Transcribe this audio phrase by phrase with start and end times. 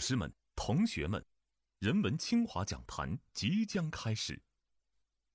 [0.00, 1.22] 老师们、同学们，
[1.78, 4.40] 人文清华讲坛即将开始。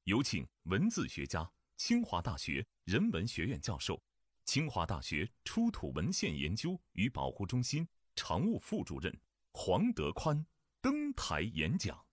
[0.05, 4.02] 有请文字学家、清华大学人文学院教授、
[4.43, 9.16] 清华大学出土文献研究与保护中心常务副主任
[9.54, 10.43] 黄德宽
[10.82, 12.05] 登台演讲。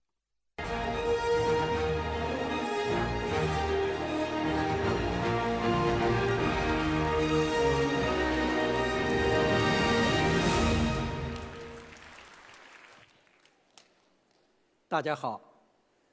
[14.93, 15.41] 大家好，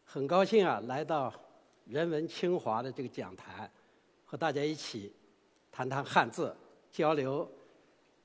[0.06, 1.30] 很高兴啊，来到
[1.84, 3.70] 人文清华的这个讲坛，
[4.24, 5.14] 和大家一起
[5.70, 6.56] 谈谈汉字，
[6.90, 7.46] 交流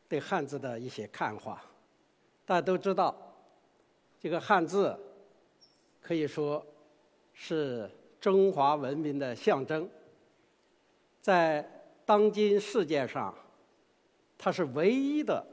[0.07, 1.61] 对汉字的一些看法。
[2.45, 3.13] 大家都知道，
[4.17, 4.97] 这个汉字
[5.99, 6.65] 可以说
[7.33, 7.91] 是
[8.21, 9.89] 中华文明的象征，
[11.19, 11.69] 在
[12.05, 13.35] 当今世界上，
[14.37, 15.45] 它是唯一的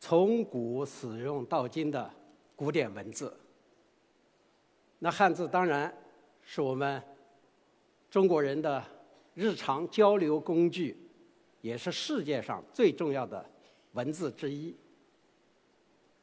[0.00, 2.10] 从古使用到今的
[2.56, 3.32] 古典文字。
[4.98, 5.92] 那汉字当然
[6.42, 7.00] 是我们
[8.10, 8.82] 中国人的
[9.34, 10.96] 日常交流工具，
[11.60, 13.44] 也是世界上最重要的
[13.92, 14.74] 文字之一。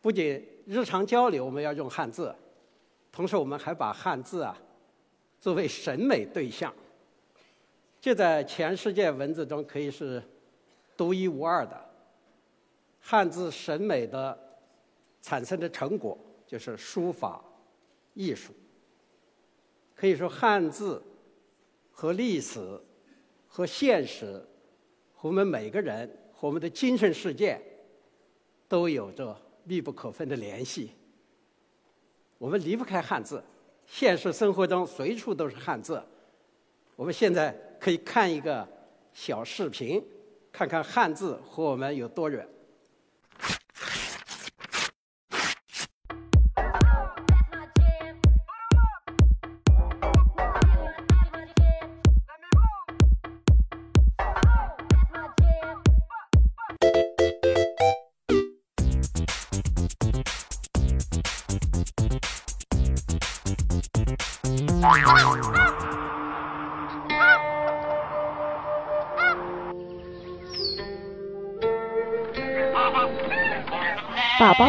[0.01, 2.35] 不仅日常交流我们要用汉字，
[3.11, 4.57] 同时我们还把汉字啊
[5.39, 6.73] 作为审美对象，
[8.01, 10.21] 这在全世界文字中可以是
[10.97, 11.89] 独一无二的。
[12.99, 14.37] 汉字审美的
[15.21, 17.41] 产生的成果就是书法
[18.13, 18.51] 艺术。
[19.95, 21.01] 可以说，汉字
[21.91, 22.59] 和历史、
[23.47, 24.45] 和现实、
[25.15, 27.59] 和我们每个人、和我们的精神世界，
[28.67, 30.91] 都有着密不可分的联系。
[32.37, 33.41] 我们离不开汉字，
[33.85, 36.03] 现实生活中随处都是汉字。
[36.97, 38.67] 我们现在可以看一个
[39.13, 40.03] 小视频，
[40.51, 42.45] 看看汉字和我们有多远。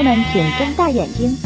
[0.06, 1.36] 们，请睁大眼睛。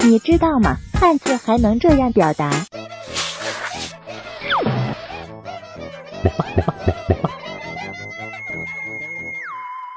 [0.00, 0.76] 你知道吗？
[0.94, 2.50] 汉字还能这样表达。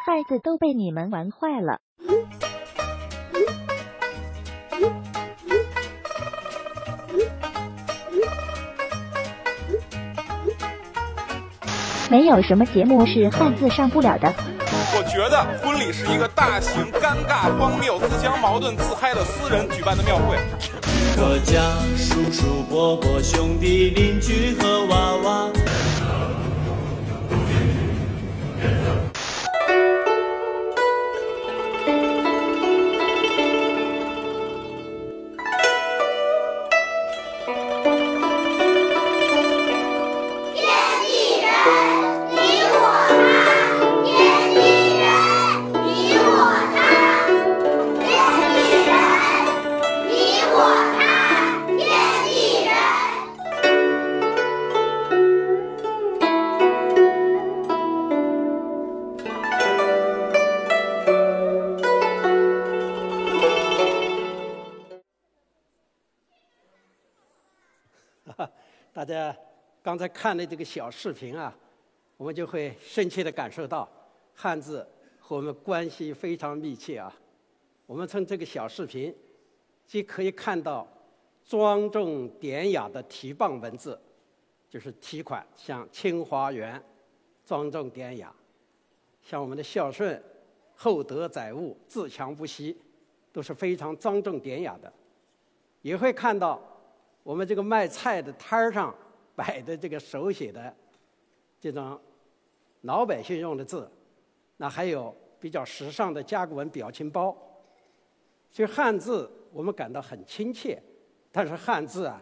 [0.06, 1.80] 孩子都被你们玩坏了。
[12.14, 14.32] 没有什么节目是汉字上不了的。
[14.96, 20.38] 我觉得婚礼是一个大型、尴尬、荒谬、自相矛盾、自嗨的私人举办的庙会。
[21.18, 25.63] 我家叔叔伯伯兄弟邻居和娃娃。
[69.94, 71.56] 刚才看的这个小视频啊，
[72.18, 73.88] 我们就会深切的感受到
[74.34, 74.84] 汉字
[75.20, 77.16] 和我们关系非常密切啊。
[77.86, 79.16] 我们从这个小视频，
[79.86, 80.88] 既可以看到
[81.46, 84.02] 庄重典雅的题傍文字，
[84.68, 86.84] 就是题款，像清华园，
[87.46, 88.30] 庄重典雅；
[89.22, 90.20] 像我们的孝顺，
[90.74, 92.76] 厚德载物，自强不息，
[93.32, 94.92] 都是非常庄重典雅的。
[95.84, 96.60] 也会看到
[97.22, 98.92] 我们这个卖菜的摊儿上
[99.36, 100.76] 摆的这个手写的
[101.60, 102.00] 这种
[102.82, 103.90] 老百姓用的字，
[104.58, 107.36] 那还有比较时尚的甲骨文表情包。
[108.52, 110.82] 所以汉字我们感到很亲切，
[111.32, 112.22] 但是汉字啊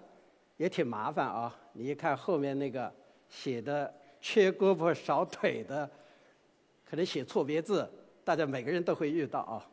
[0.57, 1.53] 也挺麻烦啊。
[1.73, 2.93] 你一看后面那个
[3.27, 5.89] 写的缺胳膊少腿的，
[6.85, 7.89] 可能写错别字，
[8.23, 9.67] 大家每个人都会遇到啊。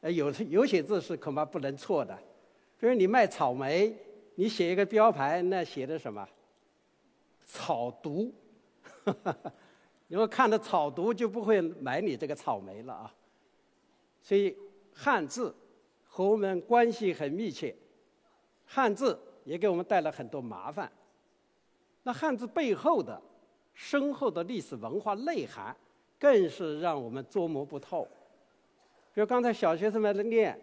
[0.00, 2.16] 呃，有有些字是恐怕不能错的，
[2.78, 3.94] 比如你卖草莓，
[4.34, 6.26] 你写一个标牌，那写的什么？
[7.52, 8.32] 草毒，
[10.06, 13.14] 如果看到草毒，就不会买你这个草莓了啊。
[14.22, 14.56] 所以
[14.94, 15.52] 汉字
[16.04, 17.74] 和我们关系很密切，
[18.66, 20.90] 汉字也给我们带来很多麻烦。
[22.04, 23.20] 那汉字背后的
[23.74, 25.76] 深厚的历史文化内涵，
[26.18, 28.06] 更是让我们捉摸不透。
[29.12, 30.58] 比如刚才小学生们在念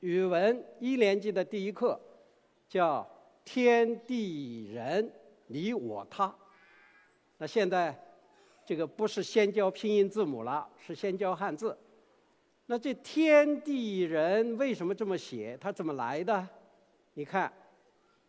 [0.00, 2.00] 语文一年级的第一课，
[2.68, 3.06] 叫
[3.44, 5.12] “天地人
[5.46, 6.34] 你我他”。
[7.38, 7.94] 那现在
[8.64, 11.76] 这个不是先教拼音字母了，是先教汉字。
[12.66, 15.56] 那这“天地人”为什么这么写？
[15.60, 16.48] 它怎么来的？
[17.14, 17.52] 你看，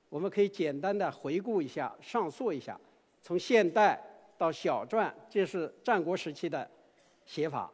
[0.10, 2.80] 我们可以简单的回顾一下，上溯一下，
[3.22, 4.00] 从现代
[4.38, 6.70] 到小篆，这是战国时期的
[7.26, 7.72] 写法。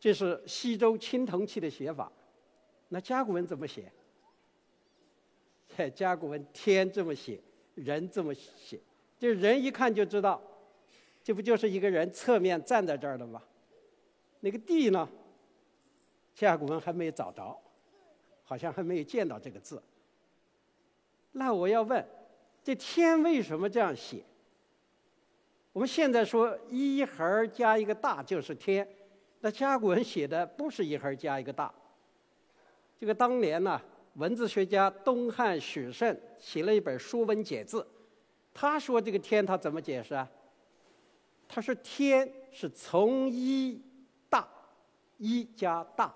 [0.00, 2.10] 这是西周青铜器的写法，
[2.88, 3.92] 那甲骨文怎么写？
[5.76, 7.40] 在 甲骨文“天”这么写
[7.84, 8.78] ，“人”这么写，
[9.18, 10.40] 这人一看就知道，
[11.22, 13.42] 这不就是一个人侧面站在这儿的吗？
[14.40, 15.08] 那个“地”呢？
[16.34, 17.58] 甲骨文还没有找着，
[18.44, 19.82] 好像还没有见到这个字。
[21.32, 22.06] 那我要问，
[22.62, 24.22] 这“天”为什么这样写？
[25.72, 28.86] 我们现在说一横加一个大就是“天”。
[29.40, 31.72] 那甲骨文写的不是一横加一个大。
[32.98, 33.80] 这个当年呢，
[34.18, 37.80] 文字学家东汉许慎写了一本《说文解字》，
[38.52, 40.28] 他说这个“天”他怎么解释啊？
[41.48, 43.80] 他说“天”是从一
[44.28, 44.46] 大，
[45.18, 46.12] 一加大，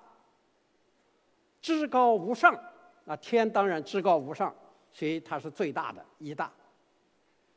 [1.61, 2.59] 至高无上。
[3.05, 4.55] 那天当然至高无上，
[4.93, 6.53] 所以它是最大的一大。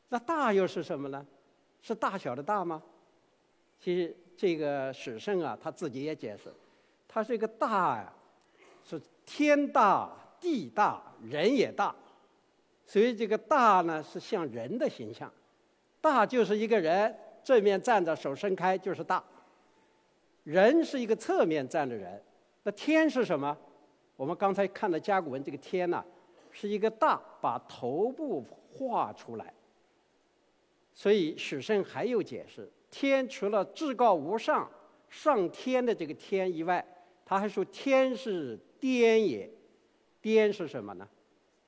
[0.08, 1.26] 那大又是什么呢？
[1.82, 2.82] 是大小的大吗？
[3.80, 4.16] 其实。
[4.38, 6.52] 这个史圣啊，他自己也解释，
[7.08, 8.12] 他是一个大呀，
[8.84, 10.14] 是天大
[10.46, 11.92] 地大人也大，
[12.86, 15.28] 所以这个大呢是像人的形象，
[16.00, 17.12] 大就是一个人
[17.42, 19.22] 正面站着手伸开就是大，
[20.44, 22.22] 人是一个侧面站的人，
[22.62, 23.58] 那天是什么？
[24.16, 26.04] 我们刚才看的甲骨文这个天呢，
[26.52, 29.52] 是一个大把头部画出来，
[30.94, 32.70] 所以史圣还有解释。
[32.88, 34.70] 天除了至高无上、
[35.10, 36.86] 上天的这个天以外，
[37.24, 39.50] 他还说天是颠也。
[40.26, 41.08] 巅是什么呢？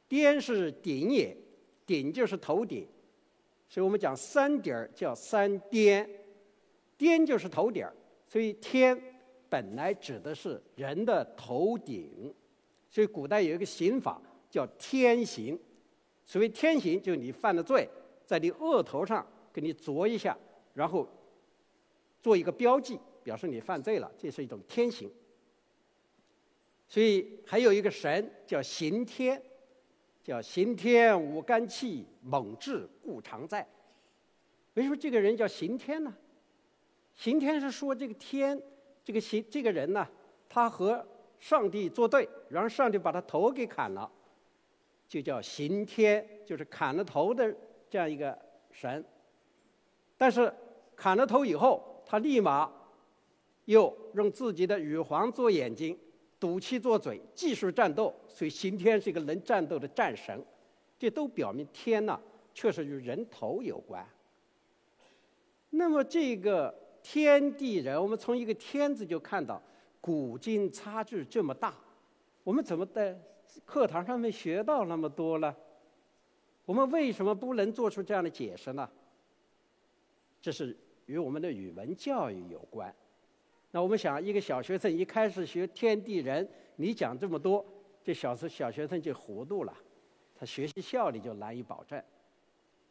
[0.09, 1.37] 巅是顶也，
[1.87, 2.85] 顶就是头顶。
[3.69, 6.11] 所以我们讲三点儿叫三巅，
[6.97, 7.95] 巅就是头顶儿。
[8.27, 9.01] 所以天
[9.49, 12.35] 本来指的是人的头顶。
[12.91, 14.21] 所以古代有一个刑法
[14.51, 15.57] 叫天刑。
[16.27, 17.89] 所谓天刑，就是你犯了罪，
[18.27, 20.37] 在你额头上给你啄一下，
[20.75, 21.09] 然后。
[22.21, 25.09] 做一个标记，表示你犯罪了，这是一种天刑。
[26.89, 29.41] 所以还有一个神叫刑天，
[30.25, 33.67] 叫刑天无肝气，猛志故常在。
[34.75, 36.15] 为什么这个人叫刑天呢？
[37.15, 38.61] 刑天是说这个天，
[39.05, 40.09] 这个刑这个人呢，
[40.49, 41.07] 他和
[41.39, 44.11] 上帝作对，然后上帝把他头给砍了，
[45.09, 47.55] 就叫刑天，就是砍了头的
[47.91, 48.39] 这样一个
[48.71, 49.05] 神。
[50.17, 50.53] 但是
[50.97, 52.73] 砍了头以后，他立马
[53.67, 55.99] 又用自己的羽黄做眼睛，
[56.39, 58.15] 赌气作嘴，继续战斗。
[58.27, 60.45] 所以刑天是一个能战斗的战神，
[60.99, 62.21] 这都表明天呐
[62.55, 64.07] 确实与人头有关。
[65.71, 69.63] 那么这个天地人，我们从一个“天”字就看到
[70.01, 71.75] 古今差距这么大，
[72.45, 73.19] 我们怎么在
[73.65, 75.55] 课堂上面学到那么多呢？
[76.65, 78.89] 我们为什么不能做出这样的解释呢？
[80.41, 80.77] 这是。
[81.09, 82.95] 与我们的语文教育有关。
[83.71, 87.65] 那我们想，一个小学生一开始学天地人，你讲这么多，
[88.03, 89.75] 这小时小学生就糊涂了，
[90.35, 92.03] 他学习效率就难以保证。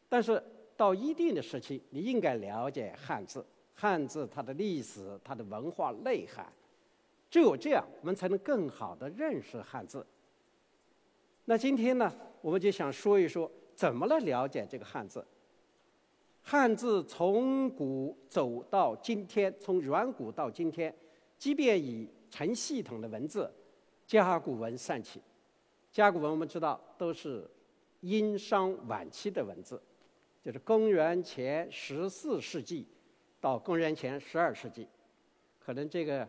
[0.08, 0.42] 但是
[0.76, 3.44] 到一定的时期，你应该了解汉字，
[3.74, 6.46] 汉字它的历史、它的文化内涵，
[7.30, 10.06] 只有这样，我们才能更好的认识汉字。
[11.46, 15.26] 那今天呢，我们就想说一说，怎么来了解这个汉字。
[16.50, 20.96] 汉字从古走到今天，从远古到今天，
[21.38, 23.52] 即便以成系统的文字，
[24.06, 25.22] 甲骨文算起，
[25.92, 27.46] 甲骨文我们知道都是
[28.00, 29.78] 殷商晚期的文字，
[30.42, 32.88] 就是公元前十四世纪
[33.42, 34.88] 到公元前十二世纪，
[35.60, 36.26] 可能这个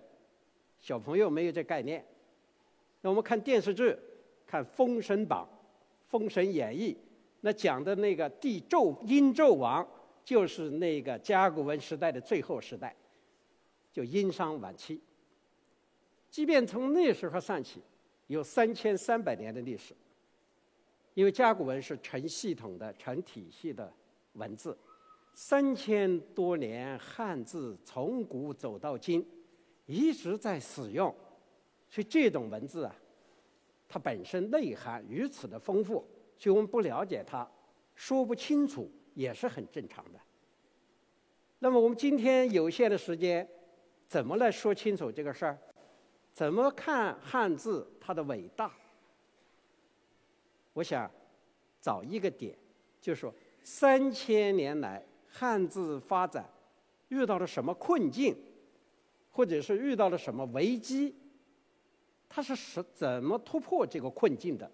[0.81, 2.05] 小朋友没有这概念。
[3.03, 3.97] 那我们看电视剧，
[4.45, 5.49] 看《封神榜》
[6.11, 6.93] 《封神演义》，
[7.43, 9.89] 那讲的那个帝纣殷纣王。
[10.29, 12.95] 就是那个甲骨文时代的最后时代，
[13.91, 15.01] 就殷商晚期。
[16.29, 17.81] 即便从那时候算起，
[18.27, 19.97] 有三千三百年的历史。
[21.15, 23.91] 因为甲骨文是成系统的、成体系的
[24.35, 24.77] 文字，
[25.33, 29.27] 三千多年汉字从古走到今，
[29.87, 31.09] 一直在使用，
[31.89, 32.95] 所以这种文字啊，
[33.89, 36.07] 它本身内涵如此的丰富，
[36.37, 37.51] 所以我们不了解它，
[37.95, 40.21] 说不清楚也是很正常的。
[41.59, 43.47] 那么我们今天有限的时间，
[44.07, 45.59] 怎么来说清楚这个事儿？
[46.33, 48.73] 怎么看汉字它的伟大？
[50.73, 51.11] 我想
[51.81, 52.57] 找一个点，
[53.01, 53.35] 就是说
[53.65, 56.49] 三千年来汉字发展
[57.09, 58.37] 遇到了什么困境，
[59.33, 61.13] 或者是遇到了什么危机？
[62.29, 64.71] 它是是怎么突破这个困境的？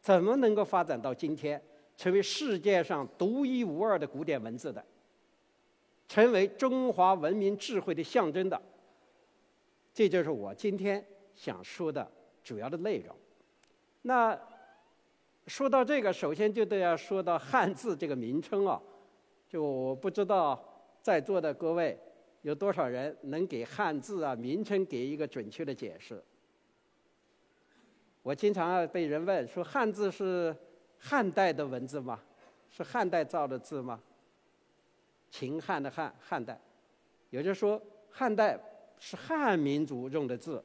[0.00, 1.60] 怎么能够发展到今天，
[1.98, 4.82] 成为世界上独一无二的古典文字的？
[6.08, 8.58] 成为中华文明智慧的象征的？
[9.92, 11.04] 这就是我今天
[11.36, 12.10] 想说的
[12.42, 13.14] 主要的内容。
[14.00, 14.38] 那。
[15.48, 18.78] 说到这个，首先就得要说到汉字这个名称啊，
[19.48, 20.62] 就我不知道
[21.00, 21.98] 在座的各位
[22.42, 26.22] 有多少人能给汉字啊名称给一个准确的解释。
[28.22, 30.54] 我经常被人问说汉字是
[30.98, 32.20] 汉代的文字吗？
[32.70, 34.00] 是汉代造的字吗？
[35.30, 36.60] 秦汉的汉，汉代，
[37.30, 38.58] 也就是说汉代
[38.98, 40.62] 是汉民族用的字，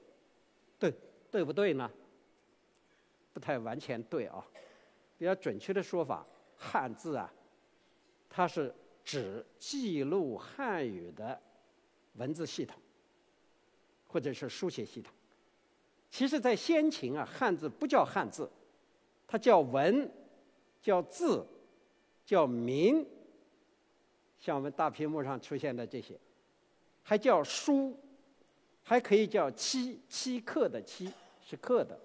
[0.79, 0.93] 对
[1.31, 1.89] 对不对呢？
[3.33, 4.45] 不太完全对啊。
[5.17, 6.25] 比较准确的说法，
[6.57, 7.31] 汉字啊，
[8.29, 8.73] 它是
[9.03, 11.39] 指记录汉语的
[12.15, 12.77] 文字系统，
[14.07, 15.13] 或者是书写系统。
[16.09, 18.49] 其实，在先秦啊，汉字不叫汉字，
[19.25, 20.11] 它叫文，
[20.83, 21.47] 叫字，
[22.23, 23.03] 叫名。
[24.39, 26.19] 像我们大屏幕上出现的这些，
[27.01, 27.97] 还叫书，
[28.83, 31.09] 还可以叫漆，漆刻的漆
[31.41, 31.97] 是刻的，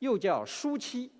[0.00, 1.10] 又叫书漆。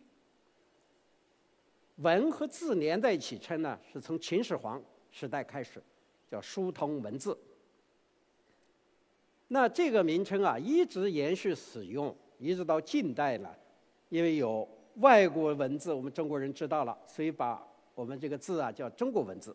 [1.99, 5.81] 文和字连在一起称呢，是从秦始皇时代开始，
[6.29, 7.39] 叫书通文字。
[9.47, 13.57] 那这个名称啊，一直延续使用，一直到近代了。
[14.09, 17.63] 因为有外国文字，我们中国人知道了，所以把
[17.95, 19.55] 我们这个字啊叫中国文字，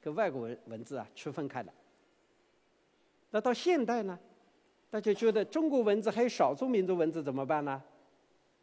[0.00, 1.72] 跟外国文文字啊区分开来。
[3.30, 4.18] 那到现代呢，
[4.90, 7.82] 大家觉得中国文字还有少数民族文字怎么办呢？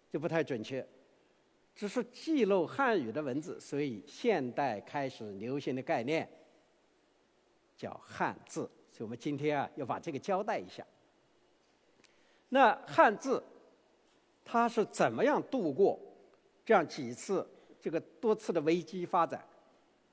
[0.09, 0.85] 就不太准确。
[1.75, 6.29] 只是记录汉语的文字，所以现代开始流行的概念
[7.75, 8.69] 叫汉字。
[8.91, 10.85] 所以我们今天啊要把这个交代一下。
[12.49, 13.43] 那汉字
[14.45, 15.99] 它是怎么样度过
[16.65, 17.47] 这样几次
[17.81, 19.43] 这个多次的危机发展？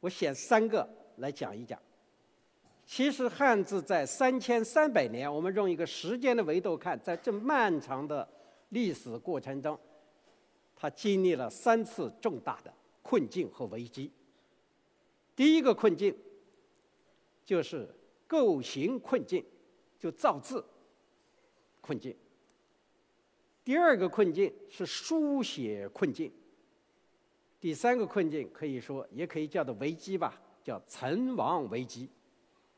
[0.00, 1.80] 我选三个来讲一讲。
[2.85, 8.28] 其实汉字在三千三百年，我们用一个时间的维度看，在这漫长的
[8.71, 9.78] 历史过程中。
[10.75, 14.11] 他经历了三次重大的困境和危机。
[15.37, 16.16] 第一个困境
[17.45, 17.87] 就是
[18.26, 19.45] 构形困境，
[19.99, 20.64] 就造字
[21.83, 22.14] 困境；
[23.62, 26.30] 第二个困境是书写困境；
[27.61, 32.09] 第三个困境可以说也可以叫做危机吧，叫存亡危机。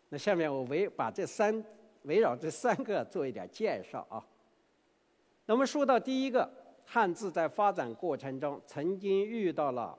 [0.09, 1.65] 那下面我围把这三
[2.03, 4.23] 围绕这三个做一点介绍啊。
[5.47, 6.59] 那么说到第一个。
[6.85, 9.97] 汉字在发展过程中曾经遇到了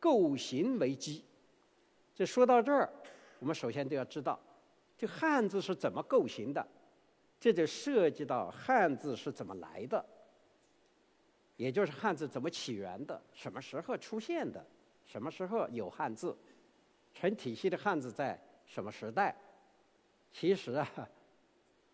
[0.00, 1.22] 构形危机。
[2.14, 2.90] 这说到这儿，
[3.38, 4.40] 我们首先都要知道，
[4.96, 6.66] 这汉字是怎么构形的，
[7.38, 10.04] 这就涉及到汉字是怎么来的，
[11.60, 14.64] 也就是汉字怎么起源的，什么时候出现的，
[15.04, 16.34] 什么时候有汉字，
[17.12, 19.36] 成体系的汉字在什么时代？
[20.32, 20.88] 其实啊，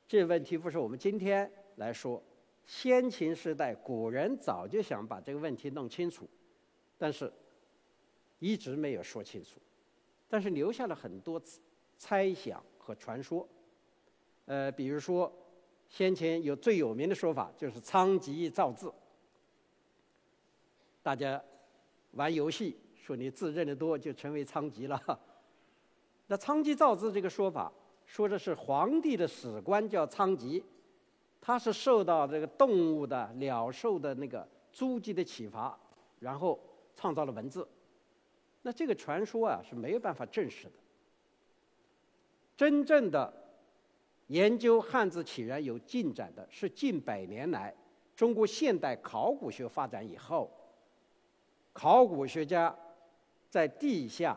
[0.06, 2.22] 这问题不是我们今天来说。
[2.64, 6.28] 先秦时代，古人早就想把这个问题弄清楚，
[6.96, 7.32] 但是
[8.38, 9.60] 一直没有说清楚，
[10.28, 11.42] 但是留下了很多
[11.98, 13.48] 猜想和传说。
[14.44, 15.32] 呃，比如说，
[15.88, 18.94] 先秦有最有名的说法就是仓颉造字。
[21.06, 21.40] 大家
[22.14, 25.20] 玩游戏说你字认得多就成为仓颉了。
[26.26, 27.72] 那仓颉造字这个说法，
[28.06, 30.60] 说的是皇帝的史官叫仓颉。
[31.40, 35.78] 他是受到这个动物的鸟兽的那个足迹的启发，
[36.18, 36.58] 然后
[36.96, 37.68] 创造了文字。
[38.62, 40.72] 那这个传说啊是没有办法证实的。
[42.56, 43.32] 真正的
[44.26, 47.72] 研究汉字起源有进展的是近百年来
[48.16, 50.50] 中国现代考古学发展以后，
[51.76, 52.74] 考古学家
[53.50, 54.34] 在地下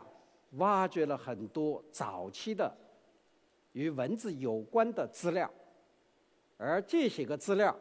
[0.57, 2.69] 挖掘了很多早期的
[3.71, 5.49] 与文字有关的资料。
[6.57, 7.73] 而这些个资料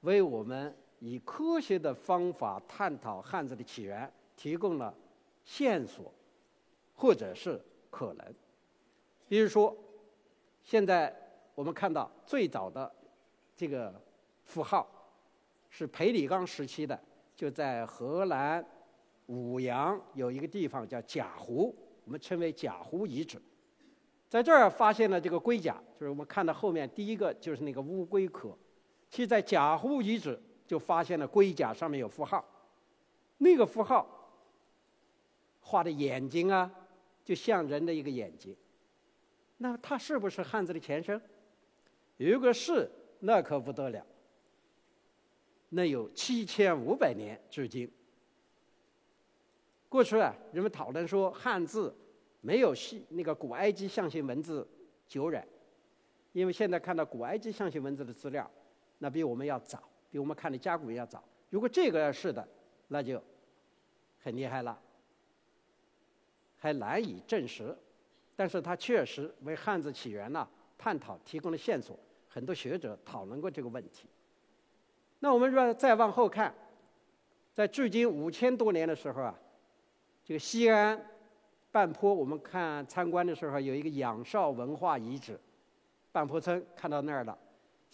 [0.00, 4.92] 为我们以科学的方法探讨汉字的起源提供了
[5.44, 6.12] 线索，
[6.96, 8.34] 或者是可能。
[9.28, 9.72] 比如说，
[10.64, 11.14] 现在
[11.54, 12.92] 我们看到最早的
[13.56, 13.94] 这个
[14.42, 14.84] 符号
[15.70, 17.00] 是培里冈时期的，
[17.36, 18.66] 就在荷兰
[19.26, 23.40] 武阳有一个地方叫贾湖，我们称为贾湖遗址。
[24.28, 28.56] 在这儿发现了这个龟甲，就是我们看到后面第一个就是那个乌龟壳。
[29.08, 32.44] 其实，在贾湖遗址就发现了龟甲上面有符号，
[33.38, 34.06] 那个符号
[35.60, 36.70] 画的眼睛啊，
[37.24, 38.54] 就像人的一个眼睛。
[39.58, 41.20] 那它是不是汉字的前身？
[42.16, 42.90] 如果是，
[43.20, 44.04] 那可不得了。
[45.68, 47.90] 那有七千五百年至今。
[49.88, 51.94] 过去啊，人们讨论说汉字。
[52.42, 54.64] 没有西那个古埃及象形文字
[55.08, 55.44] 久远，
[56.32, 58.48] 因为现在看到古埃及象形文字的资料，
[58.98, 61.24] 那比我们要早，比我们看的甲骨文要早。
[61.50, 62.46] 如果这个是的，
[62.86, 63.20] 那就
[64.22, 64.78] 很厉害了，
[66.56, 67.76] 还难以证实，
[68.36, 71.98] 但是它确实为汉字起源呢探讨提供了线索。
[72.28, 74.06] 很多学者讨论过这个问题。
[75.18, 76.54] 那我们说再往后看，
[77.52, 79.36] 在距今五千多年的时候啊，
[80.26, 81.00] 这个西安。
[81.72, 85.38] 半坡，我们看参观的时候有一个仰韶文化遗址，
[86.10, 87.36] 半坡村看到那儿了。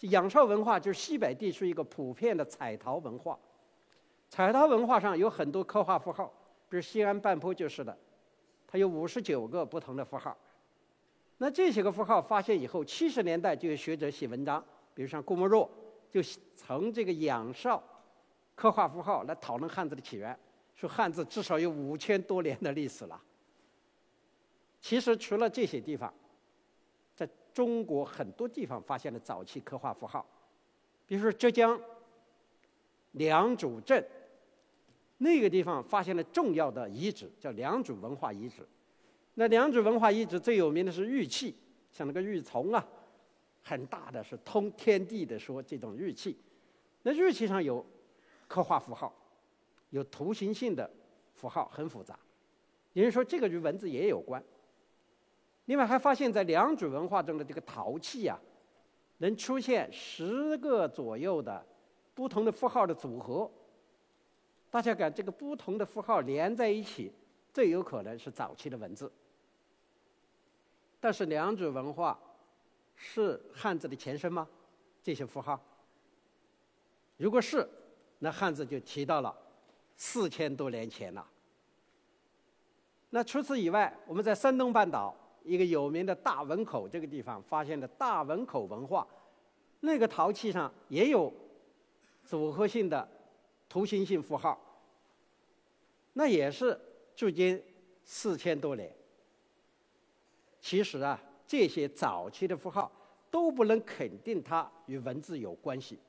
[0.03, 3.37] 仰韶文化就是西北地区一个普遍的彩陶文化，
[4.29, 6.31] 彩陶文化上有很多刻画符号，
[6.69, 7.97] 比如西安半坡就是的，
[8.65, 10.33] 它有五十九个不同的符号。
[11.39, 14.63] 那这些个符号发现以后，七十年代就有学者写文章，
[14.93, 15.69] 比如像顾沫若，
[16.09, 16.21] 就
[16.55, 17.83] 从这个仰韶
[18.55, 20.39] 刻画符号来讨论汉字的起源，
[20.83, 23.21] 说汉字至少有五千多年的历史了。
[24.81, 26.13] 其实除了这些地方，
[27.15, 30.25] 在中国很多地方发现了早期刻画符号，
[31.07, 31.79] 比如说浙江
[33.13, 34.05] 良渚镇
[35.19, 38.67] 那个地方发现了重要的遗址，叫良渚文化遗址。
[39.35, 41.55] 那良渚文化遗址最有名的是玉器，
[41.93, 42.85] 像那个玉琮啊，
[43.61, 46.37] 很大的是通天地的说这种玉器。
[47.03, 47.85] 那玉器上有
[48.49, 49.13] 刻画符号，
[49.93, 50.89] 有图形性的
[51.35, 52.17] 符号，很复杂。
[52.93, 54.43] 有人说这个与文字也有关。
[55.65, 58.35] 另外还发现，在良渚文化中的这个陶器呀，
[59.19, 61.63] 能出现十个左右的
[62.15, 63.49] 不同的符号的组合。
[64.71, 67.11] 大家看，这个不同的符号连在一起，
[67.53, 69.11] 最有可能是早期的文字。
[70.99, 72.19] 但是良渚文化
[72.95, 74.49] 是汉字的前身吗？
[75.03, 75.63] 这些符号，
[77.17, 77.69] 如果是，
[78.17, 79.35] 那汉字就提到了
[80.05, 81.25] 四千多年前了。
[83.09, 85.15] 那除此以外，我们在山东半岛。
[85.45, 89.05] 一个有名的大汶口这个地方发现的大汶口文化，
[89.81, 91.33] 那个陶器上也有
[92.23, 93.05] 组合性的
[93.67, 94.57] 图形性符号，
[96.13, 96.79] 那也是
[97.13, 97.61] 距今
[98.05, 98.89] 四千多年。
[100.61, 102.89] 其实啊，这些早期的符号
[103.29, 105.99] 都不能肯定它与文字有关系。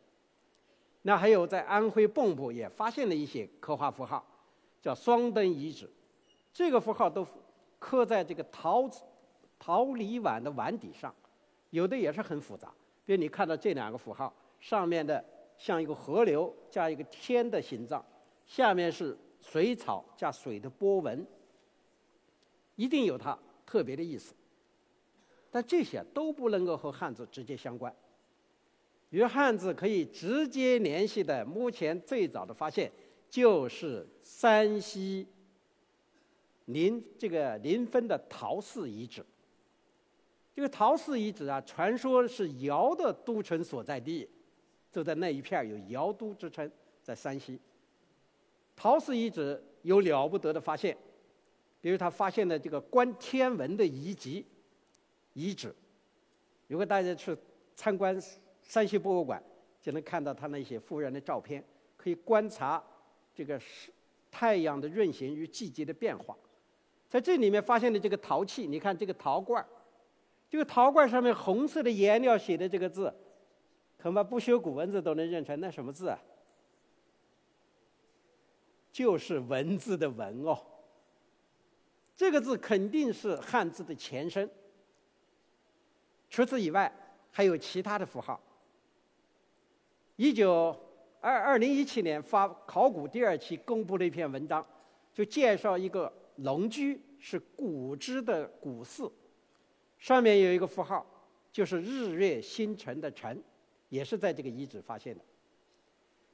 [1.06, 4.24] 那还有在安徽蚌埠也发现了一些刻画符号，
[4.80, 5.86] 叫双灯遗址，
[6.50, 7.26] 这个符号都
[7.78, 8.88] 刻在这个陶
[9.58, 11.14] 陶泥碗的碗底上，
[11.68, 12.72] 有的也是很复杂。
[13.04, 15.22] 比如你看到这两个符号，上面的
[15.58, 18.02] 像一个河流加一个天的形状，
[18.46, 21.26] 下面是水草加水的波纹，
[22.76, 24.34] 一定有它特别的意思。
[25.50, 27.94] 但这些都不能够和汉字直接相关。
[29.10, 32.90] 与汉字可以直接联系的，目前最早的发现
[33.28, 35.26] 就是山西
[36.66, 39.24] 临这个临汾的陶寺遗址。
[40.54, 44.28] 这个陶寺遗址啊，传说是尧的都城所在地，
[44.92, 46.70] 就在那一片有尧都之称，
[47.02, 47.58] 在山西。
[48.76, 50.96] 陶寺遗址有了不得的发现，
[51.80, 54.44] 比如他发现的这个观天文的遗迹
[55.32, 55.74] 遗址。
[56.68, 57.36] 如果大家去
[57.76, 58.16] 参观
[58.64, 59.40] 山西博物馆，
[59.80, 61.64] 就能看到他那些复原的照片，
[61.96, 62.82] 可以观察
[63.32, 63.92] 这个是
[64.30, 66.36] 太阳的运行与季节的变化。
[67.08, 69.64] 在这里面发现的这个陶器，你看这个陶罐。
[70.48, 73.12] 这个陶罐上面红色的颜料写的这个字，
[74.00, 76.18] 恐怕不学古文字都能认成那什么字啊？
[78.92, 80.56] 就是文字的“文”哦。
[82.14, 84.48] 这个字肯定是汉字的前身。
[86.30, 86.92] 除此以外，
[87.32, 88.40] 还有其他的符号。
[90.16, 90.74] 一九
[91.20, 94.64] 二二零一七年发考古第二期公布了一篇文章，
[95.12, 99.10] 就介绍一个龙居是古之的古寺。
[99.98, 101.04] 上面有一个符号，
[101.50, 103.42] 就是日月星辰的“辰”，
[103.88, 105.24] 也是在这个遗址发现的。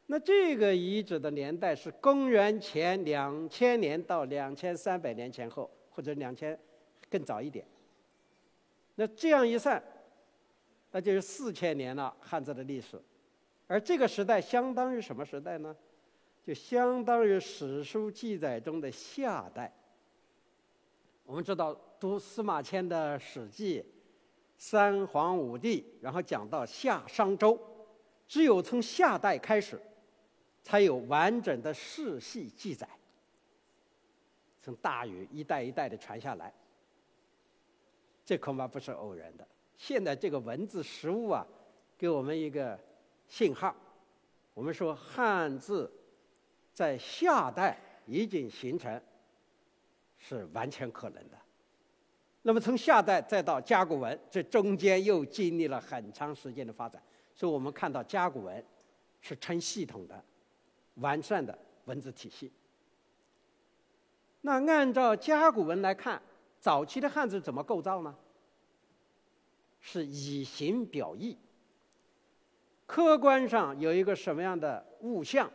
[0.06, 6.58] 那这个遗址的年代是公元前两千年到两千三百年前后，或者两千
[7.08, 7.64] 更早一点。
[8.96, 9.82] 那这样一算，
[10.90, 13.00] 那就是四千年了汉字的历史。
[13.70, 15.76] 而这个时代相当于什么时代呢？
[16.42, 19.72] 就相当于史书记载中的夏代。
[21.22, 23.80] 我们知道读司马迁的《史记》，
[24.58, 27.56] 三皇五帝，然后讲到夏商周，
[28.26, 29.80] 只有从夏代开始。
[30.62, 32.86] 才有完整的世系记载，
[34.60, 36.52] 从大禹一代一代的传下来，
[38.26, 39.48] 这恐怕不是偶然的。
[39.78, 41.46] 现在这个文字实物啊，
[41.96, 42.78] 给我们一个
[43.30, 43.74] 信号，
[44.52, 45.90] 我们说汉字
[46.74, 49.00] 在夏代已经形成，
[50.18, 51.38] 是完全可能的。
[52.42, 57.02] 那么从夏代再到甲骨文，这中间又经历了很长时间的发展，
[57.34, 58.62] 所以我们看到甲骨文
[59.22, 60.22] 是成系统的。
[60.96, 62.52] 完善的文字体系。
[64.42, 66.20] 那按照甲骨文来看，
[66.58, 68.14] 早期的汉字怎么构造呢？
[69.80, 71.38] 是以形表意。
[72.90, 75.48] 客观上有一个什么样的物象，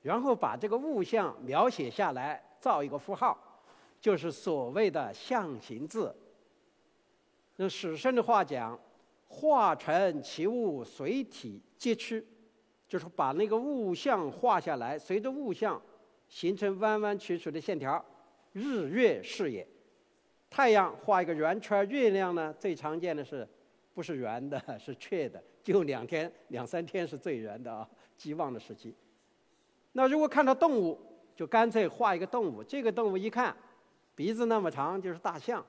[0.00, 3.36] 然后把这个物象描写下来，造一个符号，
[4.00, 6.16] 就是所谓的象形字。
[7.56, 8.80] 用史生的话讲，
[9.28, 12.26] 画成其物，随体皆趋。
[12.88, 15.80] 就是把那个物象画下来，随着物象
[16.28, 18.02] 形成弯弯曲曲的线条。
[18.54, 19.68] 日月是也，
[20.48, 23.46] 太阳画一个圆圈，月亮呢最常见的是
[23.92, 28.94] 不是圆的， 是缺的，就两天两三天是最圆的啊，极旺的时期。
[29.92, 30.98] 那如果看到动物，
[31.34, 32.62] 就干脆画一个动物。
[32.62, 33.56] 这个动物一看，
[34.14, 35.64] 鼻子那么长，就是大象。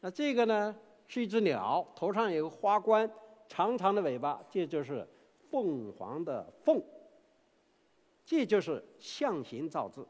[0.00, 0.74] 那这个呢
[1.08, 3.10] 是一只鸟，头上有个花冠，
[3.48, 5.06] 长长的尾巴，这就是。
[5.50, 6.82] 凤凰的凤，
[8.26, 10.04] 这就是象形造字，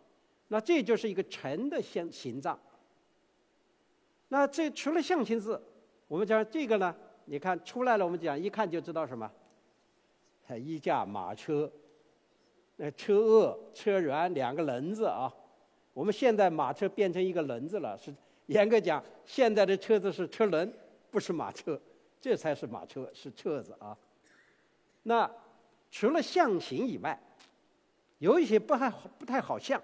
[0.48, 2.58] 那这就是一个辰的形形状。
[4.28, 5.62] 那这除了象形字，
[6.08, 6.96] 我们讲这个呢？
[7.26, 9.30] 你看出来了，我们讲一看就知道什么？
[10.56, 11.70] 一架马车，
[12.76, 15.32] 那车轭、车辕两个轮子啊。
[15.92, 18.14] 我们现在马车变成一个轮子了，是
[18.46, 20.70] 严格讲，现在的车子是车轮，
[21.10, 21.80] 不是马车，
[22.20, 23.96] 这才是马车，是车子啊。
[25.04, 25.30] 那
[25.90, 27.18] 除了象形以外，
[28.18, 29.80] 有一些不太不太好像。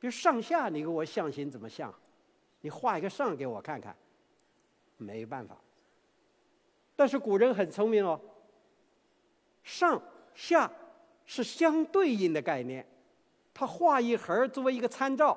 [0.00, 1.94] 比如上下，你给我象形怎么像？
[2.62, 3.94] 你画一个上给我看看，
[4.96, 5.56] 没办法。
[6.96, 8.20] 但是古人很聪明哦，
[9.62, 10.00] 上
[10.34, 10.70] 下
[11.24, 12.86] 是相对应的概念，
[13.52, 15.36] 他画一横作为一个参照，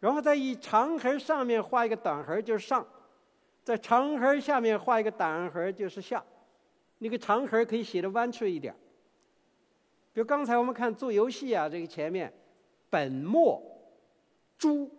[0.00, 2.86] 然后在一长横上面画一个短横就是上，
[3.62, 6.24] 在长横下面画一个短横就是下。
[6.98, 8.74] 那个长横可以写的弯曲一点
[10.12, 12.30] 比如刚才我们看做游戏啊，这个前面
[12.90, 13.62] “本末
[14.58, 14.90] ”“朱”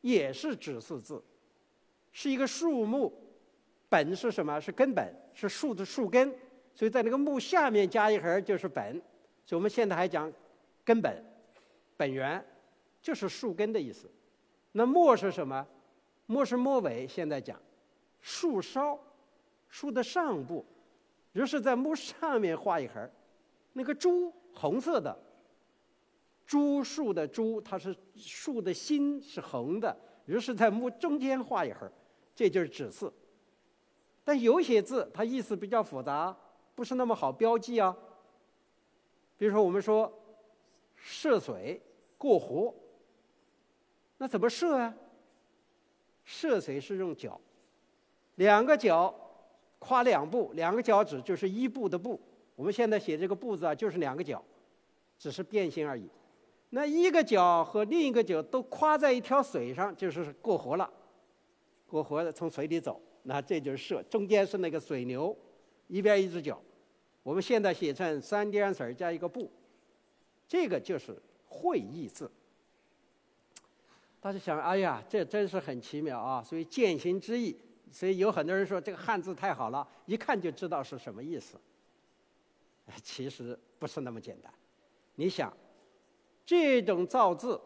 [0.00, 1.20] 也是指数字，
[2.12, 3.12] 是一个树木
[3.90, 4.58] ，“本”是什么？
[4.58, 6.34] 是根本，是树的树根，
[6.74, 8.94] 所以在那个木下面加一横就是“本”。
[9.44, 10.32] 所以我们现在还讲
[10.82, 11.22] 根本、
[11.98, 12.42] 本源，
[13.02, 14.10] 就是树根的意思。
[14.72, 15.66] 那“末”是什么
[16.24, 17.06] ？“末”是末尾。
[17.06, 17.60] 现在讲
[18.22, 18.98] 树梢。
[19.72, 20.66] 树的上部，
[21.32, 23.08] 于是在木上面画一横
[23.72, 25.16] 那个朱红色的，
[26.44, 31.88] 朱树的朱，它是树的心是红的，于是在木中间画一横
[32.34, 33.08] 这就是指示。
[34.30, 36.36] 但有些字它意思比较复杂，
[36.76, 37.96] 不是那么好标记啊。
[39.36, 40.12] 比如说我们说
[40.94, 41.82] 涉水
[42.16, 42.72] 过河，
[44.18, 44.94] 那怎么涉啊？
[46.22, 47.40] 涉水是用脚，
[48.36, 49.12] 两个脚。
[49.80, 52.20] 跨两步，两个脚趾就是一步的步。
[52.54, 54.40] 我们现在写这个“步”字啊，就是两个脚，
[55.18, 56.08] 只是变形而已。
[56.68, 60.88] 那一个脚和另一个脚都跨在一条水上，就是过河了。
[61.88, 64.02] 过河的从水里走，那这就是涉。
[64.04, 65.36] 中间是那个水牛，
[65.88, 66.60] 一边一只脚。
[67.22, 69.50] 我们现在写成三点水加一个“步”，
[70.48, 72.30] 这个就是会意字。
[74.20, 76.42] 大家想，哎呀，这真是很奇妙啊！
[76.42, 77.56] 所以践行之意。
[77.92, 81.58] 所以有很多人说这个汉字太好了，一看就知道是什么意思。
[83.02, 84.52] 其实不是那么简单。
[85.14, 85.52] 你想，
[86.46, 87.60] 这种造字，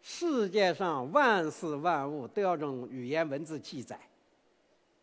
[0.00, 4.00] 世界上万事万物都要用语言文字记载，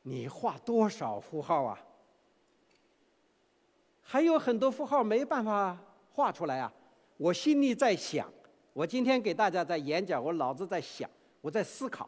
[0.07, 1.77] 你画多少符号啊？
[4.01, 5.77] 还有很多符号没办法
[6.13, 6.71] 画出来啊！
[7.17, 8.31] 我心里在想，
[8.71, 11.09] 我今天给大家在演讲，我脑子在想，
[11.41, 12.07] 我在思考。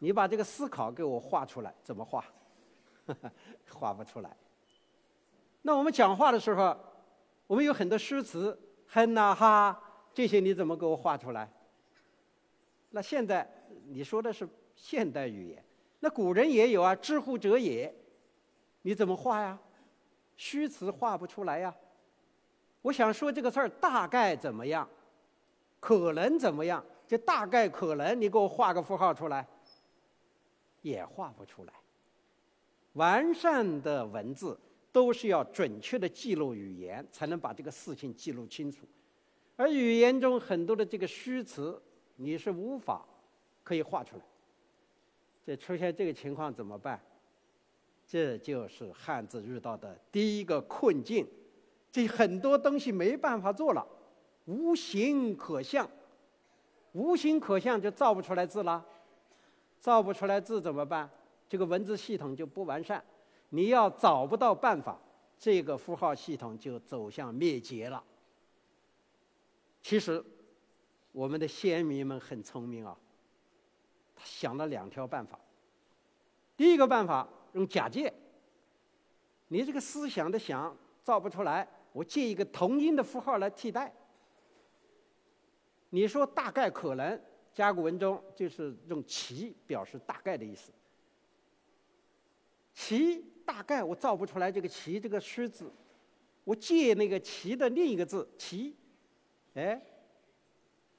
[0.00, 2.22] 你把这个思考给我画出来，怎么画？
[3.72, 4.36] 画不出来。
[5.62, 6.76] 那我们讲话的时候，
[7.46, 8.58] 我们有很多诗词，
[8.88, 9.82] 哼呐哈，
[10.12, 11.50] 这些你怎么给我画出来？
[12.90, 13.50] 那现在
[13.86, 15.64] 你说的是现代语言，
[16.04, 17.90] 那古人也有啊，“知乎者也”，
[18.84, 19.58] 你怎么画呀？
[20.36, 21.74] 虚词画不出来呀。
[22.82, 24.86] 我想说这个事儿大概怎么样，
[25.80, 26.84] 可能怎么样？
[27.08, 29.48] 就大概可能，你给我画个符号出来，
[30.82, 31.72] 也画不出来。
[32.92, 34.60] 完善的文字。
[34.92, 38.86] 都是要准确的记录语言，才能把这个事情记录清楚。
[39.56, 41.82] 而语言中很多的这个虚词，
[42.14, 43.04] 你是无法
[43.64, 44.22] 可以画出来。
[45.44, 47.00] 这出现这个情况怎么办？
[48.06, 51.26] 这就是汉字遇到的第一个困境。
[51.90, 53.86] 这很多东西没办法做了，
[54.46, 55.88] 无形可象，
[56.92, 58.84] 无形可象就造不出来字了。
[59.78, 61.08] 造不出来字怎么办？
[61.48, 63.04] 这个文字系统就不完善。
[63.50, 64.98] 你要找不到办法，
[65.38, 68.02] 这个符号系统就走向灭绝了。
[69.82, 70.24] 其实，
[71.12, 72.96] 我们的先民们很聪明啊，
[74.24, 75.38] 想了两条办法。
[76.56, 78.12] 第一个办法用假借，
[79.48, 83.94] 你这个思想的想造不出来，我借一个同音的符号来替代。
[85.90, 87.20] 你说大概可能，
[87.52, 90.72] 甲骨文中就是用“其”表示大概的意思
[92.74, 93.24] ，“其”。
[93.46, 95.70] 大概我造不出来这个“其”这个虚字，
[96.44, 98.74] 我借那个“其”的另一个字“其”，
[99.52, 99.78] 哎，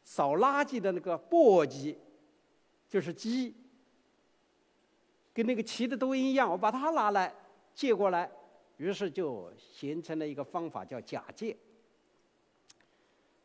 [0.04, 1.96] 扫垃圾的那个“簸箕”，
[2.96, 3.54] 就是“鸡”，
[5.36, 7.36] 跟那个“齐”的都一样，我把它拿来
[7.74, 8.32] 借过来，
[8.78, 11.58] 于是就形成了一个方法叫假借。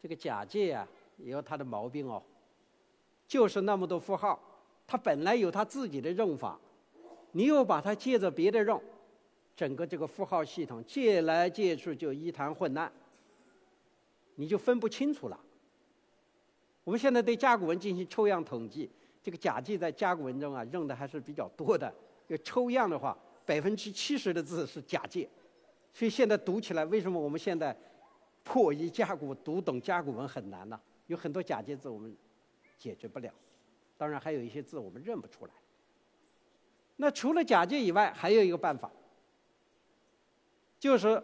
[0.00, 0.86] 这个假借啊，
[1.16, 2.22] 也有它的毛病哦，
[3.26, 4.40] 就是那么多符号，
[4.86, 6.56] 它本来有它自己的用法。
[7.32, 8.80] 你又把它借着别的用，
[9.56, 12.92] 整个这个符号系统借来借去就一团混乱，
[14.36, 15.40] 你就分不清楚了。
[16.84, 18.88] 我们现在对甲骨文进行抽样统计，
[19.22, 21.92] 这个假借在甲骨文中啊用的还是比较多的。
[22.28, 25.28] 要抽样的话，百分之七十的字是假借，
[25.92, 27.76] 所以现在读起来，为什么我们现在
[28.44, 30.80] 破译甲骨读懂甲骨文很难呢？
[31.08, 32.16] 有很多假借字我们
[32.78, 33.32] 解决不了，
[33.98, 35.52] 当然还有一些字我们认不出来。
[36.96, 38.88] 那除了假借以外，还有一个办法，
[40.78, 41.20] 就是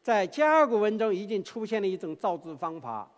[0.00, 3.10] 在甲骨文中已经出现了一种造字方法，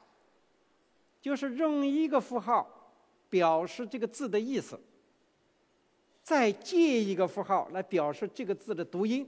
[1.23, 2.84] 就是用一个符号
[3.35, 4.79] 表示这个字的意思，
[6.23, 9.27] 再借一个符号来表示这个字的读音，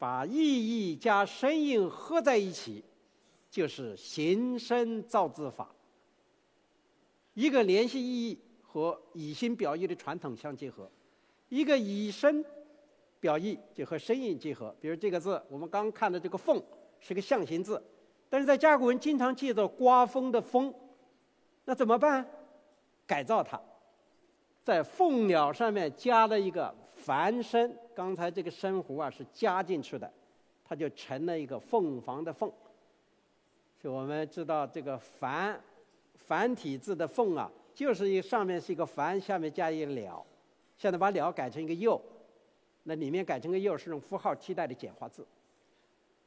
[0.00, 2.82] 把意义加声音合在一起，
[3.48, 5.72] 就是形声造字法。
[7.34, 10.90] 一个联系意义和以心表意的传统相结合。
[11.48, 12.44] 一个以声
[13.20, 16.60] 表意就和声音结合，比如这个字，我们刚看的这个“凤”
[16.98, 17.80] 是个象形字，
[18.28, 20.74] 但是在甲骨文经常借着“刮风”的“风”，
[21.64, 22.28] 那怎么办？
[23.06, 23.60] 改造它，
[24.62, 30.10] 在“凤鸟”上面加了一个繁身，刚才这个声弧啊是加进去的，
[30.64, 32.50] 它就成了一个凤凰的“凤”。
[33.78, 35.60] 就我们知道这个繁
[36.14, 40.24] 繁体字的“凤”啊，就是一上面是一个繁，下面加一个鸟。
[40.76, 42.00] 现在把“鸟”改成一个“又”，
[42.84, 45.26] 那里面改成个“又”是用符号替代的简化字。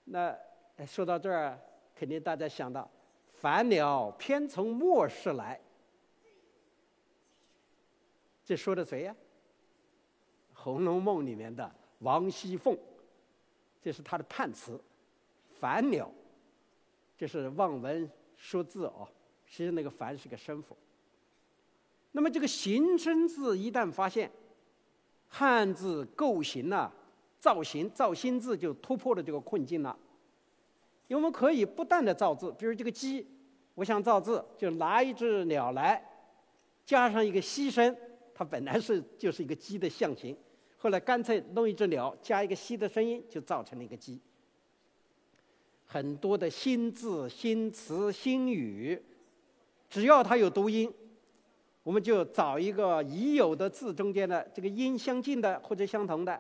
[0.06, 0.38] 那
[0.86, 1.60] 说到这儿，
[1.96, 2.88] 肯定大家想到
[3.34, 5.60] “凡鸟偏从末世来”，
[8.48, 9.14] 这说的谁呀？
[10.58, 12.78] 《红楼梦》里面的王熙凤，
[13.82, 14.80] 这是她的判词。
[15.60, 16.10] “凡鸟”
[17.18, 19.06] 这是望文说字哦，
[19.46, 20.78] 实际那个“凡”是个声符。
[22.14, 24.32] 那么这个形声字一旦发现，
[25.28, 26.90] 汉字构形呐，
[27.38, 29.94] 造型造新字就突破了这个困境了。
[31.10, 33.28] 因为我们可以不断的造字，比如这个鸡，
[33.76, 36.02] 我想造字，就拿一只鸟来，
[36.86, 37.94] 加上一个西声，
[38.38, 40.38] 它本来是就是一个鸡的象形，
[40.78, 44.22] 后来干脆弄一只鸟，加一个西的声音，就造成了一个鸡。
[45.88, 49.02] 很多的新字、新词、新语，
[49.90, 50.94] 只要它有读音。
[51.82, 56.32] 我们就找一个已有的字中间的这个音相近的或者相同的，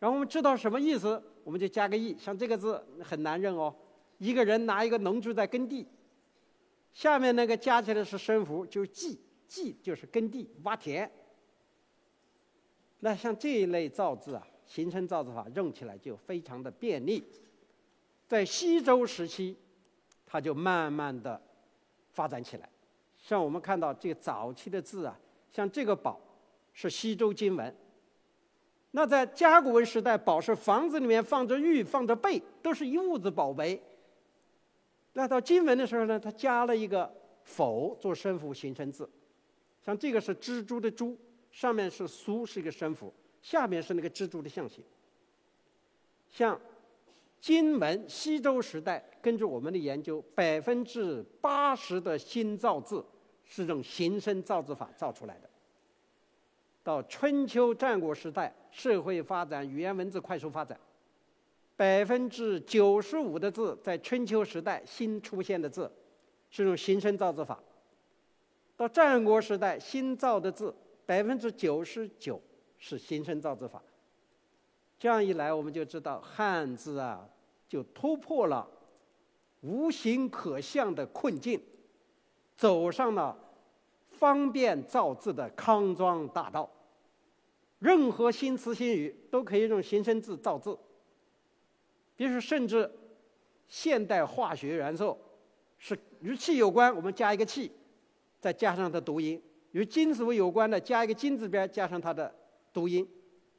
[0.00, 2.14] 然后我们知道什么意思，我们就加个“意”。
[2.20, 3.74] 像这个字很难认哦，
[4.18, 5.86] 一个人拿一个农具在耕地，
[6.92, 9.16] 下面那个加起来是声符，就是“稷
[9.48, 11.10] ”，“稷”就是耕地挖田。
[13.00, 17.22] 那像这一类造字啊，形成造字法用起来就非常的便利。
[18.26, 19.56] 在西周时期，
[20.24, 21.40] 它就慢慢的
[22.12, 22.68] 发展起来。
[23.18, 25.18] 像我们看到这个早期的字啊，
[25.52, 26.18] 像这个“宝”
[26.72, 27.74] 是西周金文，
[28.92, 33.82] 那在甲骨文时代，宝是房子里面放着玉、放着贝，都是一屋子宝贝。
[35.12, 39.08] 那到金文的时候呢，它加了一个否做声符形成字，
[39.84, 41.16] 像这个是蜘蛛的蛛，
[41.50, 44.82] 上面是苏是一个声符，下面是那个蜘蛛的象形。
[46.30, 46.58] 像
[47.38, 53.04] 金文西周时代，根据我们的研究，百分之八十的新造字
[53.44, 55.50] 是用形声造字法造出来的。
[56.82, 60.78] 到春秋战国时代，社会发展，语言文字快速发展，
[61.76, 65.92] 百分之九十五的字在春秋时代新出现的字，
[66.50, 67.62] 是用形声造字法。
[68.76, 70.74] 到战国时代新造的字，
[71.06, 72.40] 百分之九十九
[72.78, 73.82] 是形声造字法。
[74.98, 77.28] 这样一来，我们就知道汉字啊，
[77.68, 78.68] 就突破了
[79.60, 81.60] 无形可象的困境，
[82.56, 83.40] 走上了。
[84.06, 86.70] 方便造字的康庄大道，
[87.80, 90.78] 任何新词新语都可以用形声字造字。
[92.16, 92.88] 比如说，甚至
[93.66, 95.18] 现代化学元素
[95.78, 97.72] 是与气有关，我们加一个气，
[98.44, 99.40] 再加上它读音；
[99.72, 102.30] 与金属有关的，加一个金字边，加上它的
[102.74, 103.08] 读音。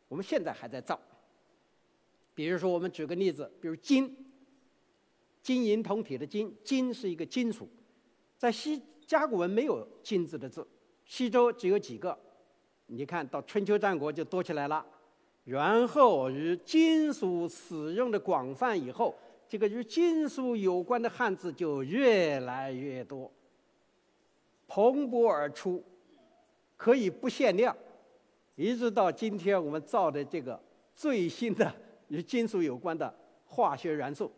[0.08, 1.00] 我们现在还在造。
[2.36, 4.16] 比如说，我们举个例子，比如金，
[5.42, 7.68] 金银铜铁的金，金是一个金属，
[8.38, 8.80] 在西。
[9.08, 10.68] 甲骨文没有“金”字的字，
[11.04, 12.18] 西周只有几个，
[12.88, 14.84] 你看到春秋战国就多起来了。
[15.44, 19.16] 然后与金属使用的广泛以后，
[19.48, 23.32] 这个与金属有关的汉字就越来越多，
[24.68, 25.84] 蓬勃而出，
[26.76, 27.76] 可以不限量，
[28.56, 30.62] 一直到今天我们造的这个
[30.96, 31.74] 最新的
[32.10, 33.14] 与金属有关的
[33.46, 34.32] 化学元素。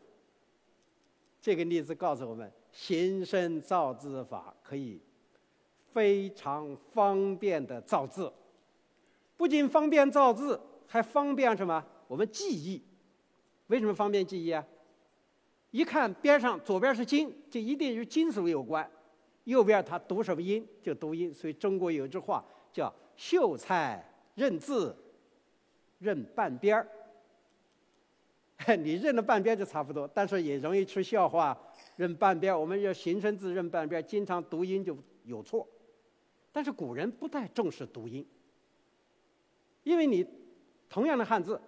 [1.42, 2.52] 这个例子告诉我们。
[2.70, 5.02] 形声造字法可以
[5.92, 8.32] 非常方便的造字，
[9.36, 11.84] 不仅方便造字，还方便什么？
[12.08, 12.84] 我们记忆。
[13.68, 14.64] 为什么方便记忆啊？
[15.72, 18.86] 一看边上左边是金，就一定与金属有关；
[19.48, 21.34] 右边它读什么音就读音。
[21.34, 24.04] 所以中国有一句话叫“秀才
[24.36, 24.96] 认字
[26.00, 26.88] 认半边儿”，
[28.78, 31.58] 你认了半边就差不多，但是也容易出笑话。
[31.96, 35.68] 认半边，我们要形声字认半边，经常读音就有错。
[36.52, 38.28] 但是古人不太重视读音，
[39.84, 40.26] 因为你
[40.90, 41.60] 同样的汉字，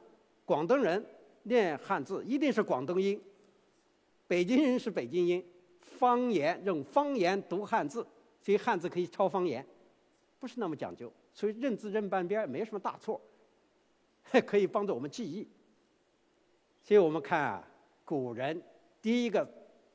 [0.45, 1.03] 广东人
[1.43, 3.19] 念汉字一定是广东音，
[4.27, 5.43] 北京人是北京音，
[5.99, 8.05] 方言用方言读汉字，
[8.41, 9.65] 所以汉字可以抄方言，
[10.39, 11.11] 不是那么讲究。
[11.33, 13.19] 所以认字认半边没什么大错，
[14.47, 15.47] 可以帮助我们记忆。
[16.83, 17.67] 所以我们看啊，
[18.05, 18.61] 古人
[19.01, 19.47] 第一个。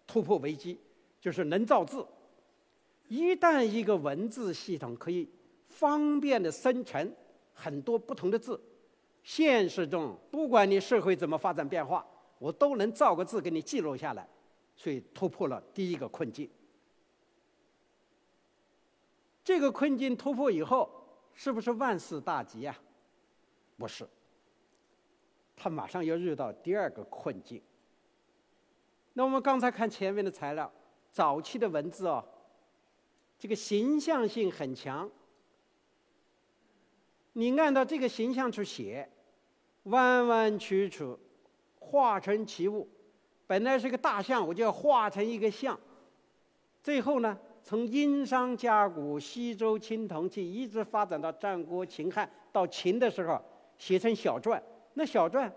[0.07, 0.79] 突破危机，
[1.19, 2.07] 就是能造字。
[3.09, 5.27] 一旦一个文字系统可以
[5.67, 7.11] 方便的生成
[7.55, 8.61] 很多不同的字，
[9.23, 12.07] 现实中不管你社会怎么发展变化，
[12.38, 14.29] 我都能造个字给你记录下来，
[14.77, 16.51] 所以突破了第一个困境。
[19.43, 20.91] 这个困境突破以后，
[21.35, 22.79] 是不是万事大吉啊？
[23.77, 24.09] 不是，
[25.57, 27.61] 他马上要遇到第二个困境。
[29.13, 30.73] 那我们刚才看前面的材料，
[31.11, 32.25] 早期的文字哦，
[33.39, 35.11] 这个形象性很强。
[37.35, 39.11] 你按照这个形象去写，
[39.85, 41.17] 弯弯曲曲，
[41.79, 42.89] 化成其物。
[43.46, 45.78] 本来是个大象，我就要画成一个象。
[46.83, 53.40] 最后呢，从殷商甲骨、西周青铜器，一直发展到战国秦汉，到秦的时候，
[53.78, 54.61] 写成小篆。
[54.94, 55.50] 那小篆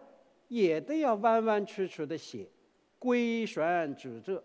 [0.48, 2.48] 也都要弯弯曲曲的写。
[3.00, 4.42] 规旋矩仄，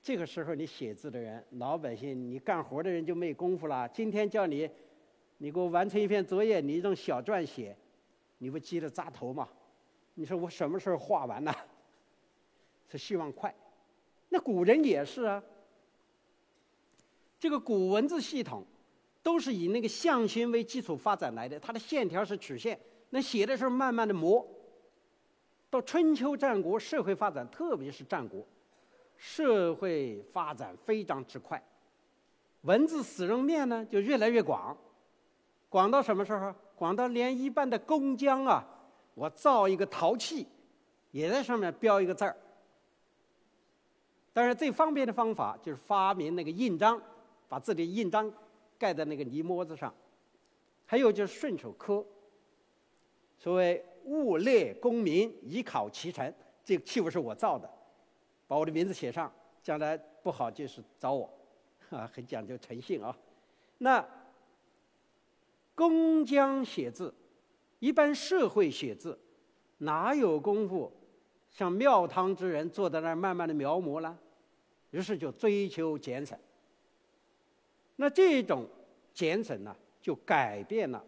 [0.00, 3.88] 这个时候你写字的人，老百姓，你干活的人就没功夫了。
[3.88, 4.70] 今天叫你，
[5.38, 7.76] 你给我完成一篇作业，你用小篆写，
[8.38, 9.48] 你不急得扎头吗？
[10.18, 11.54] 你说我什么时候画完呢？
[12.88, 13.54] 是希望快。
[14.30, 15.40] 那古人也是啊。
[17.38, 18.66] 这个古文字系统，
[19.22, 22.76] 都是以那个象形为基础发展来的，它的线条是曲线，
[23.10, 24.44] 那写的时候慢慢的磨。
[25.70, 28.44] 到春秋战国，社会发展，特别是战国，
[29.16, 31.62] 社会发展非常之快，
[32.62, 34.76] 文字使用面呢就越来越广，
[35.68, 36.52] 广到什么时候？
[36.74, 38.66] 广到连一般的工匠啊，
[39.18, 40.46] 我造一个陶器，
[41.10, 42.36] 也在上面标一个字儿。
[44.32, 47.00] 但是最方便的方法就是发明那个印章，
[47.48, 48.32] 把自己的印章
[48.78, 49.92] 盖在那个泥模子上，
[50.86, 52.04] 还有就是顺手刻，
[53.36, 53.84] 所谓。
[54.04, 56.32] 物列功名，以考其成。
[56.64, 57.70] 这个器物是我造的，
[58.46, 59.30] 把我的名字写上，
[59.62, 61.30] 将来不好就是找我，
[61.90, 63.14] 啊，很讲究诚信啊。
[63.76, 64.02] 那
[65.74, 67.12] 工匠写字，
[67.78, 69.18] 一般社会写字，
[69.78, 70.92] 哪有功夫
[71.50, 74.18] 像庙堂之人坐在那儿慢慢的描摹呢？
[74.90, 76.38] 于是就追求简省。
[77.96, 78.66] 那这种
[79.12, 81.04] 简省呢，就改变了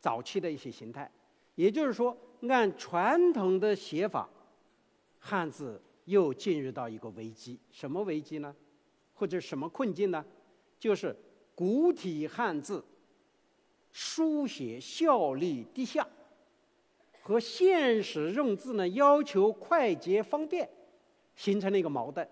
[0.00, 1.10] 早期的一些形态。
[1.54, 2.16] 也就是说，
[2.48, 4.28] 按传统的写法，
[5.18, 7.58] 汉字又进入到一个危机。
[7.70, 8.54] 什么危机呢？
[9.14, 10.24] 或者什么困境呢？
[10.78, 11.16] 就是
[11.54, 12.84] 古体汉字
[13.92, 16.06] 书写效率低下，
[17.22, 20.68] 和现实用字呢要求快捷方便，
[21.36, 22.28] 形成了一个矛盾。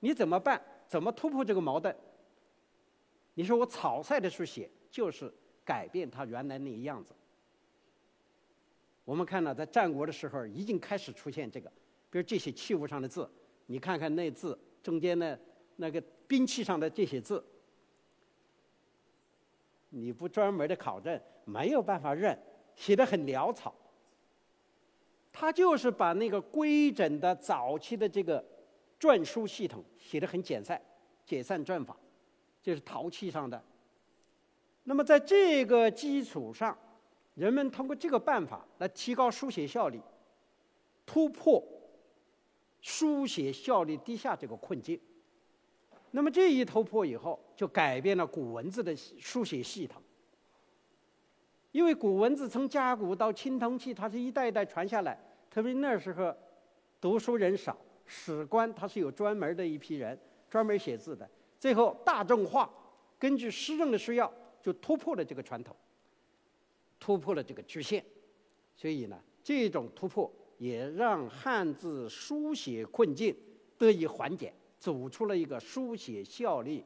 [0.00, 0.62] 你怎么办？
[0.86, 1.94] 怎么突破这个矛盾？
[3.34, 5.32] 你说我草率的书写，就是
[5.64, 7.14] 改变它原来那个样子。
[9.04, 11.70] 我们看到，在战国的时候已经开始出现这个，
[12.10, 13.30] 比如这些器物上的字，
[13.66, 15.38] 你看看那字中间的
[15.76, 17.42] 那个兵器上的这些字，
[19.90, 22.38] 你不专门的考证，没有办法认，
[22.74, 23.74] 写的很潦草。
[25.32, 28.44] 他就是把那个规整的早期的这个。
[29.00, 30.82] 篆书系统写的很简散，
[31.24, 31.96] 简散篆法，
[32.60, 33.62] 这是陶器上的。
[34.82, 36.76] 那么在这个基础上，
[37.36, 40.00] 人们通过这个办法来提高书写效率，
[41.06, 41.62] 突破
[42.80, 45.00] 书写效率低下这个困境。
[46.10, 50.00] 那么这一突破以后，就改变了古文字的书写系统。
[51.72, 55.18] 因为古文字从甲骨到青铜器，它是一代一代传下来，
[55.50, 56.32] 特别那时候
[57.00, 57.76] 读书人少。
[58.06, 60.16] 史官他是有专门的一批人，
[60.48, 61.28] 专门写字的。
[61.58, 62.70] 最后大众化，
[63.18, 64.32] 根据诗政的需要，
[64.62, 65.74] 就突破了这个传统，
[67.00, 68.04] 突破了这个局限。
[68.76, 73.36] 所以呢，这种突破也让汉字书写困境
[73.76, 76.84] 得以缓解，走出了一个书写效率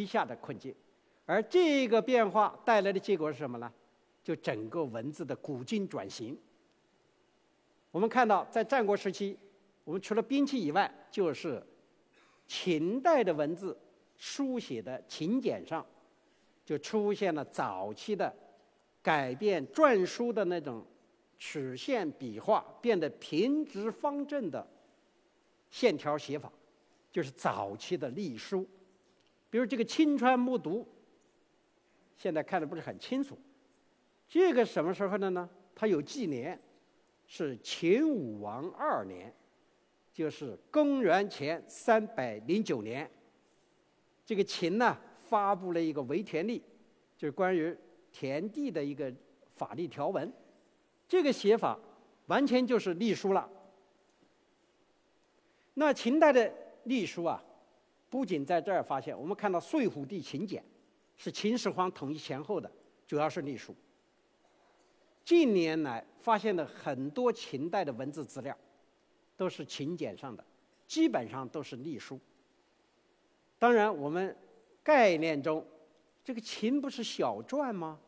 [0.00, 0.74] 低下的困境。
[1.26, 3.70] 而这个变化带来的结果是什么呢？
[4.24, 6.34] 就整个文字的古今转型。
[7.90, 9.36] 我们看到，在战国时期。
[9.84, 11.62] 我们除了兵器以外，就是
[12.46, 13.76] 秦代的文字
[14.16, 15.84] 书写的秦简上，
[16.64, 18.34] 就出现了早期的
[19.02, 20.82] 改变篆书的那种
[21.38, 24.66] 曲线笔画，变得平直方正的
[25.70, 26.50] 线条写法，
[27.12, 28.66] 就是早期的隶书。
[29.50, 30.82] 比如这个《青川木牍》，
[32.16, 33.36] 现在看的不是很清楚。
[34.28, 35.50] 这个什么时候的呢？
[35.74, 36.58] 它有纪年，
[37.26, 39.34] 是秦武王二年。
[40.12, 43.08] 就是公元前三百零九年，
[44.26, 46.60] 这个秦呢发布了一个围田令，
[47.16, 47.74] 就是关于
[48.12, 49.10] 田地的一个
[49.54, 50.30] 法律条文。
[51.08, 51.78] 这个写法
[52.26, 53.48] 完全就是隶书了。
[55.74, 56.52] 那秦代的
[56.84, 57.42] 隶书啊，
[58.10, 60.62] 不仅在这儿发现，我们看到《睡虎地秦简》，
[61.16, 62.70] 是秦始皇统一前后的，
[63.06, 63.74] 主要是隶书。
[65.24, 68.54] 近年来发现的很多秦代的文字资料。
[69.36, 70.44] 都是秦简上的，
[70.86, 72.20] 基本上都是隶书。
[73.58, 74.36] 当然，我们
[74.82, 75.66] 概念中，
[76.22, 77.98] 这个秦不是小篆吗？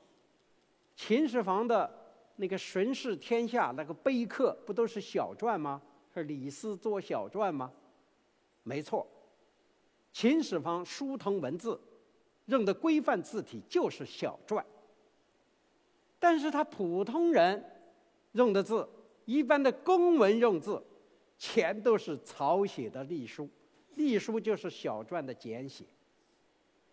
[0.94, 1.90] 秦始皇的
[2.36, 5.80] 那个巡视天下那个碑刻，不都是小篆吗？
[6.12, 7.72] 是李斯做小篆吗？
[8.62, 9.06] 没错，
[10.12, 11.80] 秦始皇书通文字，
[12.46, 14.62] 用的规范字体就是小篆。
[16.18, 17.64] 但是他普通人
[18.32, 18.88] 用的字，
[19.24, 20.82] 一般的公文用字。
[21.38, 23.50] 全都是草写的隶书，
[23.96, 25.84] 隶书就是小篆的简写，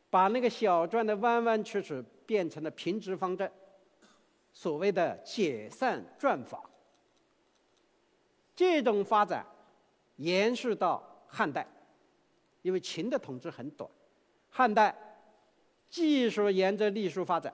[0.09, 3.47] 把那个小篆的弯弯曲曲变成了平直方正，
[4.51, 6.67] 所谓的解散篆法。
[8.55, 9.45] 这种发展
[10.15, 11.67] 延续到汉代，
[12.61, 13.89] 因为秦的统治很短，
[14.49, 14.95] 汉代
[15.89, 17.53] 继续沿着隶书发展。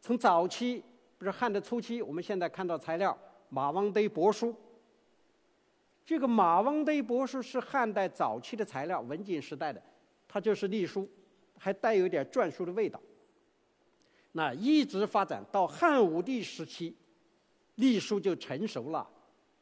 [0.00, 0.82] 从早期，
[1.18, 3.16] 不是汉的初期，我们现在看到材料，
[3.48, 4.54] 马王堆帛书。
[6.04, 9.82] 这个马王堆帛书是汉代早期的材料，文景时代的，
[10.28, 11.08] 它就是隶书，
[11.58, 13.00] 还带有点篆书的味道。
[14.30, 16.94] 那一直发展到汉武帝时期，
[17.74, 19.08] 隶书就成熟了。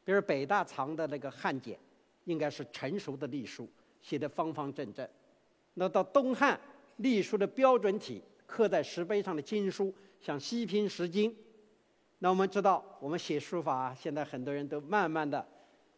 [0.03, 1.79] 比如北大藏的那个汉简，
[2.25, 3.67] 应该是成熟的隶书，
[4.01, 5.07] 写的方方正正。
[5.73, 6.59] 那到东汉，
[6.97, 11.35] 隶书的标准体刻在石碑上的经书，像西平石经。
[12.19, 15.45] 那我们知道，我们写书法，现在很多人都慢慢的。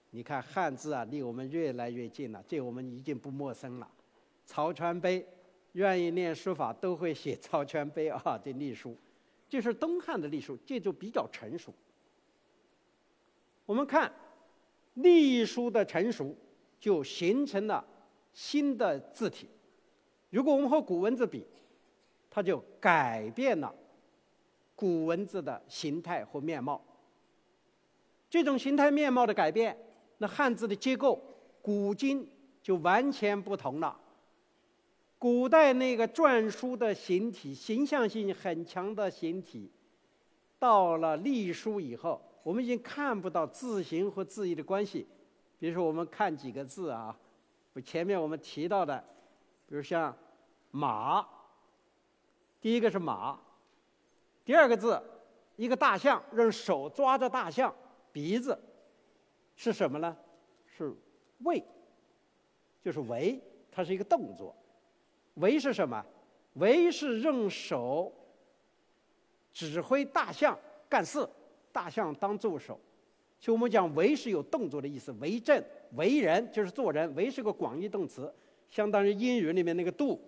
[0.09, 3.88] 你看汉字啊，离我们越来越近了，这我们已经不陌生了。
[4.45, 5.25] 曹全碑，
[5.73, 8.97] 愿意练书法都会写曹全碑啊，这隶书，
[9.47, 11.73] 这是东汉的隶书，这就比较成熟。
[13.65, 14.11] 我们看
[14.97, 16.35] 隶书的成熟，
[16.79, 17.83] 就形成了
[18.33, 19.47] 新的字体，
[20.29, 21.45] 如果我们和古文字比，
[22.29, 23.73] 它就改变了
[24.75, 26.79] 古文字的形态和面貌。
[28.29, 29.77] 这种形态面貌的改变，
[30.17, 31.21] 那汉字的结构，
[31.61, 32.27] 古今
[32.61, 33.99] 就完全不同了。
[35.19, 39.71] 古代那个篆书的形体，形象性很强的形体，
[40.59, 45.05] 到了隶书以后，我们已经看不到字形和字义的关系。
[45.59, 47.13] 比如说，我们看几个字啊，
[47.83, 49.03] 前面我们提到的，
[49.67, 50.17] 比如像
[50.71, 51.27] “马”，
[52.61, 53.37] 第一个是“马”，
[54.45, 54.97] 第二个字
[55.57, 57.75] 一个大象，用手抓着大象
[58.13, 58.57] 鼻子，
[59.57, 60.15] 是什么呢？
[60.77, 60.95] 是
[61.43, 61.61] “胃”，
[62.81, 64.55] 就是“为”，它是一个动作。
[65.33, 66.01] 为是什么？
[66.53, 68.09] 为是用手
[69.51, 71.27] 指挥大象干事，
[71.78, 72.80] 大象当助手。
[73.39, 75.63] 就我们讲为是有动作的意思，为政、
[75.93, 77.13] 为人就是做人。
[77.13, 78.34] 为是个广义动词，
[78.67, 80.19] 相当于英语里面那个 do。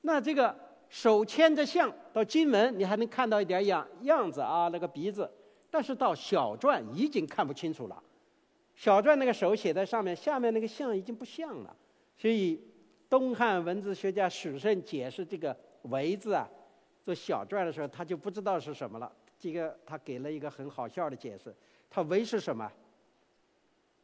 [0.00, 0.56] 那这个
[0.88, 5.30] 手牵着象到金门，你还能看到一点样样子啊，那个鼻子。
[5.70, 8.02] 但是到小篆已经看不清楚了，
[8.74, 11.76] 小篆那个手写在上面，下面那个象已经不像了，
[12.16, 12.58] 所以。
[13.10, 15.56] 东汉文字学家许慎解释这个
[15.88, 16.46] “为”字啊，
[17.02, 19.10] 做小篆的时候，他就不知道是什么了。
[19.38, 21.54] 这个他给了一个很好笑的解释
[21.88, 22.70] ：“他‘为’是什么？‘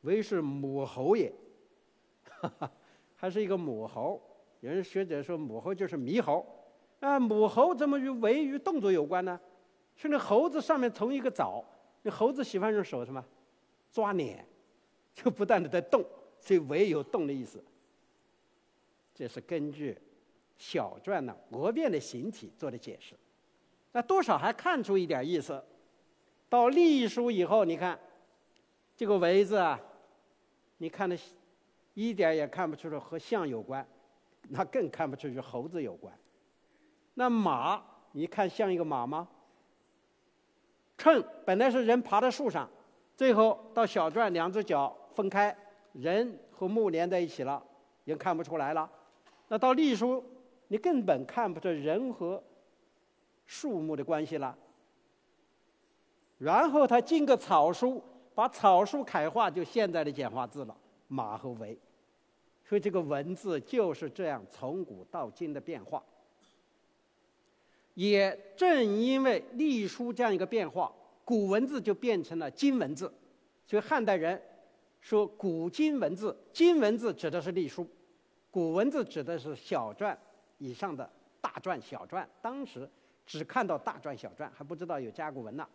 [0.03, 1.33] 为’是母猴也，
[2.25, 2.73] 哈哈，
[3.17, 4.21] 还是一个母猴。
[4.61, 6.47] 有人学者说母猴就是猕猴。
[7.01, 9.39] 啊，母猴怎么与‘为’与动作有关呢？
[9.97, 11.63] 是那猴子上面从一个爪，
[12.03, 13.25] 那猴子喜欢用手什么
[13.91, 14.47] 抓脸，
[15.15, 16.05] 就不断的在动，
[16.41, 17.63] 所以‘为’有动的意思。”
[19.15, 19.97] 这是根据
[20.57, 23.15] 小篆的讹变的形体做的解释，
[23.95, 25.63] 那多少还看出一点意思。
[26.49, 27.97] 到隶书以后，你看
[28.97, 29.81] 这个“为”字啊，
[30.79, 31.17] 你看的
[31.95, 33.87] 一点也看不出来和象有关，
[34.49, 36.13] 那更看不出与猴子有关。
[37.15, 37.81] 那“马”，
[38.11, 39.29] 你看像一个马吗
[40.99, 42.69] ？“秤”本来是人爬在树上，
[43.17, 45.57] 最后到小篆两只脚分开，
[45.93, 47.63] 人和木连在一起了，
[48.05, 48.91] 也看不出来了。
[49.47, 50.25] 那到隶书，
[50.67, 52.43] 你根本看不出人和
[53.47, 54.57] 树木的关系了。
[56.39, 58.03] 然后他进个草书，
[58.35, 60.77] 把草书楷化，就现在的简化字了，
[61.09, 61.79] 马和为。
[62.65, 66.03] 所以这个文字就是这样从古到今的变化。
[67.95, 70.93] 也正因为隶书这样一个变化，
[71.25, 73.13] 古文字就变成了今文字。
[73.67, 74.41] 所以汉代人
[75.01, 77.89] 说古今文字，今文字指的是隶书。
[78.51, 80.17] 古文字指的是小篆
[80.59, 81.09] 以上的
[81.41, 82.91] 大篆、小篆，当时
[83.27, 85.67] 只看到大篆、小篆，还不知道有甲骨文呢。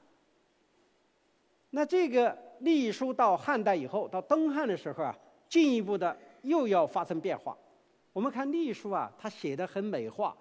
[1.72, 5.16] 那这个隶书到汉代以后，到东汉的时候啊，
[5.48, 7.58] 进一步的又要发生变化。
[8.12, 10.36] 我们看隶书啊，它写的很美化，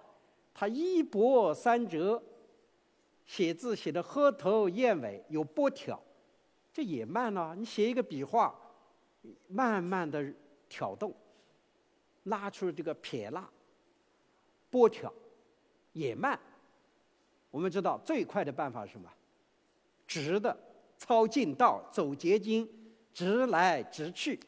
[0.53, 2.21] 它一波三折，
[3.25, 6.01] 写字写的喝头燕尾，有波挑，
[6.73, 7.55] 这也慢了。
[7.55, 8.53] 你写一个笔画，
[9.47, 10.33] 慢慢的
[10.67, 11.13] 挑动。
[12.23, 13.47] 拉出这个撇捺、
[14.69, 15.11] 波挑，
[15.93, 16.39] 也慢。
[17.51, 19.09] 我们知道最快的办法是什么？
[20.07, 20.55] 直的，
[20.97, 22.67] 抄近道，走捷径，
[23.13, 24.39] 直来直去。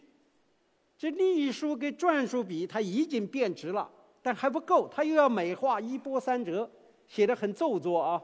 [0.97, 3.89] 这隶书跟篆书比，它已经变直了，
[4.22, 6.70] 但还不够，它又要美化，一波三折，
[7.08, 8.22] 写的很做作啊。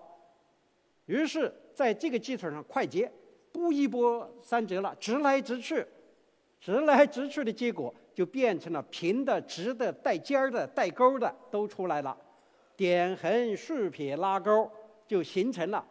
[1.05, 3.11] 于是在这个基础上，快捷，
[3.51, 5.85] 不一波三折了，直来直去，
[6.59, 7.93] 直来直去的结果。
[8.17, 12.17] 就变成了平的、直的、带尖儿的、带钩的都出来了，
[12.77, 14.71] 点横、竖撇、拉钩
[15.05, 15.85] 就形成了，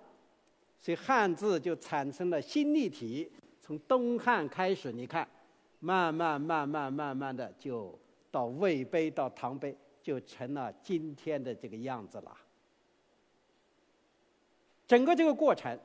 [0.80, 3.30] 所以汉字就产生了新立体。
[3.60, 5.28] 从东汉开始，你看，
[5.80, 7.98] 慢慢、慢慢、慢慢的就
[8.30, 12.32] 到魏碑、到唐碑，就成了今天的这个样子了。
[14.86, 15.76] 整个这个过程，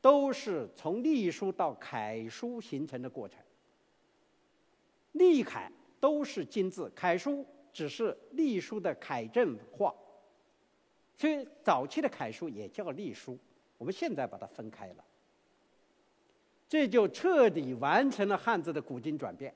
[0.00, 3.38] 都是从隶书到楷书形成的过程。
[5.12, 5.70] 隶楷
[6.00, 9.94] 都是金字，楷书只是隶书的楷正化，
[11.16, 13.38] 所以早期的楷书也叫隶书。
[13.78, 15.04] 我们现在把它分开了，
[16.68, 19.54] 这就彻底完成了汉字的古今转变。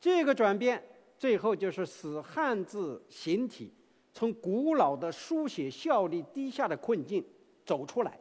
[0.00, 0.82] 这个转变
[1.16, 3.72] 最后就是使汉字形体
[4.12, 7.24] 从古老的书写效率低下的困境
[7.64, 8.18] 走出来，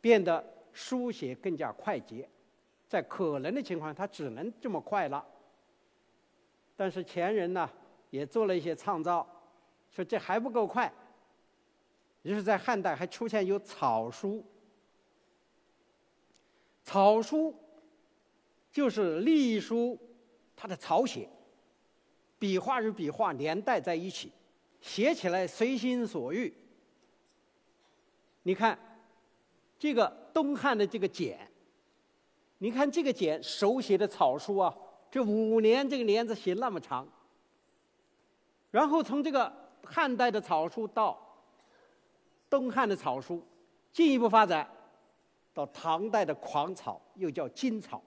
[0.00, 2.28] 变得书写更加快捷。
[2.88, 5.24] 在可能的情况，他只能这么快了。
[6.76, 7.68] 但是前人呢，
[8.10, 9.26] 也做了一些创造，
[9.90, 10.92] 说这还不够快。
[12.26, 14.44] 于是，在汉代还出现有草书。
[16.82, 17.54] 草书
[18.72, 19.96] 就是隶书，
[20.56, 21.28] 它的草写。
[22.36, 24.32] 笔画与笔画连带在一起，
[24.80, 26.52] 写起来随心所欲。
[28.42, 28.76] 你看，
[29.78, 31.48] 这个东汉的这个简，
[32.58, 34.76] 你看这个简手写的草书啊，
[35.12, 37.06] 这五年这个年字写那么长。
[38.72, 41.16] 然后从这个汉代的草书到
[42.48, 43.44] 东汉的草书，
[43.92, 44.68] 进一步发展
[45.52, 48.02] 到唐代的狂草，又叫金草。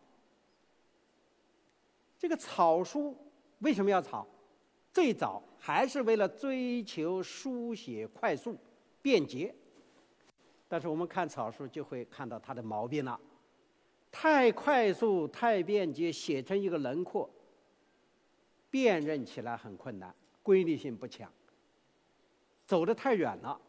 [2.18, 3.16] 这个草书。
[3.60, 4.26] 为什么要草？
[4.94, 8.58] 最早还是为了追求书写快速、
[9.02, 9.54] 便捷。
[10.70, 13.20] 但是我们看草书就会看到它的毛病了：
[14.10, 17.30] 太快速、太便捷，写成一个轮廓，
[18.70, 21.30] 辨认起来很困难，规律性不强。
[22.66, 23.60] 走得太远了，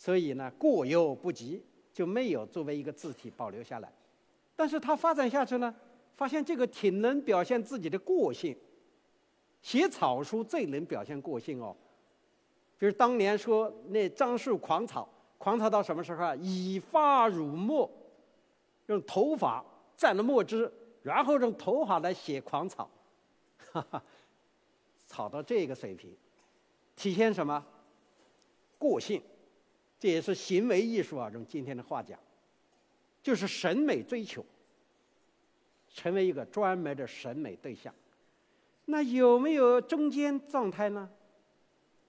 [0.00, 3.92] 所以呢过犹不及，就没有作为一个字体保留下来。
[4.56, 5.74] 但是它发展下去呢？
[6.16, 8.56] 发现这个挺能表现自己的个性，
[9.60, 11.76] 写草书最能表现个性哦。
[12.78, 16.34] 比如当年说那张树狂草，狂草到什么时候啊？
[16.36, 17.90] 以发乳墨，
[18.86, 19.62] 用头发
[19.98, 20.72] 蘸了墨汁，
[21.02, 22.88] 然后用头发来写狂草，
[23.70, 24.02] 哈哈，
[25.06, 26.16] 草到这个水平，
[26.96, 27.62] 体现什么？
[28.78, 29.22] 个性，
[30.00, 31.30] 这也是行为艺术啊。
[31.32, 32.18] 用今天的话讲，
[33.22, 34.44] 就是审美追求。
[35.92, 37.92] 成为一个专门的审美对象，
[38.84, 41.10] 那有没有中间状态呢？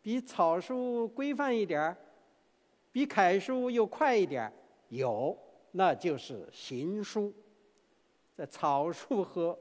[0.03, 1.97] 比草书规范一点儿，
[2.91, 4.53] 比楷书又快一点儿？
[4.89, 5.35] 有，
[5.71, 7.33] 那就是行书，
[8.35, 9.57] 在草书和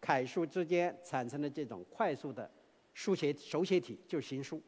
[0.00, 2.48] 楷书之间产生的这种快速的
[2.94, 4.62] 书写手写体，就是行书。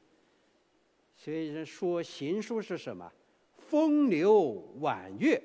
[1.17, 3.11] 所以人说行书是什么？
[3.57, 4.33] 风流
[4.81, 5.43] 婉约，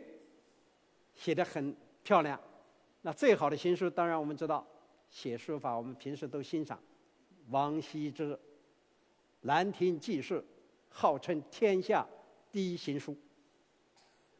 [1.16, 2.40] 写的很漂亮。
[3.02, 4.66] 那最好的行书，当然我们知道，
[5.10, 6.78] 写书法我们平时都欣赏，
[7.50, 8.36] 王羲之
[9.42, 10.42] 《兰亭记事》，
[10.90, 12.06] 号称天下
[12.52, 13.16] 第一行书。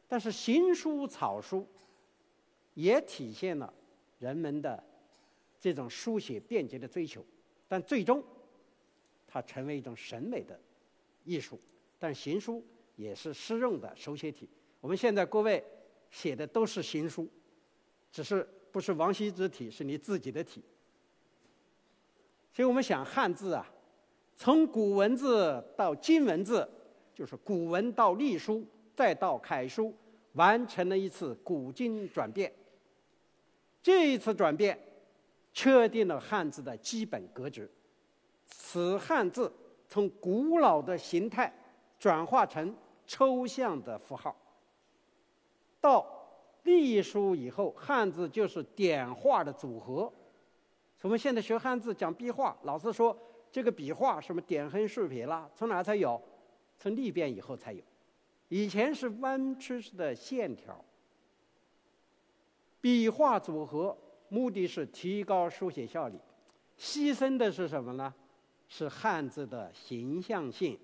[0.06, 1.66] 但是行书草书，
[2.74, 3.72] 也体现了
[4.18, 4.84] 人们的
[5.58, 7.24] 这种书写便捷的追求，
[7.66, 8.22] 但最终，
[9.26, 10.60] 它成为一种审美的
[11.30, 11.58] 艺术。
[11.98, 12.64] 但行书
[12.96, 14.48] 也是诗用的手写体。
[14.80, 15.62] 我们现在各位
[16.10, 17.28] 写的都是行书。
[18.12, 20.64] 只是不是王羲之体，是你自己的体。
[22.52, 23.64] 所以我们想汉字啊，
[24.36, 26.68] 从古文字到今文字，
[27.14, 28.66] 就是古文到隶书，
[28.96, 29.94] 再到楷书，
[30.32, 32.52] 完成了一次古今转变。
[33.80, 34.76] 这一次转变，
[35.52, 37.68] 确定了汉字的基本格局。
[38.44, 39.52] 此汉字
[39.90, 41.52] 从古老的形态
[41.98, 42.74] 转化成
[43.06, 44.34] 抽象的符号，
[45.82, 46.16] 到。
[46.64, 50.12] 隶书以后，汉字就是点画的组合。
[51.00, 53.16] 我们现在学汉字讲笔画，老师说
[53.50, 56.20] 这个笔画什么点横竖撇啦，从哪才有？
[56.78, 57.82] 从隶变以后才有。
[58.48, 60.84] 以前是弯曲式的线条。
[62.78, 63.96] 笔画组合
[64.28, 66.18] 目的是提高书写效率，
[66.78, 68.14] 牺牲的是什么呢？
[68.70, 70.78] 是汉字的形象性。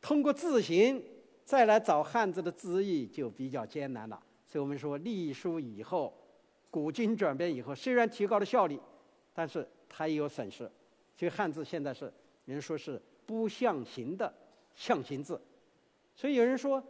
[0.00, 1.02] 通过字形。
[1.48, 6.12] 再来找汉字的字义就比较艰难了，所以我们说隶书以后，
[6.70, 8.78] 古今转变以后，虽然提高了效率，
[9.32, 10.70] 但是它也有损失。
[11.16, 12.12] 所以汉字现在是
[12.44, 14.30] 人说是不象形的
[14.74, 15.40] 象形字，
[16.14, 16.84] 所以有人说，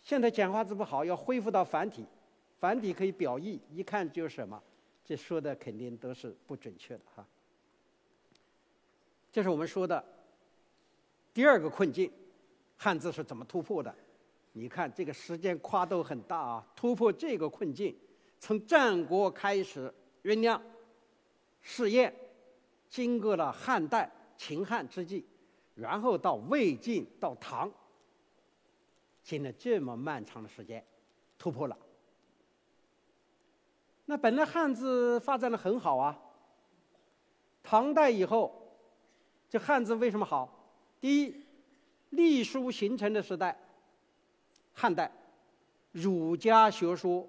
[0.00, 2.06] 现在简化字不好，要恢复到繁体，
[2.60, 4.62] 繁体可以表意，一看就是什么，
[5.04, 7.26] 这说的肯定都是不准确的哈。
[9.36, 10.02] 这是我们说的
[11.34, 12.10] 第二个困境。
[12.74, 13.94] 汉字是怎么突破的？
[14.52, 16.66] 你看这个时间跨度很大啊！
[16.74, 17.94] 突破这个困境，
[18.38, 20.58] 从战国开始酝酿、
[21.60, 22.14] 试验，
[22.88, 25.22] 经过了汉代、秦汉之际，
[25.74, 27.70] 然后到魏晋、到唐，
[29.22, 30.82] 经了这么漫长的时间，
[31.36, 31.76] 突破了。
[34.06, 36.18] 那本来汉字发展的很好啊。
[37.62, 38.62] 唐代以后，
[39.48, 40.72] 这汉字为什么好？
[41.00, 41.42] 第一。
[42.10, 43.58] 隶书形成的时代，
[44.72, 45.10] 汉代，
[45.90, 47.28] 儒家学说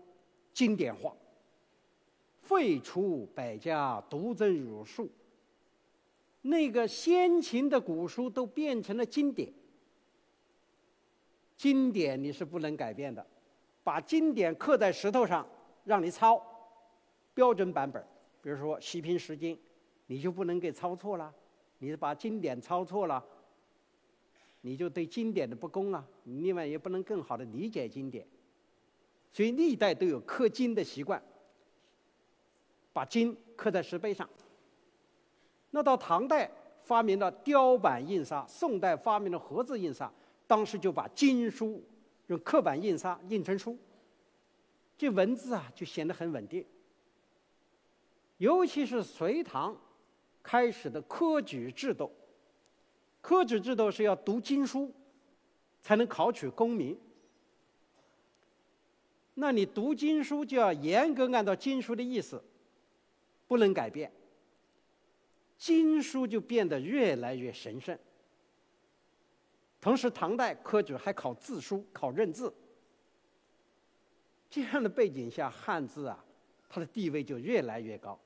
[0.54, 1.14] 经典化，
[2.42, 5.12] 废除百家，独尊儒术。
[6.44, 9.52] 那个先秦的古书都变成了经典，
[11.58, 13.26] 经典你是不能改变的，
[13.84, 15.46] 把经典刻在石头上
[15.86, 16.42] 让你抄，
[17.34, 18.02] 标准版本，
[18.44, 19.56] 比如说《西平十经》，
[20.06, 21.34] 你就不能给抄错了，
[21.80, 23.24] 你是把经典抄错了。
[24.62, 26.06] 你就对经典的不公啊！
[26.24, 28.28] 另外也不能更好的理解经典，
[29.32, 31.22] 所以历代都有刻经的习惯。
[32.92, 34.28] 把金刻在石碑上。
[35.70, 36.50] 那到唐代
[36.82, 40.12] 发明了雕版印刷，宋代发明了活字印刷，
[40.48, 41.82] 当时就把经书
[42.26, 43.78] 用刻板印刷印成书，
[44.98, 46.66] 这文字啊就显得很稳定。
[48.38, 49.78] 尤其是隋唐
[50.48, 52.10] 开始的科举制度，
[53.20, 54.90] 科举制度是要读经书
[55.82, 56.98] 才能考取功名。
[59.34, 62.42] 那你读经书就要严格按照经书的意思，
[63.46, 64.10] 不能改变。
[65.58, 68.00] 经书就变得越来越神圣。
[69.82, 72.54] 同时，唐代科举还考字书，考认字。
[74.50, 76.24] 这样的背景下，汉字啊，
[76.70, 78.18] 它的地位就越来越高。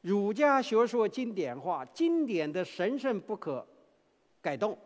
[0.00, 3.66] 儒家学说经典化，经典的神圣不可
[4.40, 4.76] 改动。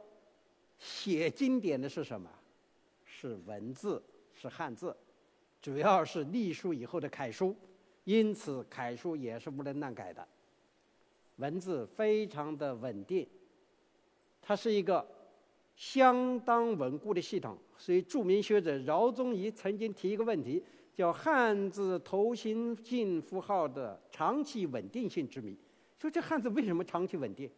[0.79, 2.29] 写经典的是什么？
[3.05, 4.03] 是文字，
[4.35, 4.95] 是汉字，
[5.62, 7.55] 主要是隶书以后的楷书。
[8.03, 10.27] 因此，楷书也是不能乱改的。
[11.37, 13.27] 文字非常的稳定，
[14.43, 15.07] 它是一个
[15.75, 17.57] 相当稳固的系统。
[17.79, 20.62] 所以，著名学者饶宗颐曾经提一个问题，
[20.95, 25.57] 叫“汉字头形性符号的长期稳定性之谜”。
[25.99, 27.51] 说这汉字为什么长期稳定？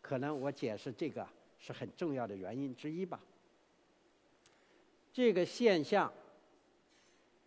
[0.00, 1.26] 可能我解释这个
[1.58, 3.20] 是很重要的原因之一吧。
[5.12, 6.12] 这个现象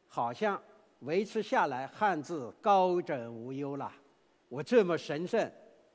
[0.08, 0.62] 好像
[1.02, 3.91] 维持下来，汉字高枕无忧了。
[4.50, 5.50] 我这么神圣，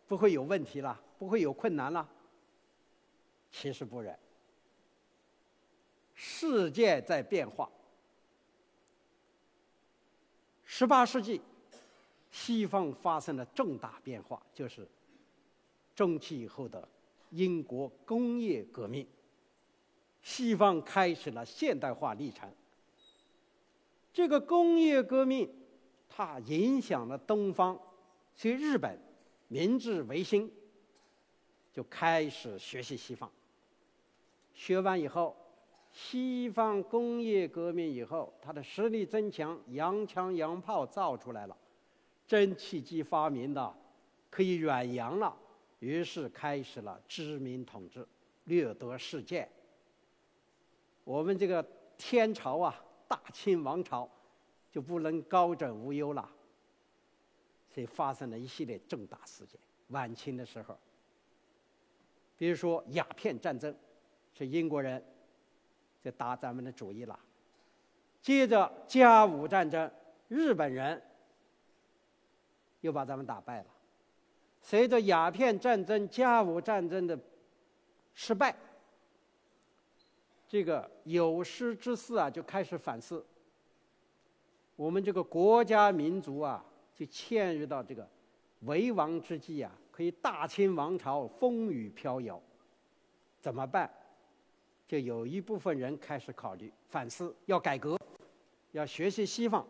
[0.07, 2.09] 不会有问题了，不会有困难了。
[3.51, 4.19] 其实不然，
[6.15, 7.69] 世界在变化。
[10.77, 11.41] 十八世纪，
[12.33, 14.85] 西方发生了重大变化，就是
[15.95, 16.89] 中期以后的
[17.31, 19.07] 英国工业革命。
[20.21, 22.51] 西方开始了现代化历程。
[24.13, 25.49] 这个工业革命，
[26.09, 27.81] 它影响了东方。
[28.35, 28.99] 所以，日本
[29.47, 30.53] 明治维新
[31.73, 33.31] 就开始学习西方。
[34.53, 35.37] 学完以后，
[35.95, 41.57] 西方工业革命以后，它的实力增强，洋枪洋炮造出来了，
[42.27, 43.73] 蒸汽机发明的，
[44.29, 45.35] 可以远洋了，
[45.79, 48.05] 于是开始了殖民统治，
[48.47, 49.49] 掠夺世界。
[51.05, 51.65] 我们这个
[51.97, 54.11] 天朝啊，大清王朝
[54.73, 56.29] 就不能高枕无忧了。
[57.73, 59.61] 所以发生了一系列重大事件。
[59.89, 60.77] 晚清的时候，
[62.37, 63.73] 比如说鸦片战争，
[64.33, 65.01] 是英国人
[66.05, 67.19] 就打咱们的主意了。
[68.21, 69.91] 接着甲午战争，
[70.29, 71.01] 日本人
[72.83, 73.67] 又把咱们打败了。
[74.61, 77.19] 随着鸦片战争、甲午战争的
[78.13, 78.55] 失败，
[80.47, 83.25] 这个有识之士啊就开始反思：
[84.77, 86.63] 我们这个国家民族啊。
[86.97, 88.09] 就陷入到这个
[88.61, 92.41] 危亡之际啊，可以大清王朝风雨飘摇，
[93.41, 93.93] 怎么办？
[94.87, 97.99] 就有一部分人开始考虑反思，要改革，
[98.73, 99.67] 要学习西方。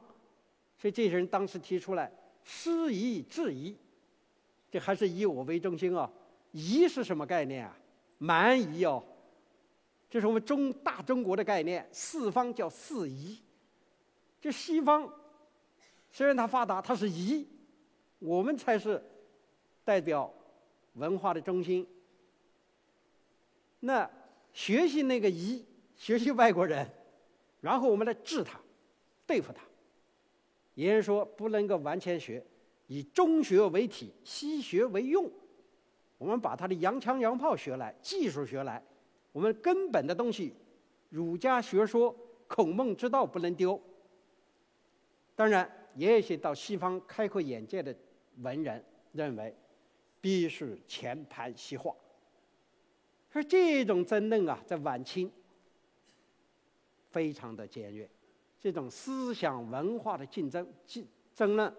[0.76, 2.10] 所以这些人当时提出来
[2.42, 3.76] 师夷制夷，
[4.70, 6.10] 这还是以我为中心啊。
[6.52, 7.76] 夷是什么概念啊？
[8.18, 9.02] 蛮夷哦，
[10.10, 11.88] 这是我们中大中国的概念。
[11.92, 13.40] 四方叫四夷，
[14.40, 15.12] 这西方。
[16.10, 17.48] 虽然它发达，它是夷，
[18.20, 19.02] 我们才是
[19.84, 20.32] 代表
[20.92, 21.84] 文化的中心。
[23.80, 24.08] 那
[24.54, 25.62] 学习那个夷，
[25.94, 26.90] 学习外国人，
[27.60, 28.58] 然后我们来治他，
[29.26, 29.62] 对付他。
[30.74, 32.42] 也就是说，不能够完全学，
[32.86, 35.30] 以中学为体，西学为用。
[36.16, 38.82] 我们把他的洋枪洋炮学来，技术学来，
[39.32, 40.54] 我们根本的东西，
[41.10, 42.16] 儒家学说、
[42.48, 43.78] 孔孟之道不能丢。
[45.36, 45.70] 当然。
[45.96, 47.94] 也有一些到西方开阔眼界的
[48.38, 49.54] 文人认为，
[50.20, 51.94] 必须全盘西化。
[53.34, 55.28] 说这种争论啊，在晚清
[57.10, 58.08] 非常的尖锐，
[58.60, 61.04] 这种思想文化的竞争竞
[61.34, 61.74] 争论，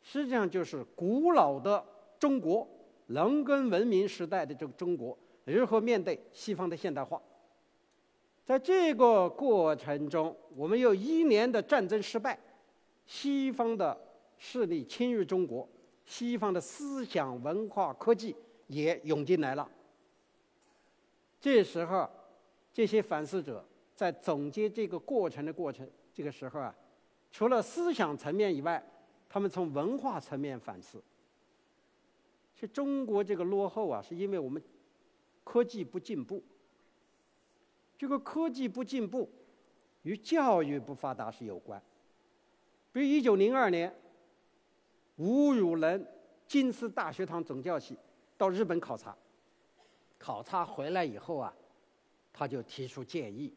[0.00, 1.84] 实际上就是古老的
[2.16, 2.64] 中国
[3.08, 7.20] 农耕文明时代的这个中国如何面对西方的现代化。
[8.44, 12.38] 在这个过程中，我们有一年的战争失败。
[13.04, 13.98] 西方的
[14.36, 15.68] 势力侵入中国，
[16.04, 18.36] 西方的思想文化科技
[18.68, 19.68] 也涌进来了。
[21.40, 22.08] 这时候，
[22.72, 23.64] 这些反思者
[23.94, 26.74] 在总结这个过程的过程，这个时候啊，
[27.30, 28.84] 除了思想层面以外，
[29.28, 31.02] 他们从文化层面反思。
[32.54, 34.60] 是中国这个落后啊，是因为我们
[35.44, 36.42] 科技不进步。
[37.96, 39.30] 这个科技不进步，
[40.02, 41.80] 与教育不发达是有关。
[42.90, 43.94] 比如一九零二年，
[45.16, 46.04] 吴汝能
[46.46, 47.96] 京师大学堂总教习
[48.36, 49.16] 到日本考察，
[50.18, 51.54] 考察回来以后啊，
[52.32, 53.54] 他就提出建议，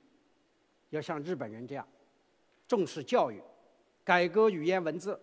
[0.92, 1.88] 要像日本人这样
[2.68, 3.42] 重视教育，
[4.04, 5.20] 改革语言文字，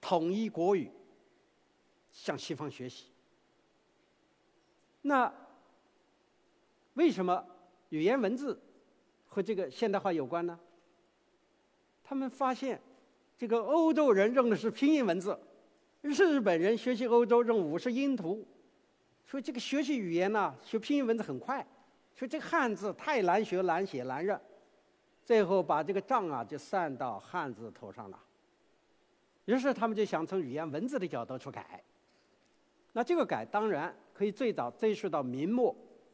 [0.00, 0.90] 统一国语，
[2.10, 3.06] 向西方学习。
[5.02, 5.32] 那
[6.94, 7.44] 为什么
[7.90, 8.60] 语言文字
[9.26, 10.58] 和这个现代化有关呢？
[12.02, 12.80] 他们发现，
[13.38, 15.38] 这个欧洲人用的是拼音文字，
[16.00, 18.44] 日本人学习欧洲用五十音图，
[19.30, 21.64] 说这个学习语言呢，学拼音文字很快。
[22.16, 24.38] 说这个汉字太难学、难写、难认，
[25.22, 28.20] 最后把这个账啊就算到汉字头上了。
[29.44, 31.80] 于是他们就想从语言文字的角度去改。
[32.92, 35.72] 那这个改当然可以最早追溯到明末，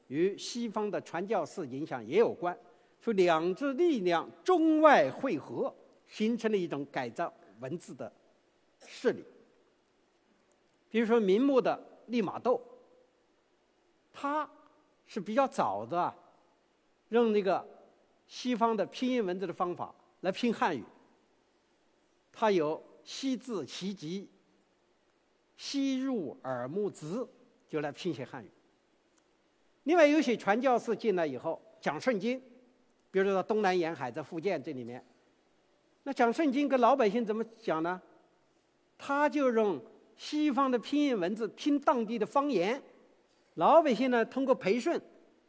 [0.08, 2.54] 与西方的传教士影响也有关。
[3.00, 5.74] 说两支力量中外汇合，
[6.06, 8.12] 形成了一种改造文字的
[8.86, 9.24] 势力。
[10.90, 12.60] 比如说明末的利玛窦，
[14.18, 14.48] 他
[15.06, 16.14] 是比较早的，
[17.10, 17.62] 用那个
[18.26, 20.82] 西方的拼音文字的方法来拼汉语。
[22.32, 24.26] 他有“西字其集”。
[25.58, 27.26] 吸入耳目直，
[27.66, 28.50] 就来拼写汉语。
[29.84, 32.38] 另外有些传教士进来以后讲圣经，
[33.10, 35.02] 比如说东南沿海在福建这里面，
[36.02, 37.98] 那讲圣经跟老百姓怎么讲呢？
[38.98, 39.80] 他就用
[40.14, 42.82] 西方的拼音文字拼当地的方言，
[43.57, 44.98] 老百姓呢通过培训，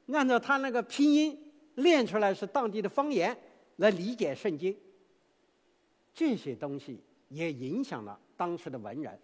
[0.07, 1.37] 按照他那个拼音
[1.75, 3.37] 练出来是当地的方言
[3.77, 4.77] 来理解圣经。
[6.13, 9.17] 这些东西也影响了当时的文人。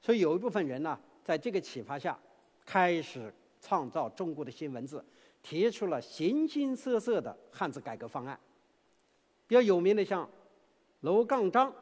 [0.00, 2.18] 所以有一部分人呢，在这个启发下，
[2.64, 5.04] 开始创造中国的新文字，
[5.42, 8.38] 提出了形形色色的汉字改革方案。
[9.46, 10.28] 比较有名的像
[11.00, 11.74] 楼杠章，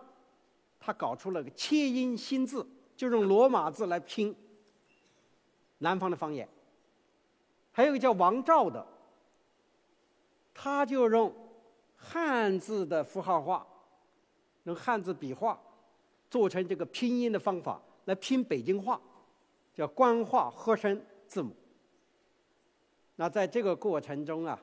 [0.81, 2.67] 他搞出了个切音新字，
[2.97, 4.35] 就用罗马字来拼
[5.79, 6.49] 南方的方言。
[7.73, 8.85] 还有一个叫王照的，
[10.53, 11.33] 他就用
[11.97, 13.67] 汉字的符号化，
[14.65, 15.59] 用汉字笔画，
[16.29, 17.81] 做成这个拼音的方法。
[18.07, 18.99] 来拼北京话，
[19.75, 21.55] 叫官话合声字母。
[23.17, 24.59] 那在这个过程中啊，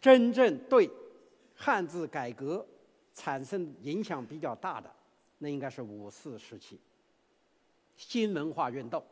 [0.00, 0.88] 真正对
[1.56, 2.64] 汉字改革
[3.12, 4.88] 产生影响比较大的，
[5.38, 6.80] 那应该是五四时期
[7.96, 9.04] 新文化运动。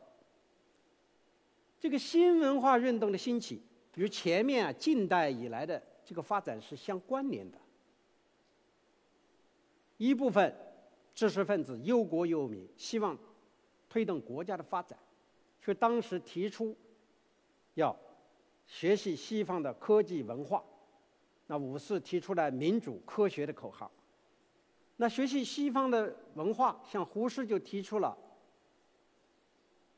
[1.81, 3.61] 这个新文化运动的兴起，
[3.95, 7.57] 与前面啊近代以来的这个发展是相关联的。
[9.97, 10.55] 一部分。
[11.13, 13.15] 知识分子忧国忧民，希望
[13.89, 14.97] 推动国家的发展，
[15.61, 16.75] 所以当时提出
[17.73, 17.95] 要
[18.65, 20.63] 学习西方的科技文化。
[21.47, 23.91] 那五四提出来民主科学的口号。
[24.95, 28.17] 那学习西方的文化，像胡适就提出了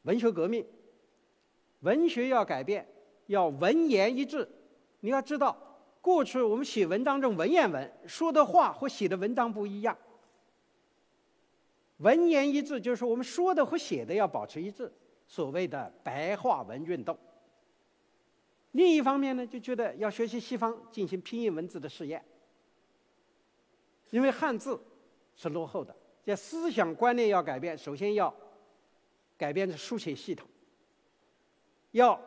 [0.01, 0.65] 文学革命，
[1.83, 2.85] 文学要改变，
[3.27, 4.47] 要文言一致。
[4.99, 5.55] 你要知道，
[6.01, 9.97] 过去我们写文章用文言文，说的话和写的文章不一样。
[11.97, 14.91] 文言一致，就是我们说的和写的要保持一致，
[15.27, 17.17] 所谓的白话文运动。
[18.71, 22.23] 另一方面呢，就觉得要学习西方进行拼音文字的试验，
[24.09, 24.81] 因为汉字
[25.35, 28.33] 是落后的，在思想观念要改变，首先要
[29.37, 30.47] 改变的书写系统，
[31.93, 32.19] 要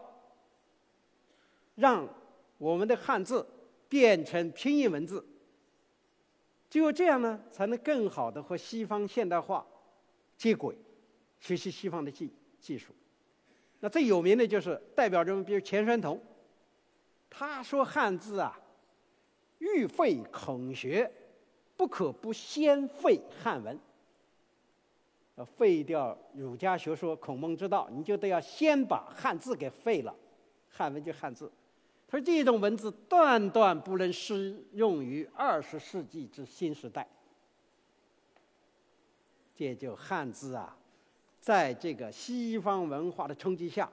[1.76, 2.08] 让
[2.58, 3.46] 我们的汉字
[3.88, 5.24] 变成拼音文字。
[6.68, 9.64] 只有这样呢，才能更好的和西方现代化
[10.36, 10.76] 接轨，
[11.38, 12.92] 学习西方的技技术。
[13.80, 16.20] 那最有名的就是代表人物，比如钱玄同，
[17.30, 18.58] 他说汉字啊，
[19.58, 21.10] 欲废孔学，
[21.76, 23.78] 不可不先废汉文。
[25.36, 30.14] 要废掉儒家学说、孔孟之道，你就得要先把汉字给废了，
[30.68, 31.50] 汉文就汉字。
[32.08, 37.06] 他说：“这种文字断断不能适用于二十世纪之新时代。”
[39.54, 40.76] 这就汉字啊，
[41.40, 43.90] 在这个西方文化的冲击下，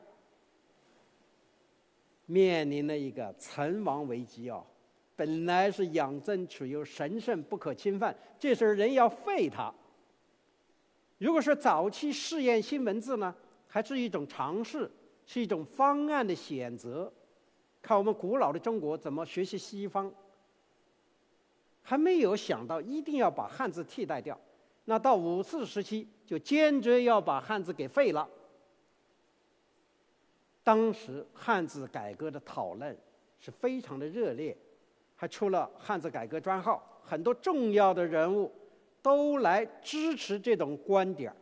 [2.26, 4.66] 面临了一个存亡危机哦。
[5.16, 9.74] 本来是养尊处优、神圣不可侵犯，这时候人要废它。
[11.18, 13.34] 如果说早期试验新文字呢，
[13.68, 14.90] 还是一种尝试，
[15.26, 17.12] 是一种方案的选择。
[17.82, 20.12] 看我们古老的中国怎么学习西方，
[21.82, 24.40] 还没有想到一定要把汉字替代掉。
[24.86, 28.28] 那到五四时期就坚决要把汉字给废了。
[30.62, 32.98] 当时汉字改革的讨论
[33.40, 34.58] 是非常的热烈，
[35.16, 38.50] 还出了汉字改革专号，很多重要的人物
[39.04, 41.38] 都来支持这种观点儿。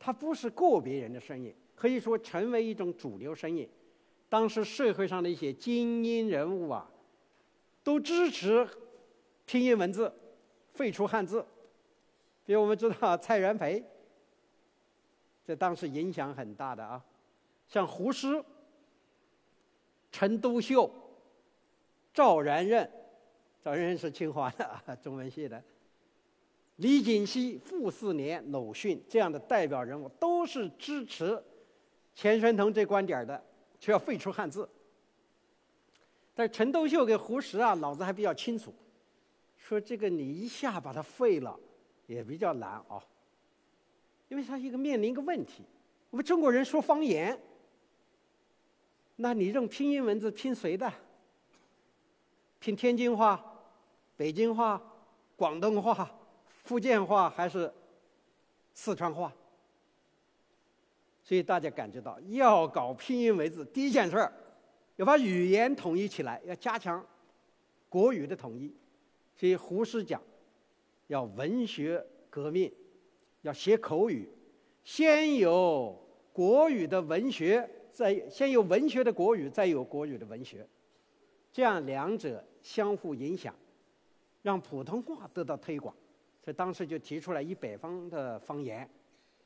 [0.00, 3.68] 它不是个别人的声音，可以说成为一种主流声音。
[4.28, 6.90] 当时社会上的一些精英人物啊，
[7.82, 8.66] 都支持
[9.44, 10.12] 拼音文字，
[10.72, 11.44] 废除汉字。
[12.44, 13.84] 比如我们知道 蔡元培，
[15.44, 17.04] 在当时影响很大的啊，
[17.66, 18.42] 像胡适、
[20.10, 20.90] 陈独秀、
[22.14, 22.90] 赵然任，
[23.62, 25.62] 赵然任是清华的啊， 中文系的。
[26.78, 31.42] 李锦熙、傅斯年、鲁迅这样的代表人物，都是支持
[32.14, 33.44] 钱玄同这观点的，
[33.80, 34.68] 就要废除汉字。
[36.36, 38.72] 但是陈独秀跟胡适啊，脑子还比较清楚，
[39.56, 41.58] 说这个你一下把它废了，
[42.06, 43.02] 也比较难啊。
[44.28, 45.64] 因为他一个面临一个问题，
[46.10, 47.36] 我们中国人说方言，
[49.16, 50.92] 那你用拼音文字拼谁的？
[52.60, 53.44] 拼天津话、
[54.16, 54.80] 北京话、
[55.34, 56.08] 广东话？
[56.68, 57.72] 福建话还是
[58.74, 59.32] 四川话，
[61.22, 64.30] 所以大家感觉到要搞拼音文字，第一件事儿
[64.96, 67.02] 要把语言统一起来，要加强
[67.88, 68.70] 国语的统一。
[69.34, 70.22] 所以胡适讲
[71.06, 72.70] 要文学革命，
[73.40, 74.28] 要写口语，
[74.84, 75.98] 先有
[76.34, 80.68] 国语的文学，再先有文学的国语，再有国语的文学，
[81.50, 83.54] 这样两者相互影响，
[84.42, 85.96] 让普通话得到推广。
[86.52, 88.88] 当时就提出来以北方的方言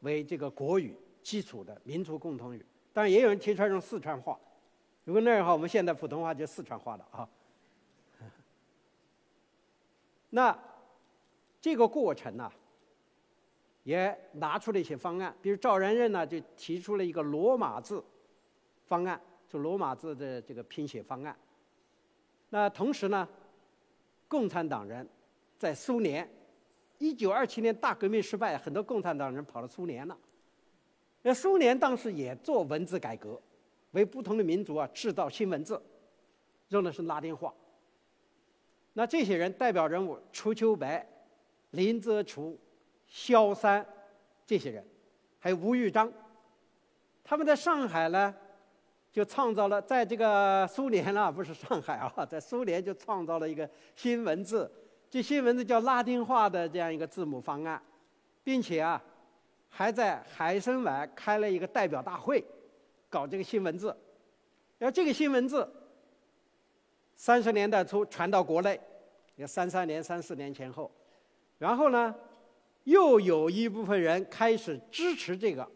[0.00, 4.38] 为这个国语基础的民族共同语，当然也有人提出来用四川话。
[5.04, 7.28] 如果那样的话，我们现在普通话就四川话了啊。
[10.30, 10.58] 那
[11.60, 12.50] 这个过程呢，
[13.82, 18.02] 也拿出了一些方案，比如赵然任呢就提出了一个罗马字
[18.86, 21.36] 方案，就罗马字的这个拼写方案。
[22.50, 23.28] 那同时呢，
[24.28, 25.08] 共产党人
[25.58, 26.28] 在苏联。
[27.02, 30.16] 一九二七年大革命失败，很多共产党人跑到苏联了。
[31.22, 33.42] 那苏联当时也做文字改革，
[33.90, 35.82] 为不同的民族啊制造新文字，
[36.68, 37.52] 用的是拉丁话。
[38.92, 41.04] 那这些人代表人物：瞿秋白、
[41.72, 42.56] 林则楚、
[43.08, 43.84] 萧三
[44.46, 44.86] 这些人，
[45.40, 46.12] 还有吴玉章。
[47.24, 48.32] 他们在上海呢，
[49.10, 54.70] 就创造了在这个苏联啊，不是上海啊， 在苏联就创造了一个新文字。
[55.12, 57.78] 这新文字叫拉丁化的这样一个字母方案，
[58.42, 58.98] 并且啊，
[59.68, 62.42] 还在海参崴开了一个代表大会，
[63.10, 63.94] 搞这个新文字。
[64.78, 65.70] 然后这个新文字，
[67.14, 68.80] 三十年代初传到国内，
[69.36, 70.90] 也三三年、三四年前后，
[71.58, 72.14] 然后呢，
[72.84, 75.70] 又有一部分人开始支持这个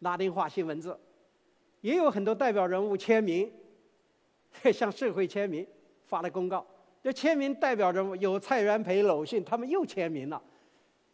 [0.00, 0.94] 拉丁化新文字，
[1.80, 3.50] 也有很多代表人物签名，
[4.70, 5.66] 向社会签名，
[6.04, 6.66] 发了公告。
[7.02, 10.40] 这签名代表着有蔡元培、鲁迅，他们又签名了。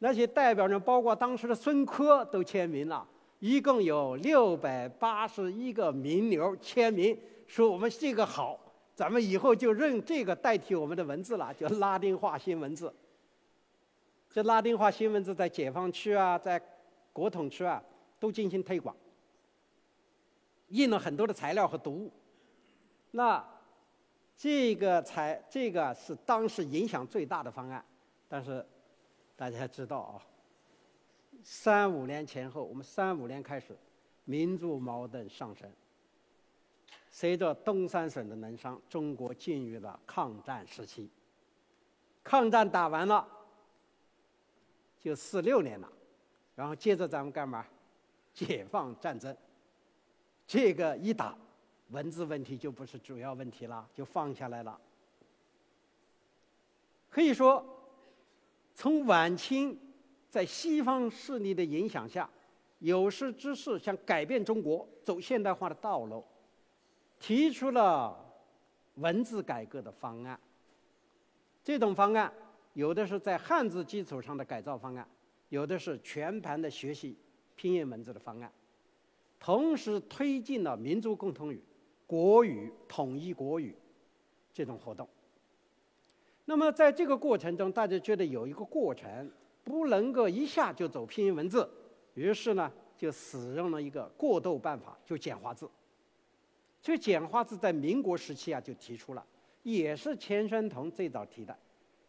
[0.00, 3.08] 那些代表人包括当时的孙科都签名了，
[3.38, 8.60] 一共有六百八十一个名流签名，说我们这个好，
[8.94, 12.94] 咱们以后就认这个代替我们的文字了，叫拉丁化新文字。
[14.28, 16.60] 这拉丁化新文字在解放区啊，在
[17.14, 17.82] 国统区啊
[18.20, 18.94] 都进行推广，
[20.68, 22.12] 印了很多的材料和读物。
[23.12, 23.42] 那。
[24.38, 27.84] 这个才这个是当时影响最大的方案，
[28.28, 28.64] 但是
[29.34, 30.22] 大家知道啊，
[31.42, 33.76] 三五年前后，我们三五年开始，
[34.24, 35.68] 民族矛盾上升。
[37.10, 41.10] 随着东三省的南商，中国进入了抗战时期。
[42.22, 43.26] 抗战打完了，
[45.00, 45.92] 就四六年了，
[46.54, 47.66] 然后接着咱们干嘛？
[48.32, 49.36] 解放战争。
[50.46, 51.36] 这个一打。
[51.88, 54.78] 文字问题就不是主要问题了，就放下来了。
[57.08, 57.64] 可以说，
[58.74, 59.78] 从晚清
[60.28, 62.28] 在西方势力的影响下，
[62.80, 66.22] 有识之士想改变中国、走现代化的道路，
[67.18, 68.16] 提出了
[68.96, 70.38] 文字改革的方案。
[71.64, 72.32] 这种方案
[72.74, 75.08] 有的是在汉字基础上的改造方案，
[75.48, 77.16] 有的是全盘的学习
[77.56, 78.52] 拼音文字的方案，
[79.40, 81.62] 同时推进了民族共同语。
[82.08, 83.76] 国语统一国语
[84.50, 85.06] 这种活动，
[86.46, 89.30] 那么在这个过程中，大家觉得有一个过程
[89.62, 91.68] 不能够一下就走拼音文字，
[92.14, 95.68] 于是呢就使用了一个过渡办法，就简化字。
[96.80, 99.22] 这个简化字在民国时期啊就提出了，
[99.62, 101.54] 也是钱玄同最早提的。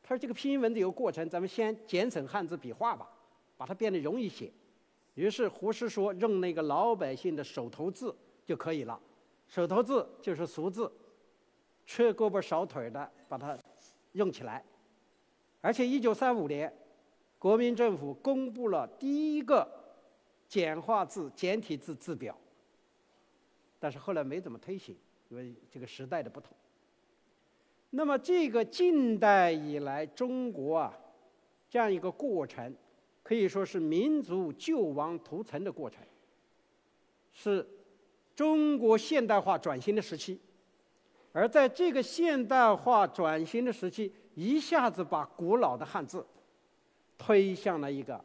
[0.02, 3.06] 他说这个拼音文字有个过程，咱们先简省汉字笔画吧，
[3.58, 4.50] 把它变得容易写。
[5.16, 8.98] 于是胡适说用那个老百姓的手头字就可以了。
[9.50, 10.90] 手头字就是俗字，
[11.84, 13.58] 缺胳膊少腿的把它
[14.12, 14.64] 用起来，
[15.60, 16.72] 而且一九三五年，
[17.40, 19.68] 国民政府公布了第一个
[20.48, 22.38] 简化字、简体字字表，
[23.80, 24.96] 但是后来没怎么推行，
[25.30, 26.56] 因为这个时代的不同。
[27.90, 30.96] 那么，这个近代以来中国啊，
[31.68, 32.72] 这样一个过程，
[33.24, 36.04] 可以说是民族救亡图存的过程，
[37.32, 37.68] 是
[38.40, 40.40] 中国现代化转型的时期。
[41.34, 46.26] 而在这个现代化转型的时期，一下子把古老的汉字
[47.18, 48.24] 推向了一个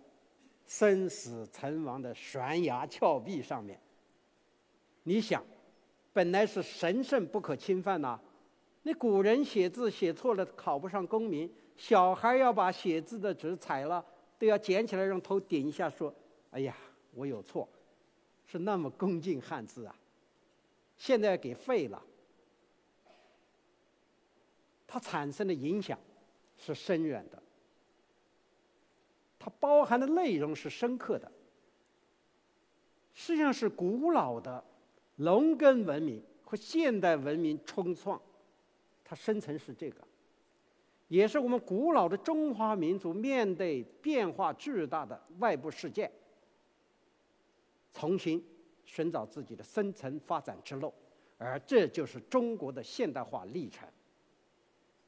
[0.68, 3.80] 生死存亡的悬崖峭壁上面。
[5.02, 5.44] 你想，
[6.12, 8.16] 本来是神圣不可侵犯呐，
[8.84, 14.04] 那古人写字写错了考不上功名，小孩要把写字的纸踩了
[14.38, 16.14] 都要捡起来用头顶一下说
[16.52, 16.76] ：“哎呀，
[17.14, 17.68] 我有错。”
[18.46, 19.96] 是那么恭敬汉字啊，
[20.96, 22.02] 现在给废了。
[24.86, 25.98] 它产生的影响
[26.56, 27.42] 是深远的，
[29.38, 31.30] 它包含的内容是深刻的，
[33.12, 34.62] 实际上是古老的
[35.16, 38.20] 农耕文明和现代文明冲撞，
[39.02, 40.00] 它深层是这个，
[41.08, 46.08] 也是我们古老的中华民族面对变化巨大的外部世界，
[47.92, 48.40] 重新
[48.84, 50.92] 寻找自己的生存发展之路，
[51.38, 53.88] 而这就是中国的现代化历程。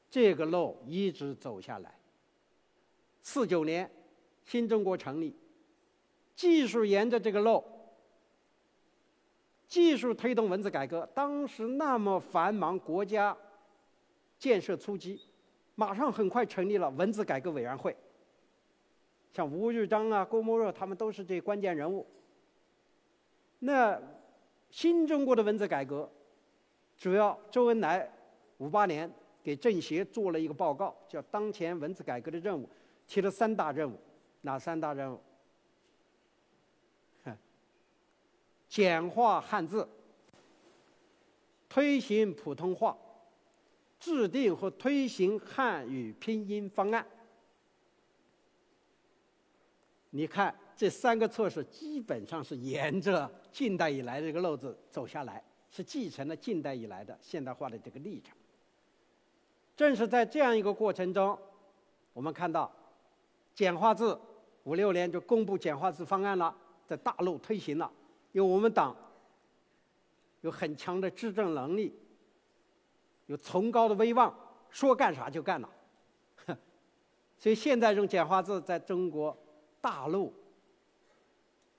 [0.09, 1.93] 这个路一直走下来。
[3.21, 3.89] 四九年，
[4.43, 5.35] 新中国成立，
[6.35, 7.63] 继续沿着这个路，
[9.67, 11.05] 继续推动文字改革。
[11.13, 13.37] 当时那么繁忙，国家
[14.39, 15.19] 建设初期，
[15.75, 17.95] 马上很快成立了文字改革委员会。
[19.33, 22.07] 像吴玉章啊、郭沫若他们都是这关键人物。
[23.59, 24.01] 那
[24.69, 26.09] 新中国的文字改革，
[26.97, 28.11] 主要周恩来
[28.57, 29.11] 五八年。
[29.43, 32.65] 给政协做了一个报告，叫《当前文字改革的任务》，
[33.07, 33.97] 提了三大任务，
[34.41, 35.17] 哪三大任务？
[38.67, 39.87] 简化汉字，
[41.69, 42.97] 推行普通话，
[43.97, 47.07] 制定和推行汉语拼音方案。
[50.09, 58.35] 你看这三个措施，基本上是沿着近代以来的这个路子走下来，是继承了近代以来的现代化的这个历程。
[59.75, 61.37] 正是在这样一个过程中，
[62.13, 62.71] 我们看到
[63.55, 64.19] 简化字
[64.65, 66.55] 五六年就公布简化字方案了，
[66.85, 67.91] 在大陆推行了。
[68.31, 68.95] 因为我们党
[70.41, 71.91] 有很强的执政能力，
[73.25, 74.31] 有崇高的威望，
[74.69, 75.67] 说干啥就干了。
[77.39, 79.35] 所以现在用简化字在中国
[79.81, 80.33] 大陆，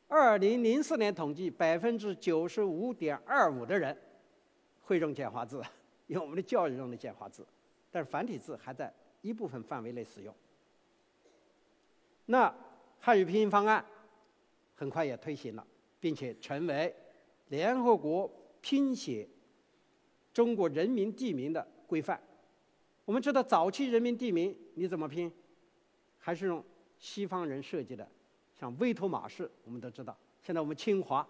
[0.09, 3.97] 二零零四年统计，百分之九十五点二五的人
[4.81, 5.63] 会用简化字，
[6.09, 7.47] 用我们的教育用的简化字。
[7.91, 10.35] 但是繁体字还在一部分范围内使用。
[12.27, 12.53] 那
[13.01, 13.85] 汉语拼音方案
[14.75, 15.67] 很快也推行了，
[16.01, 16.95] 并且成为
[17.49, 18.31] 联合国
[18.61, 19.29] 拼写
[20.33, 22.21] 中国人民地名的规范。
[23.05, 25.31] 我们知道早期人民地名你怎么拼？
[26.19, 26.63] 还是用
[26.99, 28.07] 西方人设计的，
[28.59, 30.17] 像威妥玛式，我们都知道。
[30.43, 31.27] 现在我们清华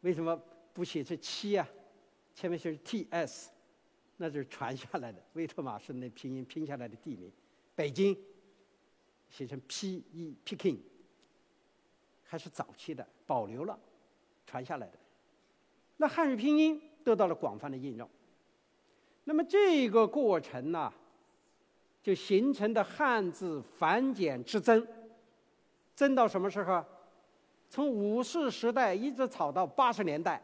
[0.00, 0.40] 为什么
[0.72, 1.68] 不写成七啊？
[2.34, 3.50] 前面写 T.S。
[4.20, 7.30] 那就是传下来的，威妥玛式那拼音拼下来的地名，
[7.76, 8.18] 北京
[9.30, 10.78] 写成 P E Peking，
[12.24, 13.78] 还是早期的，保留了，
[14.44, 14.98] 传下来的。
[15.98, 18.10] 那汉语拼音得到了广泛的应用。
[19.22, 20.92] 那么这个过程呢，
[22.02, 24.84] 就形成的汉字繁简之争，
[25.98, 26.84] 争到什么时候？
[27.68, 30.40] 从五四时代一直吵到八十年代。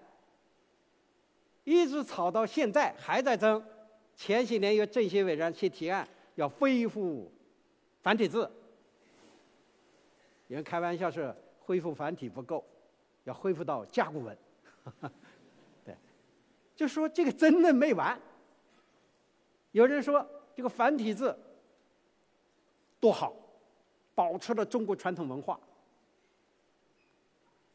[1.62, 3.64] 一直吵到现在还在争。
[4.16, 7.32] 前些年有政协委员去提案要恢复
[8.02, 8.50] 繁体字，
[10.48, 12.64] 有人开玩笑是恢复繁体不够，
[13.22, 14.36] 要恢复到甲骨文。
[15.86, 15.96] 对，
[16.74, 18.20] 就说这个争论没完。
[19.70, 21.36] 有人说这个繁体字
[22.98, 23.34] 多好，
[24.14, 25.58] 保持了中国传统文化，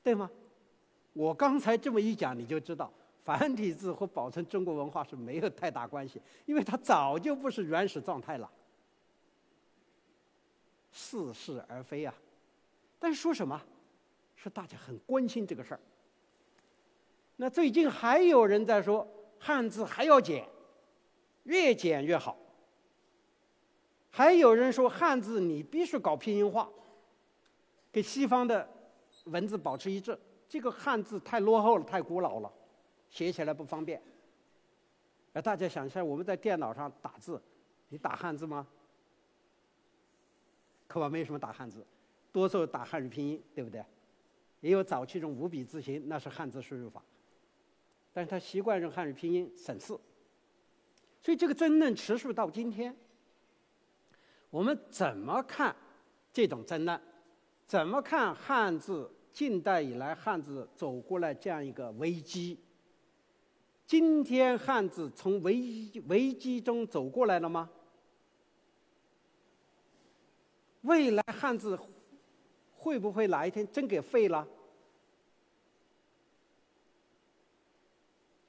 [0.02, 0.30] 对吗？
[1.14, 2.92] 我刚才这么一讲，你就知道。
[3.26, 8.50] 繁体字和保存中国文化是没有太大关系，因为它早就不是原始状态了，
[10.92, 12.14] 似是而非啊。
[12.98, 13.62] 但是说什么？
[14.36, 15.80] 是大家很关心这个事儿。
[17.36, 19.08] 那最近还有人在说
[19.38, 20.48] 汉字还要简，
[21.44, 22.36] 越简越好。
[24.12, 26.70] 还有人说汉字你必须搞拼音化，
[27.92, 28.68] 跟西方的
[29.26, 30.18] 文字保持一致。
[30.48, 32.52] 这个汉字太落后了，太古老了。
[33.10, 34.02] 写起来不方便。
[35.34, 37.42] 哎，大家想一下，我们在电脑上打字，
[37.90, 38.68] 你打汉字吗？
[40.88, 41.86] 可能没什么打汉字。
[42.32, 43.84] 多数打汉语拼音，对不对？
[44.62, 47.04] 也有早期用五笔字形，那是汉字输入法。
[48.12, 49.88] 但是他习惯用汉语拼音省事，
[51.22, 52.96] 所以这个争论持续到今天。
[54.50, 55.76] 我们怎么看
[56.34, 57.00] 这种争论？
[57.68, 62.58] 怎么看汉字近代以来汉字走过来这样一个危机？
[63.86, 67.70] 今天汉字从危危机中走过来了吗？
[70.82, 71.78] 未来汉字
[72.76, 74.48] 会不会哪一天真给废了？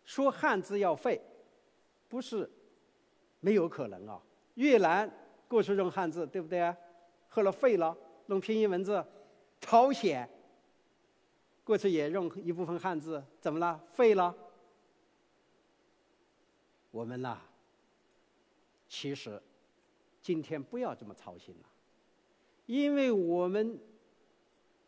[0.04, 1.20] 说汉字要废，
[2.08, 2.50] 不是
[3.40, 4.20] 没有可能啊。
[4.54, 5.10] 越南
[5.50, 6.76] 过去用汉字，对不对啊？
[7.28, 7.96] 后来废了，
[8.28, 9.04] 用拼音文字。
[9.60, 10.30] 朝鲜
[11.64, 13.84] 过去也用一部分汉字，怎么了？
[13.92, 14.32] 废了。
[16.92, 17.36] 我们呐，
[18.88, 19.42] 其实
[20.22, 21.68] 今天不要这么操心了。
[22.66, 23.76] 因为我们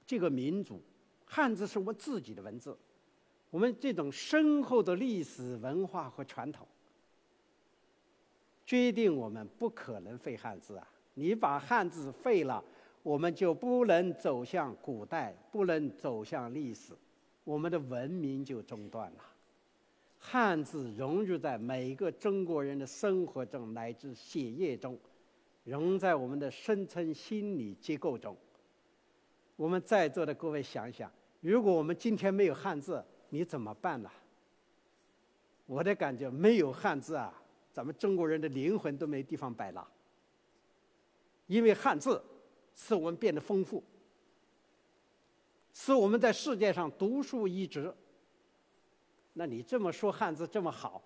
[0.06, 0.80] 这个民族，
[1.24, 2.78] 汉字是我们自己的文字，
[3.50, 6.66] 我们这种深厚的历史文化和传统，
[8.72, 10.88] 决定我们不可能废汉字啊！
[11.12, 12.64] 你把汉字废了，
[13.02, 16.94] 我们就不能走向古代，不能走向历史，
[17.44, 19.18] 我们的文明就中断了。
[20.18, 24.98] 汉字融入在每个中国人的生活中乃至血液中。
[25.64, 28.34] 融在我们的深层心理结构中。
[29.54, 31.12] 我们在座的各位想想，
[31.42, 34.10] 如果我们今天没有汉字，你怎么办呢？
[35.66, 37.41] 我的感觉，没有汉字啊，
[37.72, 39.88] 咱们中国人的灵魂都没地方摆了。
[41.46, 42.22] 因为汉字
[42.74, 43.82] 使我们变得丰富，
[45.74, 47.92] 使我们在世界上独树一帜。
[49.32, 51.02] 那你这么说汉字这么好，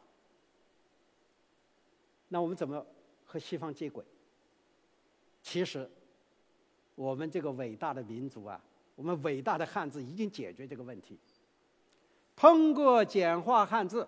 [2.29, 2.85] 那我们怎么
[3.25, 4.05] 和西方接轨？
[5.43, 5.89] 其实，
[6.97, 8.61] 我们这个伟大的民族啊，
[8.97, 11.17] 我们伟大的汉字已经解决这个问题。
[12.35, 14.07] 通过简化汉字，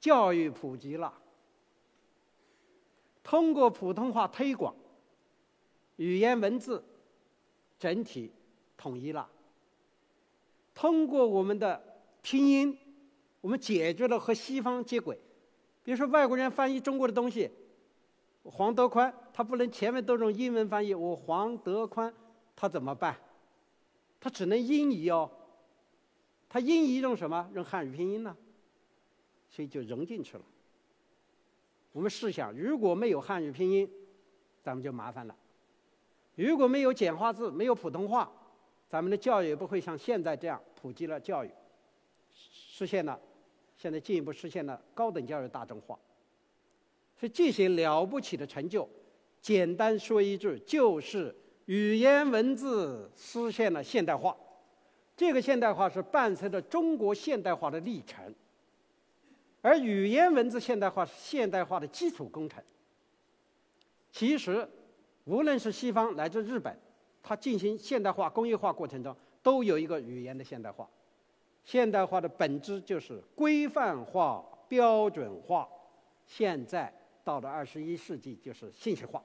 [0.00, 1.12] 教育普及了；
[3.28, 4.74] 通过普通话推广，
[5.96, 6.82] 语言文字
[7.78, 8.32] 整体
[8.74, 9.28] 统一了；
[10.74, 11.78] 通过我们的
[12.22, 12.78] 拼音，
[13.42, 15.20] 我们解决了和西方接轨。
[15.84, 17.50] 比如说，外国人翻译中国的东西。
[18.44, 20.94] 黄德宽，他不能前面都用英文翻译。
[20.94, 22.10] 我黄德宽，
[22.56, 23.14] 他怎么办？
[24.18, 25.30] 他只能英译哦。
[26.48, 27.50] 他英译用什么？
[27.52, 28.34] 用汉语拼音呢？
[29.50, 30.42] 所以就融进去了。
[31.98, 33.90] 我们试想，如果没有汉语拼音，
[34.62, 35.34] 咱们就麻烦了。
[36.36, 38.30] 如果没有简化字，没有普通话，
[38.88, 41.50] 咱们的教育也不会像现在这样普及了教育，
[42.30, 43.18] 实现了
[43.76, 45.98] 现在进一步实现了高等教育大众化。
[47.18, 48.88] 所以这些了不起的成就，
[49.40, 51.34] 简单说一句，就是
[51.64, 54.36] 语言文字实现了现代化。
[55.16, 58.32] 这个现代化是伴随着中国现代化的历程，
[59.60, 62.62] 而语言文字现代化是现代化的基础工程。
[64.10, 64.68] 其实，
[65.24, 66.78] 无论是西方乃至日本，
[67.22, 70.88] 它进行现代化、工业化过程中，都有一个语言的现代化。
[71.64, 75.68] 现代化的本质就是规范化、标准化。
[76.26, 76.92] 现在。
[77.24, 79.22] 到了二十一世纪，就是信息化。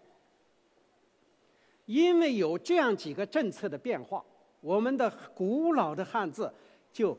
[1.85, 4.21] 因为有这样几个政策的变化，
[4.59, 6.53] 我们的古老的汉字
[6.91, 7.17] 就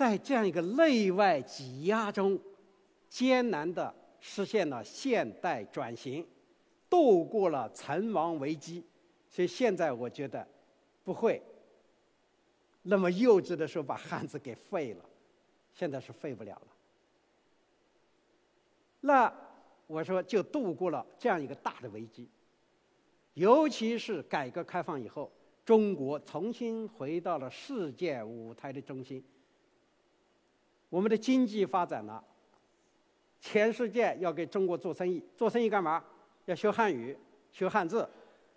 [0.00, 2.40] 在这样一个内外挤压中，
[3.06, 6.26] 艰难的实现了现代转型，
[6.88, 8.82] 度过了存亡危机。
[9.28, 10.48] 所以现在我觉得
[11.04, 11.42] 不会
[12.80, 15.04] 那么幼稚的说把汉字给废了，
[15.74, 16.68] 现在是废不了了。
[19.00, 19.30] 那。
[19.86, 22.28] 我说，就度过了这样一个大的危机。
[23.34, 25.30] 尤其是改革开放以后，
[25.64, 29.20] 中国重新回到了世界舞台的中心。
[30.90, 32.22] 我们的经济发展了，
[33.40, 36.04] 全世界要给中国做生意，做生意干嘛？
[36.44, 37.16] 要学汉语，
[37.50, 38.06] 学汉字。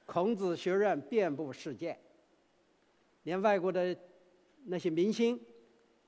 [0.05, 1.97] 孔子学院遍布世界，
[3.23, 3.95] 连外国的
[4.65, 5.39] 那些明星，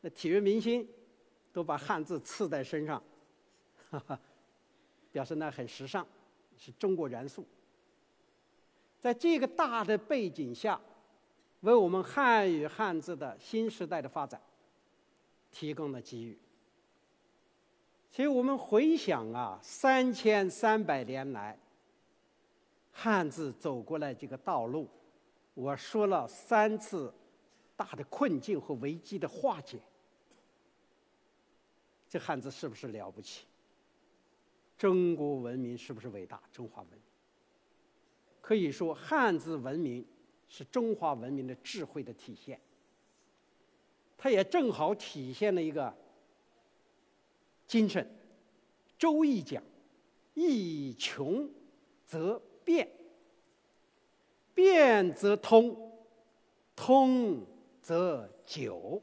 [0.02, 0.85] 那体育明星，
[1.53, 3.02] 都把汉字刺在身上。
[3.89, 4.19] 哈哈。
[5.14, 6.06] 表示那很时尚，
[6.57, 7.47] 是中国元素。
[8.99, 10.77] 在这个大的背景下，
[11.61, 14.41] 为我们汉语汉字的新时代的发展
[15.56, 16.38] 提供了机遇。
[18.11, 21.57] 所以我们回想啊，三千三百年来
[22.91, 24.90] 汉字走过来这个道路，
[25.53, 27.14] 我说了三次
[27.77, 29.80] 大的困境和危机的化解，
[32.10, 33.45] 这汉字是不是了不起？
[34.77, 36.41] 中国文明是不是伟大？
[36.52, 36.99] 中华文明
[38.41, 40.06] 可以说汉字文明
[40.49, 42.60] 是中华文明的智慧的体现。
[44.17, 45.93] 它也正好体现了一个
[47.67, 48.03] 精神。
[48.97, 49.61] 《周易》讲
[50.33, 51.49] ：“易穷
[52.05, 52.89] 则变，
[54.53, 55.91] 变则通，
[56.75, 57.45] 通
[57.81, 59.01] 则久。”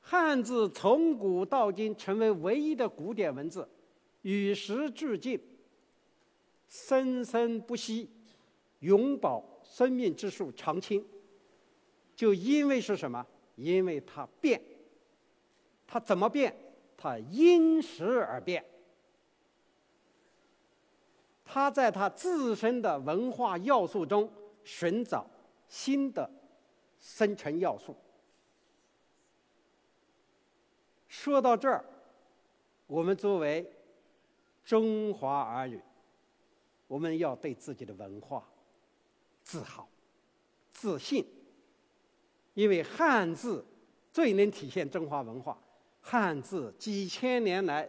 [0.00, 3.68] 汉字从古到今成为唯一的古典文字，
[4.22, 5.40] 与时俱进，
[6.68, 8.08] 生生不息，
[8.78, 11.04] 永葆生命之树常青。
[12.14, 13.26] 就因为是什么？
[13.56, 14.62] 因为它变。
[15.86, 16.56] 它怎么变？
[16.96, 18.64] 它因时而变。
[21.44, 24.30] 它在它自身的文化要素中
[24.64, 25.24] 寻找
[25.68, 26.28] 新的
[26.98, 27.96] 生存要素。
[31.08, 31.84] 说到这儿，
[32.86, 33.70] 我们作为
[34.64, 35.80] 中华儿女，
[36.88, 38.44] 我们要对自己的文化
[39.44, 39.88] 自豪、
[40.72, 41.24] 自信，
[42.56, 43.64] 因为汉字
[44.10, 45.56] 最能体现中华文化。
[46.00, 47.88] 汉字几千年来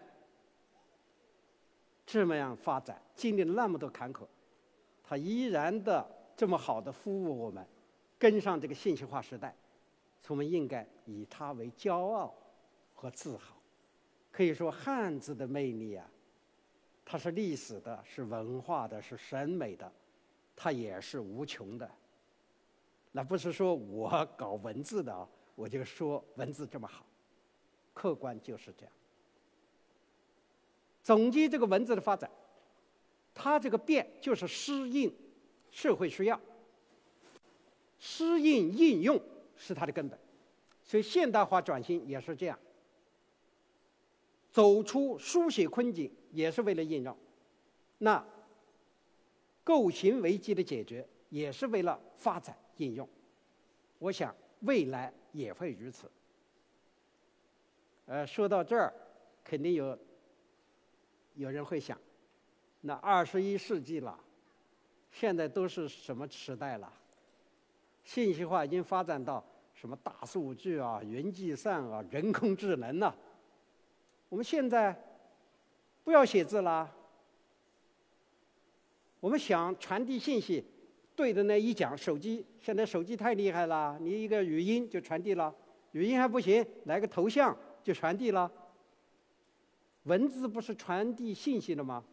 [2.05, 4.27] 这么样发展，经历了那么多坎坷，
[5.03, 7.65] 它依然的这么好的服务我们，
[8.19, 9.55] 跟上这个信息化时代，
[10.27, 12.33] 我们应该以它为骄傲。
[12.99, 13.55] 和自豪，
[14.31, 16.09] 可以说汉字的魅力啊，
[17.05, 19.93] 它是历史的，是文化的，是审美的，
[20.55, 21.87] 它也是无穷的。
[23.17, 27.03] 那不是说我搞文字的啊，我就说文字这么好，
[27.91, 28.93] 客观就是这样。
[31.01, 32.29] 总结这个文字的发展，
[33.33, 35.11] 它这个变就是适应
[35.71, 36.39] 社会需要，
[37.97, 39.19] 适应应用
[39.55, 40.19] 是它的根本，
[40.83, 42.59] 所以现代化转型也是这样。
[44.51, 47.15] 走出书写困境，也是为了应用；
[47.97, 48.23] 那
[49.63, 53.07] 构型危机的解决，也是为了发展应用。
[53.99, 56.09] 我想未来也会如此。
[58.05, 58.93] 呃，说到这儿，
[59.43, 59.97] 肯定有
[61.35, 61.99] 有人会想：
[62.81, 64.17] 那二十一世纪了，
[65.11, 66.91] 现在都是什么时代了？
[68.03, 69.43] 信息化已经发展到
[69.73, 73.13] 什么大数据啊、云计算啊、人工智能呐？
[74.29, 74.97] 我们现在
[76.03, 76.89] 不要写字啦。
[79.19, 80.63] 我们想传递信息，
[81.17, 85.53] 对着那一讲，手机现在手机太厉害了，你一个语音就传递了，
[85.93, 88.49] 语音还不行，来个头像就传递了。
[90.03, 92.03] 文字不是传递信息的吗？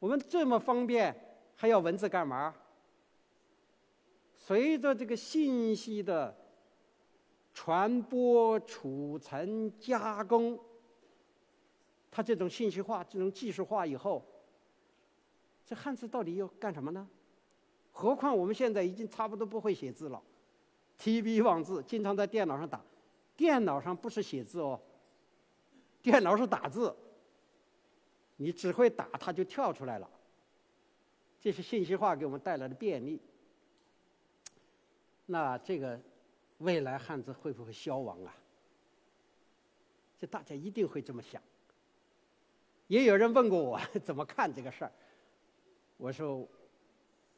[0.00, 1.14] 我们这么方便，
[1.54, 2.52] 还要文字干嘛？
[4.34, 6.36] 随着这个信息的
[7.54, 10.58] 传播、储存、加工。
[12.10, 14.24] 它这种信息化、这种技术化以后，
[15.64, 17.08] 这汉字到底要干什么呢？
[17.96, 20.20] 何况我们现在已经差不多不会写字了，
[20.98, 22.84] 提笔忘字，经常在电脑上打。
[23.36, 24.78] 电脑上不是写字哦，
[26.02, 26.94] 电脑是打字。
[28.36, 30.10] 你只会打，它就跳出来了。
[31.40, 33.20] 这是信息化给我们带来的便利。
[35.26, 35.98] 那这个
[36.58, 38.34] 未来汉字会不会消亡啊？
[40.18, 41.40] 这大家一定会这么想。
[42.88, 44.92] 也有人问过我 怎么看这个事儿，
[45.96, 46.46] 我说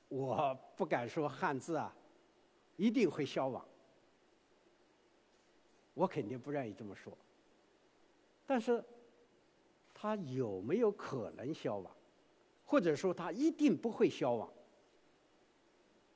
[0.09, 1.95] 我不敢说汉字啊
[2.77, 3.65] 一定会消亡，
[5.95, 7.17] 我肯定不愿意这么说。
[8.47, 8.85] 但是
[9.93, 11.93] 它有没有可能消亡，
[12.65, 14.49] 或者说它一定不会消亡？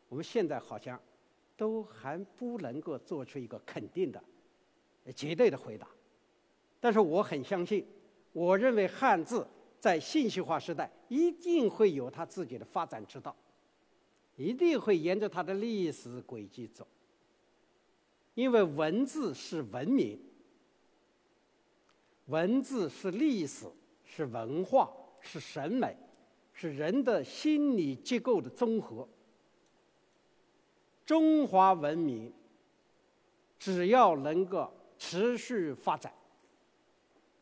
[0.08, 1.00] 我们现在好像
[1.56, 4.22] 都还不能够做出一个肯定的、
[5.14, 5.88] 绝对的回答。
[6.78, 7.86] 但是我很相信。
[8.32, 9.44] 我认为汉字
[9.80, 13.34] 在信息化时代一定会有它自己的发展之道，
[14.40, 16.88] 一定会沿着它的历史轨迹走。
[18.32, 20.18] 因为文字是文明，
[22.24, 23.66] 文字是历史，
[24.02, 24.90] 是文化，
[25.20, 25.94] 是审美，
[26.54, 29.06] 是人的心理结构的综合。
[31.04, 32.32] 中华文明
[33.58, 36.10] 只要能够持续发展，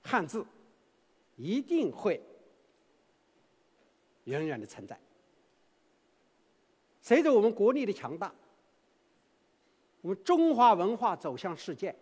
[0.02, 0.44] 汉字。
[1.36, 2.20] 一定会
[4.24, 4.98] 永远的存在。
[7.08, 8.30] 随着我们国力的强大，
[10.02, 11.96] 我们中华文化走向世界，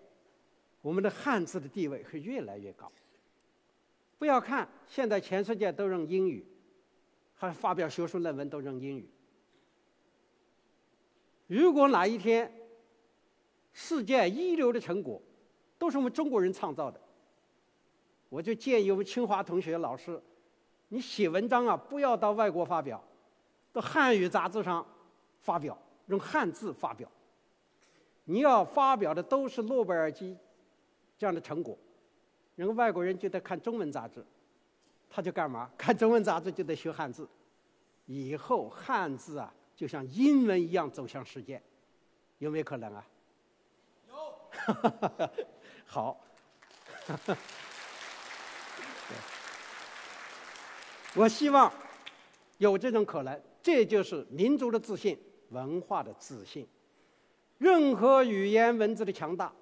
[0.83, 2.91] 我们的汉字的地位会越来越高。
[4.19, 6.45] 不要看现在全世界都用英语，
[7.37, 9.09] 还发表学术论文都用英语。
[11.47, 12.53] 如果哪一天
[13.73, 15.23] 世界一流的成果
[15.79, 17.01] 都是我们中国人创造的，
[18.29, 20.21] 我就建议我们清华同学、老师，
[20.89, 23.01] 你写文章啊，不要到外国发表，
[23.73, 24.85] 到汉语杂志上
[25.47, 27.09] 发表，用汉字发表。
[28.25, 30.37] 你要发表的都是诺贝尔级
[31.17, 31.79] 这样的成果，
[32.57, 34.27] 人外国人就得看中文杂志，
[35.09, 35.71] 他就干嘛？
[35.79, 37.29] 看中文杂志就得学汉字，
[38.07, 41.63] 以后汉字啊就像英文一样走向世界，
[42.39, 43.07] 有没有可能啊？
[44.09, 44.15] 有。
[45.87, 46.21] 好。
[51.15, 51.73] 我希望
[52.59, 55.17] 有这种可能，这就是民族的自信，
[55.51, 56.67] 文化的自信。
[57.59, 59.53] 任何语言文字的强大，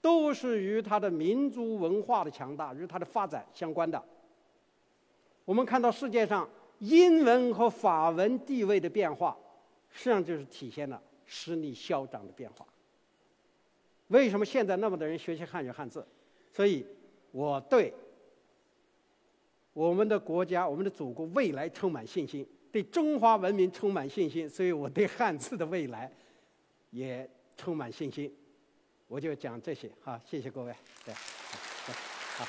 [0.00, 4.02] 都是与它的民族文化的强大、与它的发展相关的。
[5.44, 9.36] 我们看到世界上英文和法文地位的变化，
[9.90, 12.66] 实际上就是体现了实力消长的变化。
[14.08, 16.06] 为什么现在那么多人学习汉语汉字？
[16.50, 16.86] 所以，
[17.30, 17.92] 我对
[19.74, 22.46] 我们的国家、我们的祖国未来充满信心，
[22.82, 24.48] 对中华文明充满信心。
[24.48, 26.10] 所以我对汉字的未来。
[26.90, 28.34] 也充满信心，
[29.08, 30.74] 我就讲这些哈，谢谢各位，
[31.04, 32.46] 对，好，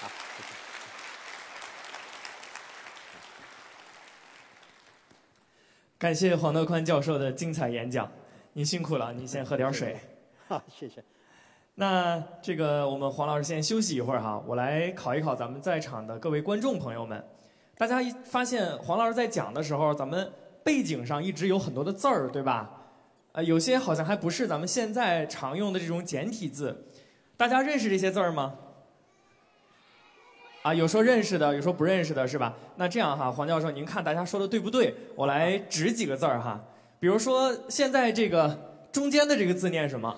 [0.00, 0.48] 好，谢谢。
[5.98, 8.10] 感谢黄德宽教授的精彩演讲，
[8.54, 9.96] 您辛苦了，您先喝点水。
[10.48, 11.00] 好，谢谢。
[11.76, 17.24] 那这个我们黄老师先休息一会儿哈，我来考一考咱们在场的各位观众朋友们，
[17.78, 20.30] 大家一发现黄老师在讲的时候，咱们
[20.64, 22.68] 背景上一直有很多的字儿，对吧？
[23.32, 26.86] 呃，有些好像还不是咱们现在常用的这种简体字，
[27.36, 28.56] 大家认识这些字儿吗？
[30.62, 32.52] 啊，有说认识的，有说不认识的，是吧？
[32.76, 34.92] 那这样哈，黄教授，您看大家说的对不对？
[35.14, 36.60] 我来指几个字儿哈，
[36.98, 38.58] 比如说现在这个
[38.90, 40.16] 中间的这个字念什么？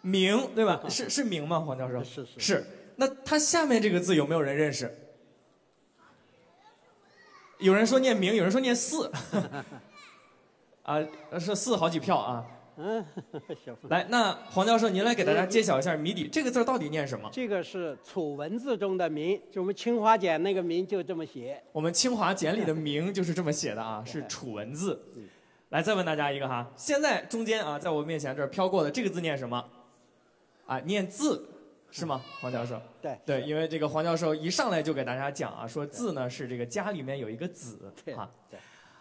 [0.00, 0.80] 明，对吧？
[0.88, 1.60] 是是明吗？
[1.60, 2.02] 黄教授？
[2.02, 2.66] 是是是。
[2.96, 4.90] 那它下面这个字有没有人认识？
[7.58, 9.10] 有人说念明，有人说念四。
[10.82, 11.00] 啊，
[11.40, 12.46] 是四好几票啊！
[12.76, 13.04] 嗯，
[13.88, 17.28] 来，那黄教授，您来给大家揭晓一下谜底，这个字到底念什么？
[17.32, 21.60] 这个是楚文字中的“明”，就我们清华简那个“明”就这么写。
[21.72, 25.02] 我们清华简里的“明”就是这么写的啊，是楚文字。
[25.70, 29.64] 来，再问大家一个哈，现在中间啊，在我面前这儿飘过的这个字念什么？
[30.66, 31.48] 啊，念字
[31.90, 32.22] 是吗？
[32.40, 32.80] 黄教授？
[33.00, 38.28] 对对，因为这个黄教授一上来就给大家讲啊，说字呢是这个家里面有一个子啊。
[38.50, 38.58] 对。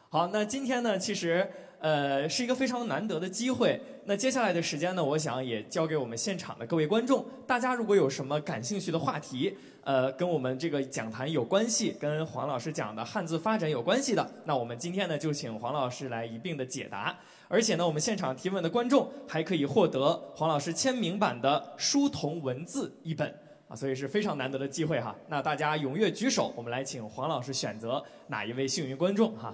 [0.10, 1.50] 好，那今天呢，其实。
[1.78, 3.80] 呃，是一个非常难得的机会。
[4.06, 7.24] 那接下来的时间呢，我想也交给我们现场的各位观众。
[7.46, 17.16] 大家如果有什么感兴趣的话题，呃，跟我们这个讲坛有关系，跟黄老师讲的汉字发展有关系的，那我们今天呢就请黄老师来一并的解答。
[17.48, 23.34] 而且呢，我们现场提问的观众还可以获得黄老师签名版的书童文字一本
[23.68, 25.16] 啊，所以是非常难得的机会哈。
[25.28, 29.54] 那大家踊跃举手，我们来请黄老师选择哪一位幸运观众哈。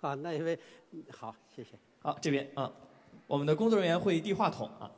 [0.00, 0.58] 好，那一位。
[1.10, 1.70] 好，谢谢。
[2.00, 2.70] 好，这边啊，
[3.26, 4.90] 我们的工作人员会递话筒啊。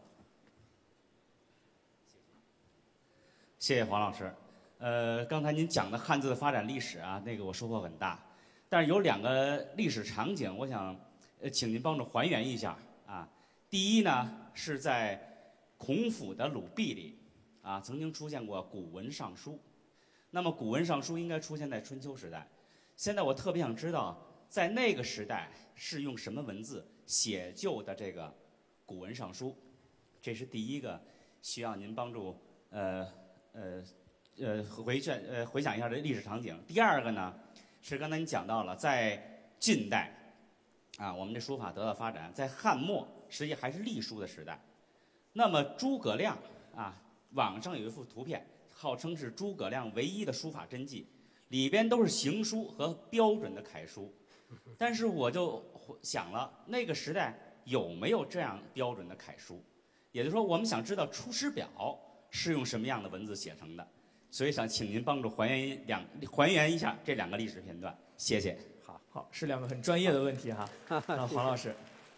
[3.58, 4.32] 谢谢黄老师。
[4.78, 8.18] 呃，刚才您讲的汉字的发展历史啊，那个我收获很大。
[8.68, 10.96] 但是有两个历史场景，我想
[11.44, 12.74] 呃，请您帮助还原一下
[13.06, 13.28] 啊。
[13.68, 15.20] 第一呢，是在
[15.76, 17.18] 孔府的鲁壁里
[17.60, 19.60] 啊，曾经出现过古文尚书。
[20.30, 22.48] 那么古文尚书应该出现在春秋时代。
[22.96, 24.18] 现在我特别想知道，
[24.48, 25.50] 在那个时代。
[25.76, 28.32] 是用什么文字写就的这个
[28.86, 29.58] 古文尚书？
[30.22, 31.02] 这是第一个
[31.42, 32.40] 需要您帮助
[32.70, 33.04] 呃
[33.50, 33.82] 呃
[34.38, 36.56] 呃回旋呃回想一下这历史场景。
[36.64, 37.34] 第二个呢
[37.82, 40.14] 是刚才你讲到了，在近代
[40.98, 44.60] 啊，我们这书法得到发展，在汉末实际还是隶书的时代。
[45.32, 46.38] 那么诸葛亮
[46.74, 46.94] 啊，
[47.32, 51.06] 网上有一幅图片，号称是诸葛亮唯一的书法真迹，
[51.48, 54.12] 里边都是行书和标准的楷书。
[54.78, 55.60] 但是我就
[56.02, 59.60] 想了，那个时代有没有这样标准的楷书？
[60.12, 61.68] 也就是说，我们想知道《出师表》
[62.30, 63.84] 是用什么样的文字写成的，
[64.30, 67.96] 所以想请您帮助还原两还原一下这两个历史片段。
[68.16, 68.56] 谢谢。
[69.14, 70.68] 好，是两个很专业的问题哈。
[70.88, 71.72] 啊，黄老师，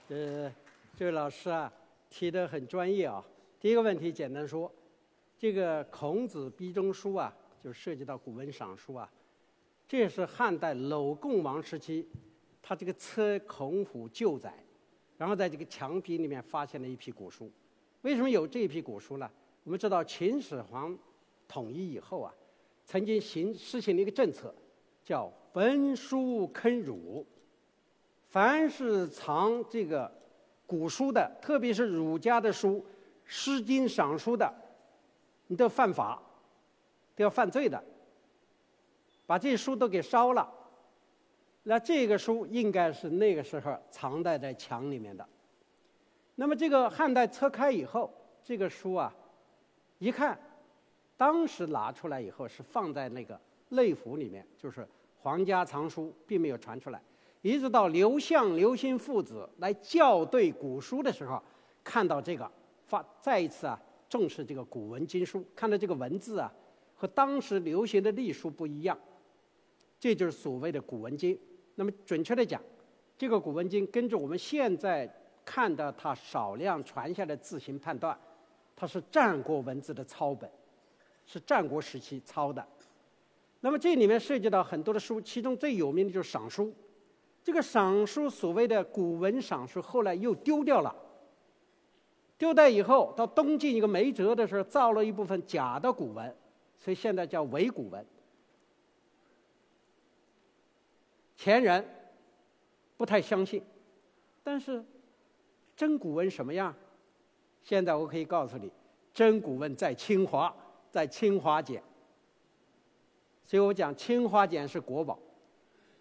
[0.08, 0.50] 呃，
[0.96, 1.70] 这位老师啊，
[2.08, 3.22] 提的很专业啊。
[3.60, 4.72] 第一个问题简单说，
[5.38, 7.30] 这个孔子逼中书啊，
[7.62, 9.06] 就涉及到古文赏书啊。
[9.86, 12.08] 这是汉代鲁共王时期，
[12.62, 14.54] 他这个测孔府旧载，
[15.18, 17.52] 然后在这个墙壁里面发现了一批古书。
[18.00, 19.30] 为什么有这一批古书呢？
[19.64, 20.98] 我们知道秦始皇
[21.46, 22.32] 统一以后啊，
[22.86, 24.54] 曾经行实行了一个政策，
[25.04, 27.26] 叫焚书坑儒。
[28.28, 30.12] 凡是藏这个
[30.66, 32.72] 古书的，特别是儒家的书，
[33.24, 34.54] 《诗经》《尚书》的，
[35.46, 36.22] 你都犯法，
[37.14, 37.82] 都要犯罪的。
[39.24, 40.46] 把这些书都给烧了，
[41.62, 45.26] 那这个书应该是那个时候藏在在墙里面的。
[46.34, 48.12] 那么这个汉代拆开以后，
[48.44, 49.10] 这个书啊，
[50.00, 50.38] 一看，
[51.16, 54.86] 当时拿出来以后是放在那个内府里面，就是
[55.18, 57.02] 皇家藏书，并没有传出来。
[57.42, 61.40] 一直到刘向、刘歆父子来校对古书的时候，
[61.84, 62.50] 看到这个，
[62.86, 66.52] 发再一次啊重视这个古文经书，看到这个文字啊
[66.94, 68.98] 和当时流行的隶书不一样，
[70.00, 71.38] 这就是所谓的古文经。
[71.76, 72.60] 那么准确的讲，
[73.16, 75.08] 这个古文经根据我们现在
[75.44, 78.18] 看到它少量传下的字形判断，
[78.74, 80.50] 它是战国文字的抄本，
[81.26, 82.66] 是战国时期抄的。
[83.66, 86.72] 那么这里面涉及到很多的书，其中最有名的就是赏书。
[87.42, 90.94] 这个赏书所谓的古文赏书，后来又丢掉了。
[92.38, 96.32] 丢掉以后，到东晋一个梅哲的时候，造了一部分假的古文，
[96.78, 98.06] 所以现在叫伪古文。
[101.36, 101.84] 前人
[102.96, 103.60] 不太相信，
[104.44, 104.84] 但是
[105.74, 106.72] 真古文什么样？
[107.64, 108.70] 现在我可以告诉你，
[109.12, 110.54] 真古文在清华，
[110.88, 111.82] 在清华简。
[113.46, 115.18] 所以我讲清华简是国宝。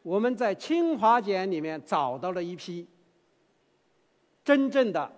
[0.01, 2.88] 我们在清华简里面找到了一批
[4.43, 5.11] 真正的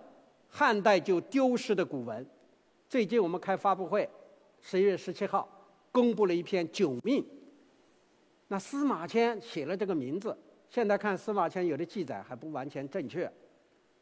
[0.48, 2.26] 汉代就丢失的古文。
[2.88, 4.08] 最近我们开发布会，
[4.60, 5.46] 十一月十七号
[5.92, 7.22] 公布了一篇《九命》。
[8.48, 10.36] 那司马迁写了这个名字，
[10.70, 13.30] 现在看司马迁有的记载还不完全正确。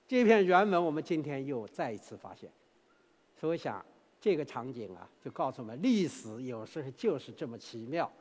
[0.06, 2.48] 这篇原文我们今天又再一次发现，
[3.34, 3.84] 所以我想
[4.26, 8.12] 这个场景啊，就告诉我们历史有时候就是这么奇妙。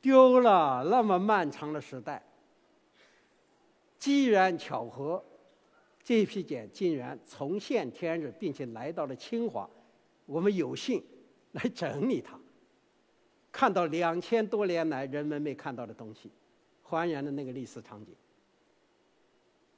[0.00, 2.20] 丢了那么漫长的时代，
[4.00, 5.22] 机缘巧合，
[6.02, 9.70] 这批简竟然重现天日，并且来到了清华，
[10.26, 11.00] 我们有幸
[11.52, 12.36] 来整理它。
[13.52, 16.32] 看到两千多年来人们没看到的东西，
[16.82, 18.12] 还原了那个历史场景。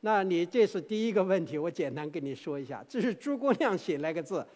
[0.00, 2.82] 那你这是第一个问题，我简单跟你说一下。
[2.88, 4.46] 这是诸葛亮写那个字，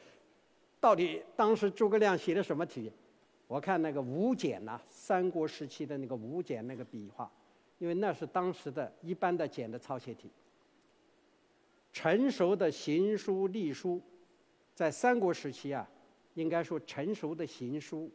[0.81, 2.93] 到底当时诸葛亮写的什么体？
[3.47, 7.31] 我看那个吴简呐，三国时期的那个吴简那个笔画，
[7.79, 10.31] 因为那是当时的一般的简的抄写体。
[11.93, 14.01] 成熟的行书隶书，
[14.75, 15.89] 在三国时期啊，
[16.35, 18.11] 应该说成熟的行书。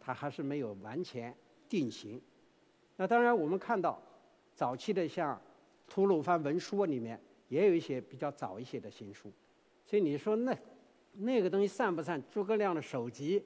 [0.00, 1.34] 它还是没有完全
[1.68, 2.18] 定型。
[2.96, 4.00] 那当然，我们看到
[4.54, 5.36] 早期的像
[5.86, 9.30] 《吐鲁番文书》里面也有一些比较早一些的行书。
[9.84, 10.56] 所以你说那
[11.18, 13.44] 那个东西算不算诸葛亮的首级？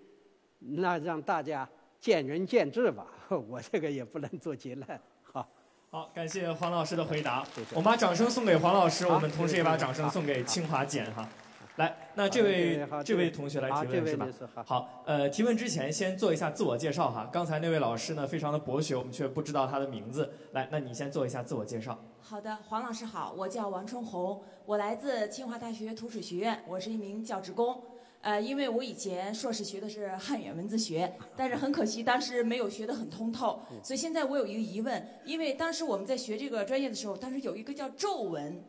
[0.58, 1.68] 那让大家
[1.98, 3.06] 见仁见智吧。
[3.48, 5.00] 我这个也不能做结论。
[5.22, 5.48] 好，
[5.90, 7.42] 好，感谢黄老师的回答。
[7.54, 11.28] 谢谢我们把掌声送给黄老师，我们同时也把掌声送给清华简哈。
[11.76, 14.28] 来，那这位这位同学来提问是吧？
[14.66, 17.28] 好，呃，提问之前先做一下自我介绍哈。
[17.32, 20.30] 刚才那位老师呢，非常的博学，我们却不知道他的名字。
[20.52, 21.98] 来，那你先做一下自我介绍。
[22.20, 27.82] 好的，黄老师好，我叫王春红，我来自清华大学土水学院，我是一名教职工。
[28.22, 38.62] 呃，因为我以前硕士学的是汉语言文字学，但是很可惜当时没有学得很通透，所以现在我有一个疑问，因为当时我们在学这个专业的时候，当时有一个叫皱纹，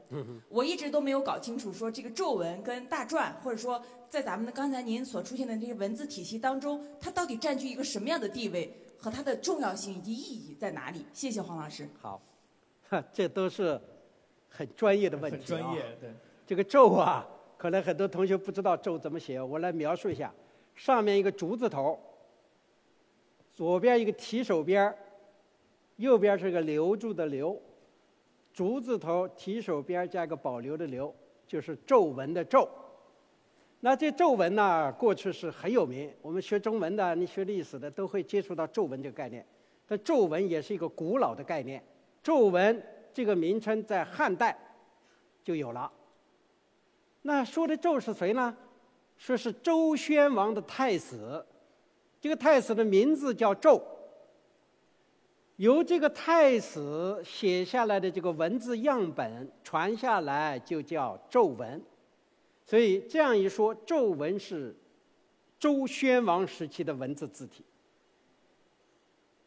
[0.49, 11.05] 我一直都没有搞清楚说这个皱纹跟大篆，或者说在咱们的刚才您所出现的这些文字体系当中，它到底占据一个什么样的地位和它的重要性以及意义在哪里？
[11.13, 11.87] 谢谢黄老师。
[12.01, 12.19] 好，
[13.13, 13.79] 这都是
[14.49, 15.39] 很专业的问题、啊。
[15.39, 16.09] 很专业，对。
[16.45, 17.25] 这个皱啊，
[17.63, 20.29] 可能很多同学不知道咒怎么写，我来描述一下。
[20.75, 21.97] 上面一个竹字头，
[23.53, 24.93] 左边一个提手边
[25.95, 27.57] 右边是个留住的留，
[28.51, 31.15] 竹字头提手边儿加个保留的留，
[31.47, 32.67] 就是皱纹的皱。
[33.79, 39.45] 那这皱纹呢，过去是很有名，我们学中文的、你学历史的都会接触到皱纹这个概念。
[39.87, 41.81] 但皱纹也是一个古老的概念，
[42.21, 42.83] 皱纹
[43.13, 44.53] 这个名称在汉代
[45.45, 45.89] 就有了。
[47.23, 48.55] 那说的纣是谁呢？
[49.17, 51.45] 说是周宣王的太子，
[52.19, 53.81] 这个太子的名字叫纣。
[55.57, 61.81] 由这个太子写下来的这个文字样本传下来，就叫纣文。
[62.65, 64.75] 所以这样一说，纣文是
[65.59, 67.63] 周宣王时期的文字字体。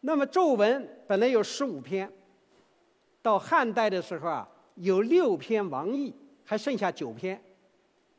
[0.01, 2.11] 那么纣文本来有十五篇，
[3.21, 7.43] 到汉代的时候啊，有六篇王佚，还剩下九篇。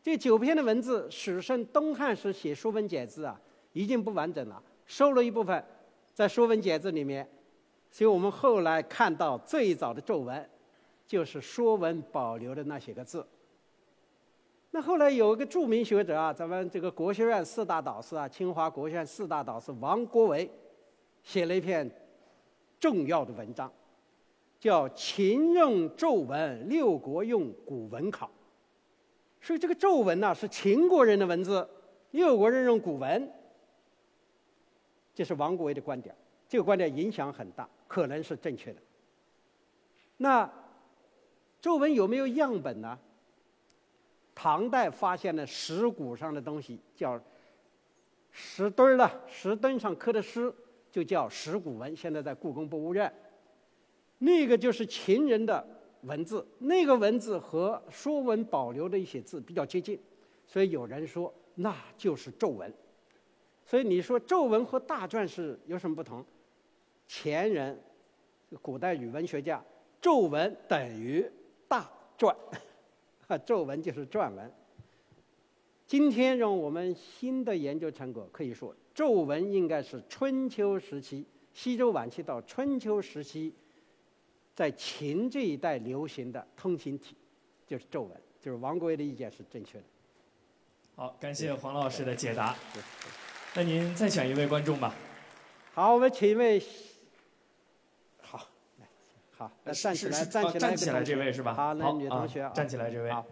[0.07, 3.37] 这九篇的文字，史称东汉时写《说文解字》啊，
[3.73, 5.61] 已经不完整了，收了一部分
[6.13, 7.29] 在《说文解字》里面。
[7.91, 10.49] 所以我们后来看到最早的咒文，
[11.05, 13.27] 就是《说文》保留的那些个字。
[14.71, 20.49] 那后来有一个著名学者啊，咱们这个国学院四大导师啊，清华国学院四大导师王国维，
[21.21, 21.91] 写了一篇
[22.79, 23.69] 重要的文章，
[24.57, 28.31] 叫秦用咒文，六国用古文考。
[29.47, 31.65] 所以这个咒文呢是秦国人的文字，
[32.11, 33.31] 六国人用古文。
[35.15, 36.13] 这是王国维的观点，
[36.49, 38.81] 这个观点影响很大，可能是正确的。
[40.17, 40.51] 那
[41.61, 42.99] 咒文有没有样本呢？
[44.35, 47.17] 唐代发现了石鼓上的东西，叫
[48.29, 50.53] 石墩儿了，石墩上刻的诗
[50.91, 53.09] 就叫石鼓文，现在在故宫博物院。
[54.17, 55.65] 那个就是秦人的
[56.03, 59.99] 文字，那个文字和《说文》保留的一些字比较接近，
[60.45, 62.71] 所以有人说那就是咒文。
[63.65, 66.23] 所以你说咒文和大篆是有什么不同？
[67.07, 67.77] 前人，
[68.61, 69.63] 古代语文学家，
[70.01, 71.29] 咒文等于
[71.67, 72.33] 大篆。
[73.27, 74.51] 啊， 咒文就是篆文。
[75.85, 83.53] 今天用我们新的研究成果可以说，咒文应该是春秋时期，西周晚期到春秋时期，
[84.57, 87.15] 在秦这一代流行的通行体，
[87.67, 88.11] 就是皱纹。
[88.41, 89.83] 就是王国维的意见是正确的。
[90.95, 92.55] 好，感谢黄老师的解答。
[93.53, 94.95] 那您再选一位观众吧。
[95.75, 96.59] 好，我们请一位。
[98.19, 98.47] 好，
[98.79, 98.87] 来
[99.29, 101.53] 好，那站起来，站起来，站起来，这位是吧？
[101.53, 103.11] 好，那女同学，站起来，这位。
[103.11, 103.23] 好。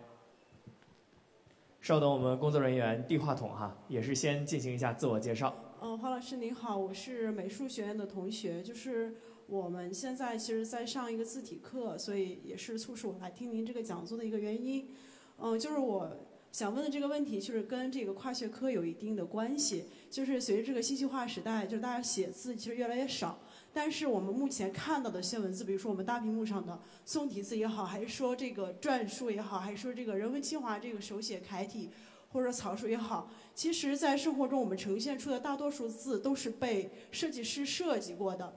[1.82, 5.56] 稍等，我们工作人员递话筒哈，也是先进行一下自我介绍。
[5.82, 9.16] 嗯，黄老师您好，我是美术学院的同学，就是
[9.48, 14.90] 我们现在其实在上一个字体课，所以也是促使我来听您这个讲座的一个原因。
[15.38, 16.18] 嗯，就是我。
[16.52, 19.84] 想问的这个问题，就是跟这个跨学科有一定的关系。
[20.10, 23.38] 就是随着这个信息化时代，就是大家写字其实越来越少，
[23.74, 31.90] 但是我们目前看到的一些文字，比如说我们大屏幕上的宋体字也好，还是说这个篆书也好，还是说这个人文清华这个手写楷体
[32.32, 38.56] 或者草书也好，其实在生活中我们呈现出的大多数字都是被设计师设计过的。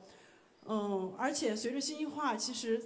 [0.68, 2.80] 嗯，而且随着信息化，其实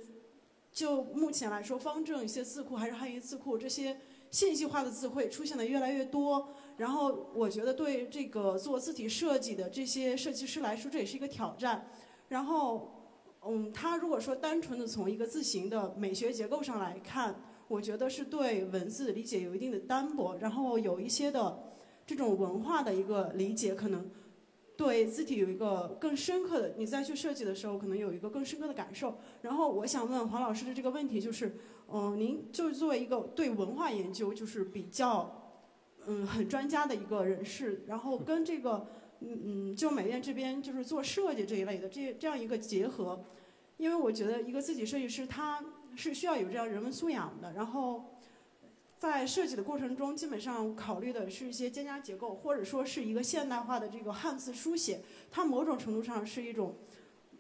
[0.73, 3.99] 就目前来说，方正一些字库还是汉语字库这些。
[4.31, 6.49] 信息化的字会出现的越来越多，
[6.79, 11.87] 然后我觉得对这个做字体设计的这些设计师来说，这也是一个挑战。
[12.29, 13.11] 然后，
[13.47, 21.63] 嗯，他如果说单纯的从一个字形的美学结构上来看，我觉得是对文字理解有一定的单薄，然后有一些的
[22.07, 24.11] 这种文化的一个理解，可能
[24.83, 29.19] 对字体有一个更深刻的，你再去设计的时候，可能有一个更深刻的感受。
[29.43, 31.57] 然后，我想问黄老师的这个问题就是。
[31.95, 35.53] 嗯，您就是作为一个对文化研究就是比较，
[36.07, 38.87] 嗯，很专家的一个人士，然后跟这个，
[39.21, 43.23] 嗯嗯，就美院这边就是做设计这一类的这这样一个结合，
[43.77, 45.63] 因为我觉得一个字体设计师他
[45.95, 48.12] 是需要有这样人文素养的，然后
[49.03, 56.77] 在设计的过程中，基本上考虑的是一些间加结构，或者说是一个现代化的这个汉字书写，它某种程度上是一种，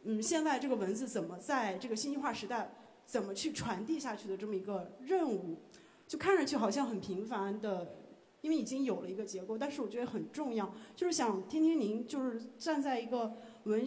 [0.02, 2.74] 嗯，现在这个文字怎么在这个信息化时代。
[3.05, 5.59] 怎么去传递下去的这么一个任务，
[6.06, 7.97] 就看上去好像很平凡的，
[8.40, 13.34] 因为已经有了一个结构，但是我觉得很重要，就是想听听您就是站在一个
[13.64, 13.84] 文，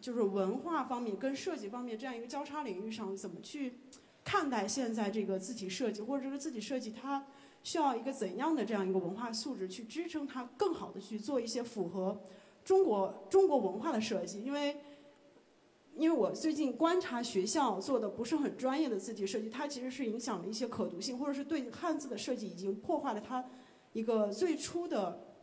[0.00, 3.80] 就是文化方面跟设计方面这样一个交叉领域上，怎么去
[4.28, 7.24] 看待现在这个字体设计，或者这个字体设计它
[7.62, 12.20] 需要一个怎样的这样一个文化素质去支撑它更好的去做一些符合
[12.62, 14.76] 中国中国文化的设计，因为。
[15.96, 23.44] 因为我最近观察学校做的不是很专业的字体设计，它其实是影响了一些可读性，或者是对汉字的设计已经破坏了它
[23.92, 25.34] 一个最初的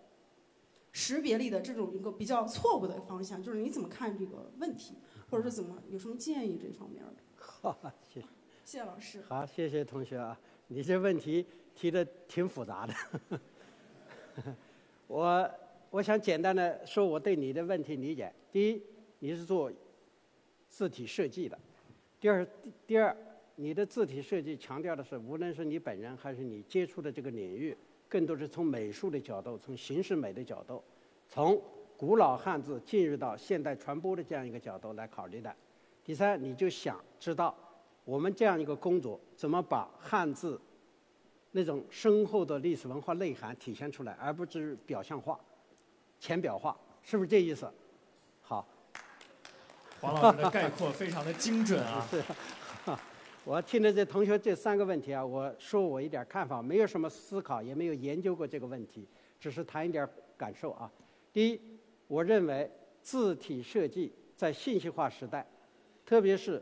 [0.94, 3.44] 识别力的这种一个比较错误的方向。
[3.44, 4.94] 就是你怎么看这个问题，
[5.30, 7.16] 或者是怎么有什么建议这方面的？
[7.36, 8.28] 好，谢谢。
[8.65, 9.21] 谢谢老师。
[9.29, 10.37] 好，谢谢同学啊，
[10.67, 12.93] 你这问题提的挺复杂的。
[15.07, 15.49] 我
[15.91, 18.83] 我想简单的说我对你的问题理解：第一，
[19.19, 19.71] 你是做。
[20.67, 21.57] 字体设计的，
[22.19, 22.45] 第二，
[22.85, 23.15] 第二，
[23.55, 27.77] 你的字体设计强调的是，无论是你本人还是你接触的这个领域，
[28.09, 30.83] 更多是从美术的角度，从形式美的角度，
[31.29, 31.61] 从
[31.95, 35.55] 古老汉字进入到现代传播的这样一个角度来考虑的。
[36.03, 37.55] 第三，你就想知道
[38.06, 40.60] 我们这样一个工作怎么把汉字
[41.52, 45.38] 那种深厚的历史文化内涵体现出来，而不是表象化、
[46.19, 47.69] 浅表化，是不是这意思？
[48.41, 48.65] 好。
[50.02, 52.06] 黄老师的概括非常的精准啊！
[52.11, 52.22] 是，
[53.44, 59.07] 我听了这同学这三个问题啊，我说我一点看法，没有什么思考，也没有研究过这个问题，
[59.40, 60.07] 只是谈一点
[60.38, 60.91] 感受啊。
[61.32, 61.60] 第一，
[62.07, 62.69] 我认为
[63.02, 65.48] 字体设计在信息化时代，
[66.06, 66.61] 特别是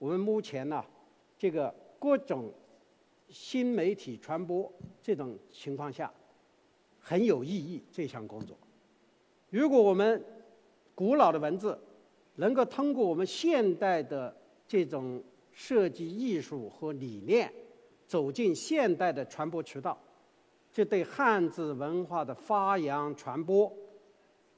[0.00, 0.82] 我们目前呢
[1.38, 2.50] 这个各种
[3.28, 4.72] 新媒体传播
[5.02, 6.10] 这种情况下，
[6.98, 8.56] 很有意义这项工作。
[9.50, 10.24] 如果我们
[10.94, 11.78] 古老的文字，
[12.36, 14.34] 能够通过我们现代的
[14.66, 15.22] 这种
[15.52, 17.52] 设计艺术和理念
[18.06, 19.98] 走进现代的传播渠道，
[20.72, 23.70] 这对汉字文化的发扬传播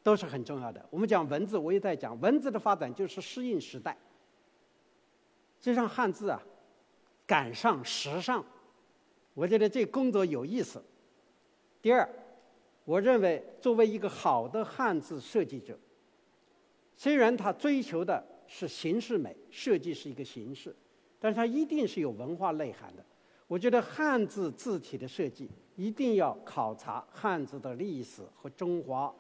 [0.05, 0.86] 都是很重要的。
[0.89, 3.98] 我们讲文字，我也在讲文字的发展就是适应时代，
[5.62, 6.43] 这让汉字啊
[7.26, 8.44] 赶上时尚。
[9.32, 10.82] 我觉得这工作有意思。
[11.80, 12.06] 第二，
[12.84, 15.78] 我认为作为一个好的汉字设计者，
[16.97, 20.74] 虽然他追求的是形式美，设计是一个形式，
[21.18, 23.05] 但是它一定是有文化内涵的。
[23.47, 29.14] 我觉得汉字字体的设计一定要考察汉字的历史和中华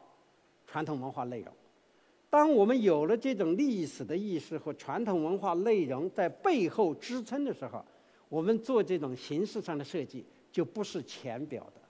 [0.66, 1.54] 传统文化内容。
[2.32, 7.84] 当我们有了这种历史的意识和传统文化内容在背后支撑的时候，
[8.30, 11.80] 我们做这种形式上的设计就不是浅表的，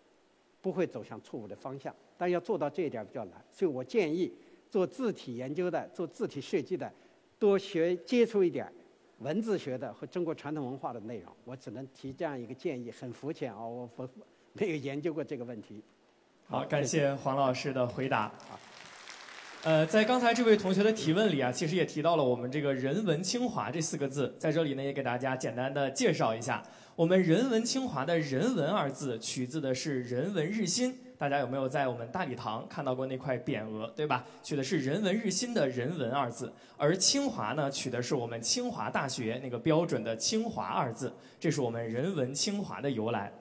[0.60, 1.94] 不会走向错误的方向。
[2.18, 4.32] 但要做到这一点比较难，所以我建议
[4.68, 6.92] 做字体研究的、做字体设计的，
[7.38, 8.66] 多学接触一点
[9.20, 11.32] 文字学的和中国传统文化的内容。
[11.44, 14.08] 我只能提这样一个建议，很肤浅啊，我不
[14.54, 15.80] 没有研究过这个问题。
[16.48, 18.32] 好，感谢黄老师的回答。
[19.64, 26.60] 呃，在刚才这位同学的提问里啊，其实也提到了我们这个“人文清华”这四个字，在这里呢也给大家简单的介绍一下。
[26.96, 34.24] 我们“人文清华”的“人文”二字取自的是“人文日新”，大家有没有在我们大礼堂看到过那块匾额，对吧？
[34.42, 43.32] 取的是“人文日新”的“人文”二字，而“清华”呢，取的是我们清华大学那个标准的“清华”二字，这是我们“人文清华”的由来。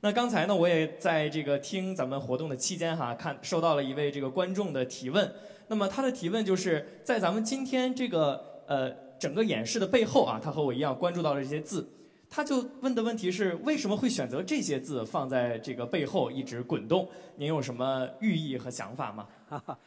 [0.00, 5.30] 那刚才呢，我也在这个听咱们活动的期间哈，看收到了一位这个观众的提问。
[5.68, 11.88] 那么他的提问就是在咱们今天这个呃整个演示的背后啊，他和我一样关注到了这些字，
[12.30, 17.08] 他就问的问题是为什么会选择这些字放在这个背后一直滚动？
[17.36, 19.26] 您有什么寓意和想法吗？
[19.48, 19.78] 哈哈，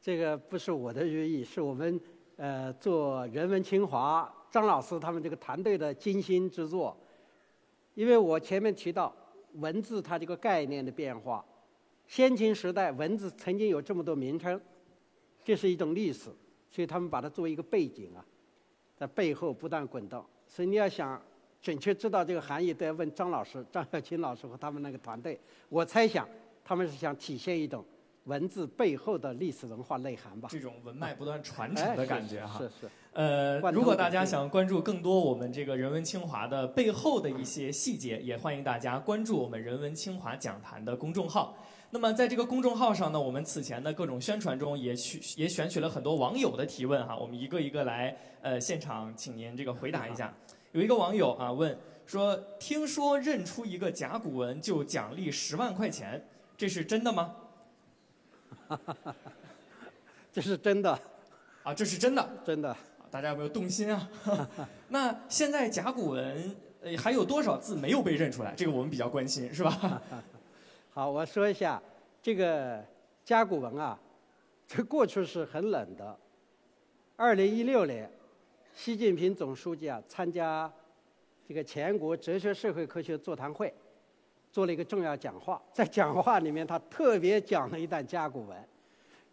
[0.00, 2.00] 这个不是我的寓意，是我们
[2.36, 6.96] 呃做人文清华张老师他们这个团队的精心之作。
[7.94, 9.14] 因为我前面提到
[9.54, 11.44] 文字它这个概念的变化，
[12.06, 14.60] 先秦时代文字曾经有这么多名称。
[15.44, 16.30] 这是一种历史，
[16.70, 18.24] 所以他们把它作为一个背景啊，
[18.96, 20.24] 在背后不断滚动。
[20.48, 21.20] 所以你要想
[21.60, 25.38] 准确知道这个含义，都要问张老师、 张小琴老师和他们那个团队。
[25.68, 26.26] 我猜想
[26.64, 27.84] 他们是想体现一种
[28.24, 30.48] 文字背后的历史文化内涵吧。
[30.50, 32.58] 这种文脉不断传承的感觉哈。
[32.58, 32.90] 是是。
[33.12, 41.56] 呃，如果大家想关注更多我们这个人文清华的背后的一些细节，也欢迎大家关注我们人文清华讲坛的公众号。
[41.94, 50.34] 那么在这个公众号上呢，我们此前的各种宣传中也取也选取了很多网友的提问哈，我们一个一个来呃现场请您这个回答一下。
[50.72, 56.20] 有一个网友啊问说，听说认出一个甲骨文就奖励十万块钱，
[56.56, 57.36] 这是真的吗？
[60.32, 60.98] 这是真的。
[61.62, 62.28] 啊，这是真的。
[62.44, 62.76] 真的。
[63.08, 64.10] 大家有没有动心啊？
[64.90, 68.52] 那现在甲骨文呃还有多少字没有被认出来？
[68.56, 70.02] 这个我们比较关心，是吧？
[70.96, 71.82] 好，我说一下
[72.22, 72.80] 这个
[73.24, 73.98] 甲骨文啊，
[74.64, 76.16] 这过去是很冷的。
[77.16, 78.08] 二零一六年，
[78.72, 80.72] 习近平总书记啊参加
[81.48, 83.74] 这个全国哲学社会科学座谈会，
[84.52, 85.60] 做了一个重要讲话。
[85.72, 88.56] 在讲话里面，他特别讲了一段甲骨文，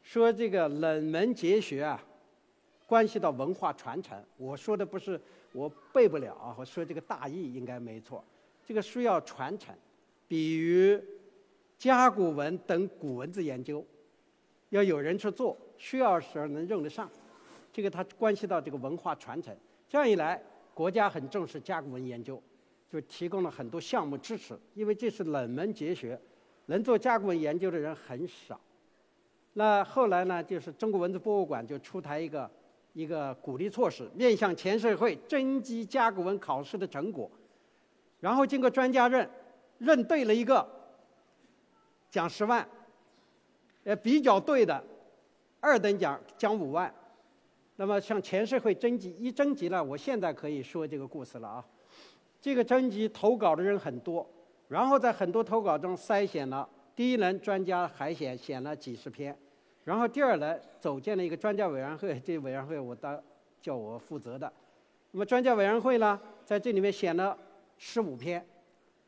[0.01, 2.03] 说这个冷门哲学啊，
[2.87, 4.19] 关系到文化传承。
[4.35, 5.21] 我说的不是
[5.51, 8.23] 我背不了啊，我说这个大意应该没错。
[8.65, 9.75] 这个需要传承，
[10.27, 10.99] 比如。
[11.81, 13.83] 甲骨文等古文字研究，
[14.69, 17.09] 要有人去做，需要时候能用得上，
[17.73, 19.51] 这个它关系到这个文化传承。
[19.89, 20.39] 这样一来，
[20.75, 22.39] 国家很重视甲骨文研究，
[22.87, 24.55] 就提供了很多项目支持。
[24.75, 26.21] 因为这是冷门哲学，
[26.67, 28.61] 能做甲骨文研究的人很少。
[29.53, 32.47] 那后来呢，就是中国文字博物馆就出台一个
[32.93, 37.27] 一个鼓励措施，面向全社会征集甲骨文考试的成果，
[38.19, 39.27] 然后经过专家认，
[39.79, 40.79] 认对了一个。
[42.11, 42.67] 奖十万，
[43.85, 44.83] 呃，比较对的，
[45.61, 46.93] 二等奖奖五万。
[47.77, 51.65] 那么向全社会征集，一征集了，我现在可以说这个故事了啊。
[52.41, 54.29] 这个征集投稿的人很多，
[54.67, 59.35] 然后在很多投稿中筛选了，第一轮专家海选选了几十篇，
[59.85, 63.19] 然后第二轮组建了一个专家委员会，这委员会我当
[63.61, 64.51] 叫我负责的。
[65.11, 67.35] 那么专家委员会呢，在这里面选了
[67.77, 68.45] 十五篇，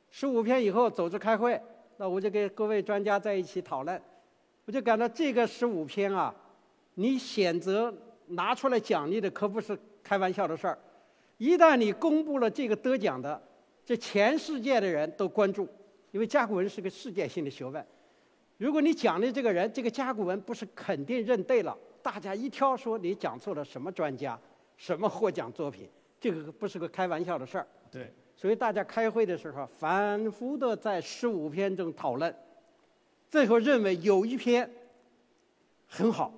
[0.10, 1.62] 十五篇以后组织开会。
[1.98, 4.02] 那我就跟各位专家在一起讨论，
[4.65, 6.34] 我就感到这个十五篇啊，
[6.95, 7.94] 你选择
[8.28, 10.78] 拿出来奖励的可不是开玩笑的事儿。
[11.38, 13.41] 一旦你公布了这个得奖的，
[13.86, 15.68] 这全世界的人都关注，
[16.11, 17.86] 因为甲骨文是个世界性的学问。
[18.57, 24.40] 如果你奖励这个人，这个甲骨文不是肯定认对了，大家一挑说你讲错了什么专家，
[24.78, 25.90] 什么获奖作品，
[26.20, 27.68] 这个不是个开玩笑的事儿。
[27.91, 28.14] 对，
[28.44, 32.36] 所以大家开会的时候，反复的在十五篇中讨论，
[33.30, 34.70] 最后认为有一篇
[35.88, 36.30] 很好，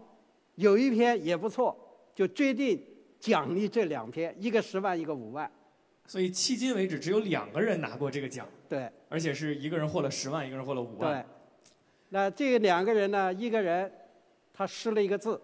[0.53, 1.75] 有一篇也不错，
[2.13, 2.79] 就决定
[3.19, 5.51] 奖励这两篇，一个十万，一个五万。
[6.05, 11.11] 所以迄今为止只有两个人拿过这个奖，对，而且是一个人获了十万，一个人获了五万。
[11.11, 11.25] 对，
[12.09, 13.91] 那这两个人呢，一个人
[14.53, 15.41] 他失了一个字，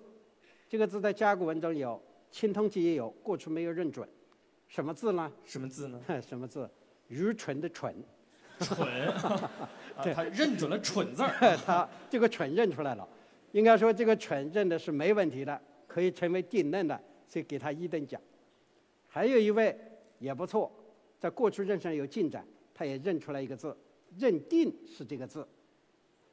[0.69, 4.07] 这个字在甲骨文中有，青铜器也有，过去没有认准，
[4.71, 5.29] 什么字呢？
[5.43, 6.01] 什么字呢？
[6.25, 6.69] 什么字？
[7.09, 7.93] 愚蠢的蠢。
[8.61, 8.87] 蠢，
[10.01, 11.57] 对，他认准了“蠢”字儿。
[11.65, 13.05] 他这个“蠢”认出来了，
[13.51, 18.21] 应该说这个“蠢”认的是没问题的，可以成为定论的，所以给他一等奖。
[19.09, 19.77] 还有一位
[20.19, 20.71] 也不错，
[21.19, 23.75] 在过去认上有进展，他也认出来一个字，
[24.17, 25.45] 认定是这个字。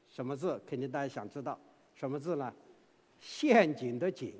[0.06, 0.60] 什么字？
[0.64, 1.58] 肯定大家想知道，
[1.94, 2.54] 什么字呢？
[3.18, 4.32] 陷阱的“井”。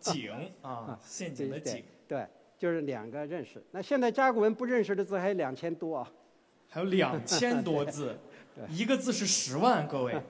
[0.00, 0.32] 井
[0.62, 1.84] 啊，陷阱的“井”。
[2.08, 2.26] 对，
[2.58, 3.62] 就是两个认识。
[3.70, 6.12] 那现在甲骨文不认识的字还有两千多啊。
[6.68, 8.18] 还有两千多字，
[8.68, 10.20] 一个字是十万，各位，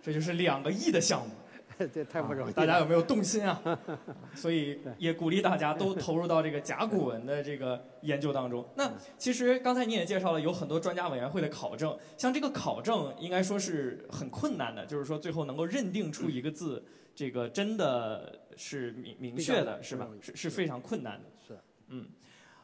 [0.00, 1.34] 这就是两个亿的项目，
[1.92, 2.52] 这太不容易。
[2.52, 3.60] 大家有没有动心啊？
[4.32, 8.64] 所以也鼓励大家都投入到这个甲骨文的这个研究当中。
[8.76, 20.08] 那其实刚才你也介绍了，有很多专家委员会的考证，像这个考证应该说是很困难的，就是说最后能够认定出一个字，这个真的是明明确的，是吧？
[20.20, 21.24] 是是非常困难的。
[21.44, 21.58] 是，
[21.88, 22.06] 嗯，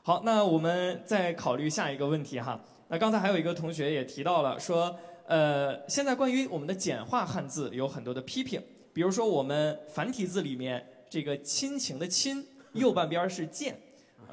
[0.03, 2.61] 好，那我们再考虑下一个问题哈。
[2.89, 13.79] 那刚才还有一个同学也提到了，说，呃，现在关于我们的简化汉字有很多的批评，比如说我们繁体字里面这个亲情的亲右半边是见，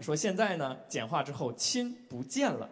[0.02, 2.70] 说现在呢简化之后亲不见了，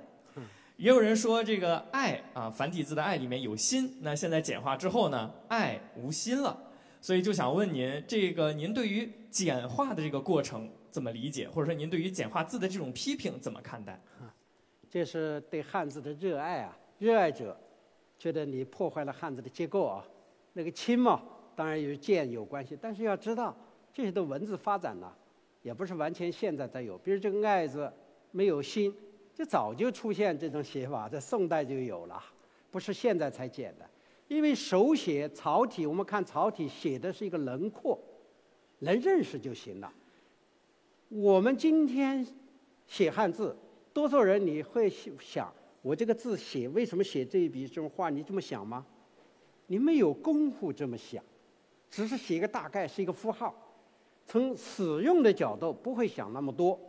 [0.76, 6.58] 也有人说这个爱啊繁体字的爱里面有心，那现在简化之后呢爱无心了，
[7.02, 14.02] 所以就想问您，这个您对于简化的这个过程怎么理解，或者说您对于简化字的这种批评怎么看待？
[14.90, 16.76] 这是对汉字的热爱啊！
[16.98, 17.56] 热爱者
[18.18, 20.04] 觉得你破坏了汉字的结构啊。
[20.54, 21.22] 那个“亲”嘛，
[21.56, 23.56] 当然与“见”有关系，但是要知道，
[23.94, 25.14] 这些的文字发展呢，
[25.62, 26.98] 也不是完全现在才有。
[26.98, 27.90] 比如这个“爱”字
[28.32, 28.94] 没有“心”，
[29.34, 32.22] 这早就出现这种写法，在宋代就有了，
[32.72, 33.88] 不是现在才简的。
[34.28, 37.98] 因为手写草体，我们看草体写的是一个轮廓，
[38.80, 39.94] 能认识就行了。
[41.10, 42.26] 我们今天
[42.88, 43.56] 写汉字。
[43.92, 44.88] 多数人你会
[45.20, 48.12] 想，我这个字写为什么写这一笔这种画？
[48.12, 48.86] 你这么想吗？
[49.66, 51.22] 你没有功夫这么想，
[51.90, 53.56] 只是写一个大概是一个符号。
[54.28, 56.80] 从使用的角度不会想那么多，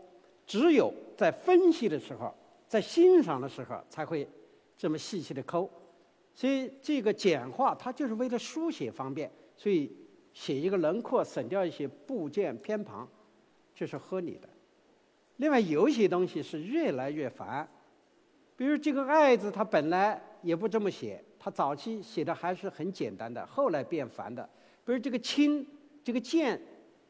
[0.46, 2.32] 只有在分析的时候，
[2.68, 4.28] 在欣赏的时候才会
[4.76, 5.68] 这么细细的抠。
[6.34, 9.90] 所以这个简化它就是为了书写方便，所以
[10.34, 13.08] 写一个轮廓，省掉一些部件偏旁，
[13.80, 14.46] 这是合理的。
[15.38, 17.66] 另外有一些东西是越来越烦，
[18.54, 24.46] 比如这个“爱”字，它本来也不这么写，它早期写的还是很简单的，后来变繁的。
[24.84, 25.66] 比如这个“亲”，
[26.04, 26.60] 这个“见”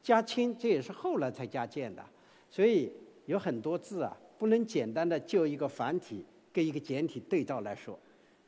[0.01, 2.05] 加“亲”，这也是后来才加“见”的。
[2.49, 2.93] 所以
[3.27, 7.99] 有很多字啊，不能简单的就一个繁体跟一个简体对照来说。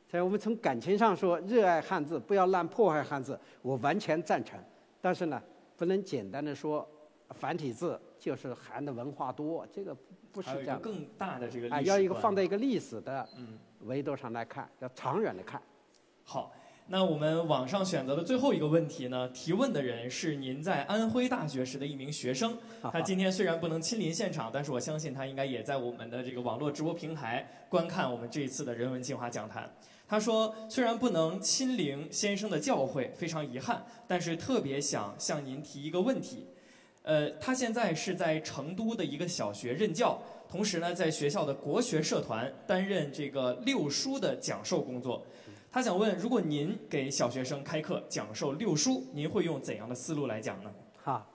[0.09, 4.57] 所以我们从感情上说，热爱汉字，不要乱破坏汉字，我完全赞成。
[5.01, 5.43] 但是呢，
[5.75, 6.89] 不能简单的说。
[7.33, 9.95] 繁体字就是含的文化多，这个
[10.31, 10.79] 不是这样。
[10.79, 13.27] 更大的这个啊，要一个放在一个历史的
[13.81, 15.61] 维度上来看，要长远的看。
[16.23, 16.53] 好，
[16.87, 19.27] 那我们网上选择的最后一个问题呢？
[19.29, 29.69] 提问的人是您在安徽大学时的一名学生，他今天虽然不能亲临现场，但是我相信他应该也在我们的这个网络直播平台观看我们这一次的人文进化讲坛。
[30.05, 36.45] 他说，虽然不能亲临先生的教诲，非常遗憾，但是特别想向您提一个问题。
[37.03, 40.17] 呃，他现在是在成都的一个小学任教，
[40.49, 45.25] 同时呢，在学校的国学社团担任这个六书的讲授工作。
[45.69, 50.73] 他想问，如果您给小学生开课讲授六书，您会用怎样的思路来讲呢？
[51.03, 51.27] 哈，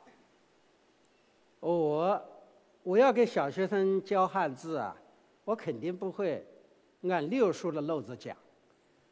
[1.61, 2.23] 我
[2.83, 4.97] 我要给小学生教汉字啊，
[5.45, 6.47] 我肯定不会
[7.03, 8.35] 按六书的路子讲，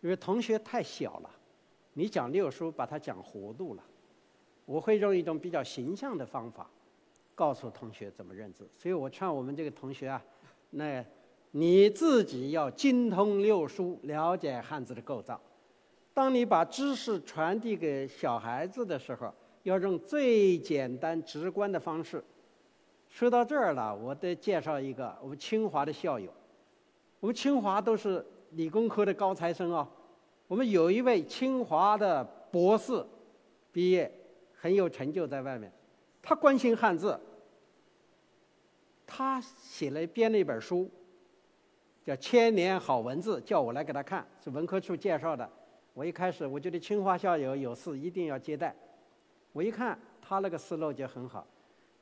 [0.01, 1.31] 因为同学太小了，
[1.93, 3.83] 你讲六书把他讲糊涂了。
[4.67, 6.69] 我会用一种比较形象的方法，
[7.35, 8.69] 告诉同学怎么认字。
[8.71, 10.23] 所以我劝我们这个同学啊，
[10.71, 11.03] 那
[11.53, 15.41] 你自己要精通六书，了解汉字的构造。
[16.13, 19.33] 当你把知识传递给小孩子的时候，
[19.63, 22.23] 要用最简单直观的方式。
[23.09, 26.31] 说到这儿了，我得介绍一个我们清华的校友。
[27.21, 29.89] 我们清华都是理工科的高材生啊。
[30.49, 33.05] 我们有一位清华的博士
[33.71, 34.11] 毕业。
[34.67, 35.73] 很有成就在外面，
[36.21, 37.17] 他关心汉字，
[39.07, 40.91] 他写了编了一本书，
[42.05, 45.49] 叫《千年好文字》，叫我来给他看，是文科处介绍的。
[45.95, 48.75] 我一开始我觉得清华校友有事一定要接待，
[49.53, 51.47] 我一看他那个思路就很好，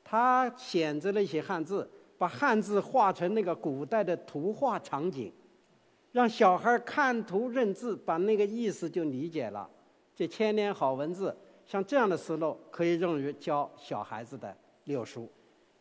[0.03, 1.87] 他选择了一些汉字，
[2.17, 5.31] 把汉字画成那个古代的图画场景，
[6.13, 9.69] 让小孩看图认字，把那个意思就理解了。
[10.15, 14.55] 这千年好文字，像这样的思路可以用于教小孩子的
[14.85, 15.29] 六书。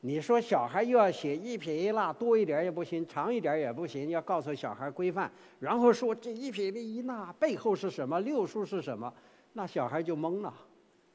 [0.01, 9.11] 你说小孩又要写一撇一捺，多一点也不行，长一点也不行，要告诉小孩规范，然后说这一撇一捺背后是什么，六书是什么，
[9.55, 10.52] 那小孩就懵了。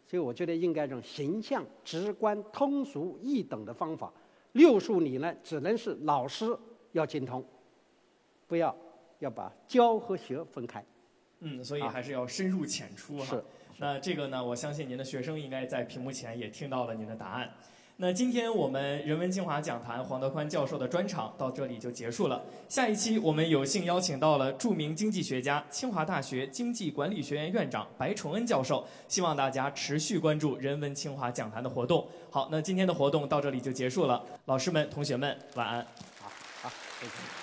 [0.08, 4.12] 所以我觉得应该用形象、直观、通俗易懂的方法。
[4.54, 6.58] 六书理呢，只能是老师
[6.94, 7.46] 要精通，
[8.48, 8.76] 不要
[9.20, 10.84] 要把教和学分开。
[11.42, 13.26] 嗯，所以还是要深入浅出哈。
[13.26, 13.44] 是。
[13.80, 17.50] 那这个呢，我相信您的学生应该在屏幕前也听到了您的答案。
[18.02, 22.42] 那今天我们人文清华讲坛黄德宽教授的专场到这里就结束了。
[22.70, 32.08] 下一期我们有幸邀请到了著名经济学家、清华大学经济管理学院院长白崇恩教授，希望大家持续关注人文清华讲坛的活动。
[32.30, 35.86] 好，那今天的活动到这里就结束了，老师们、同学们晚安。
[36.22, 36.32] 好，
[36.62, 36.70] 好，
[37.02, 37.39] 谢谢。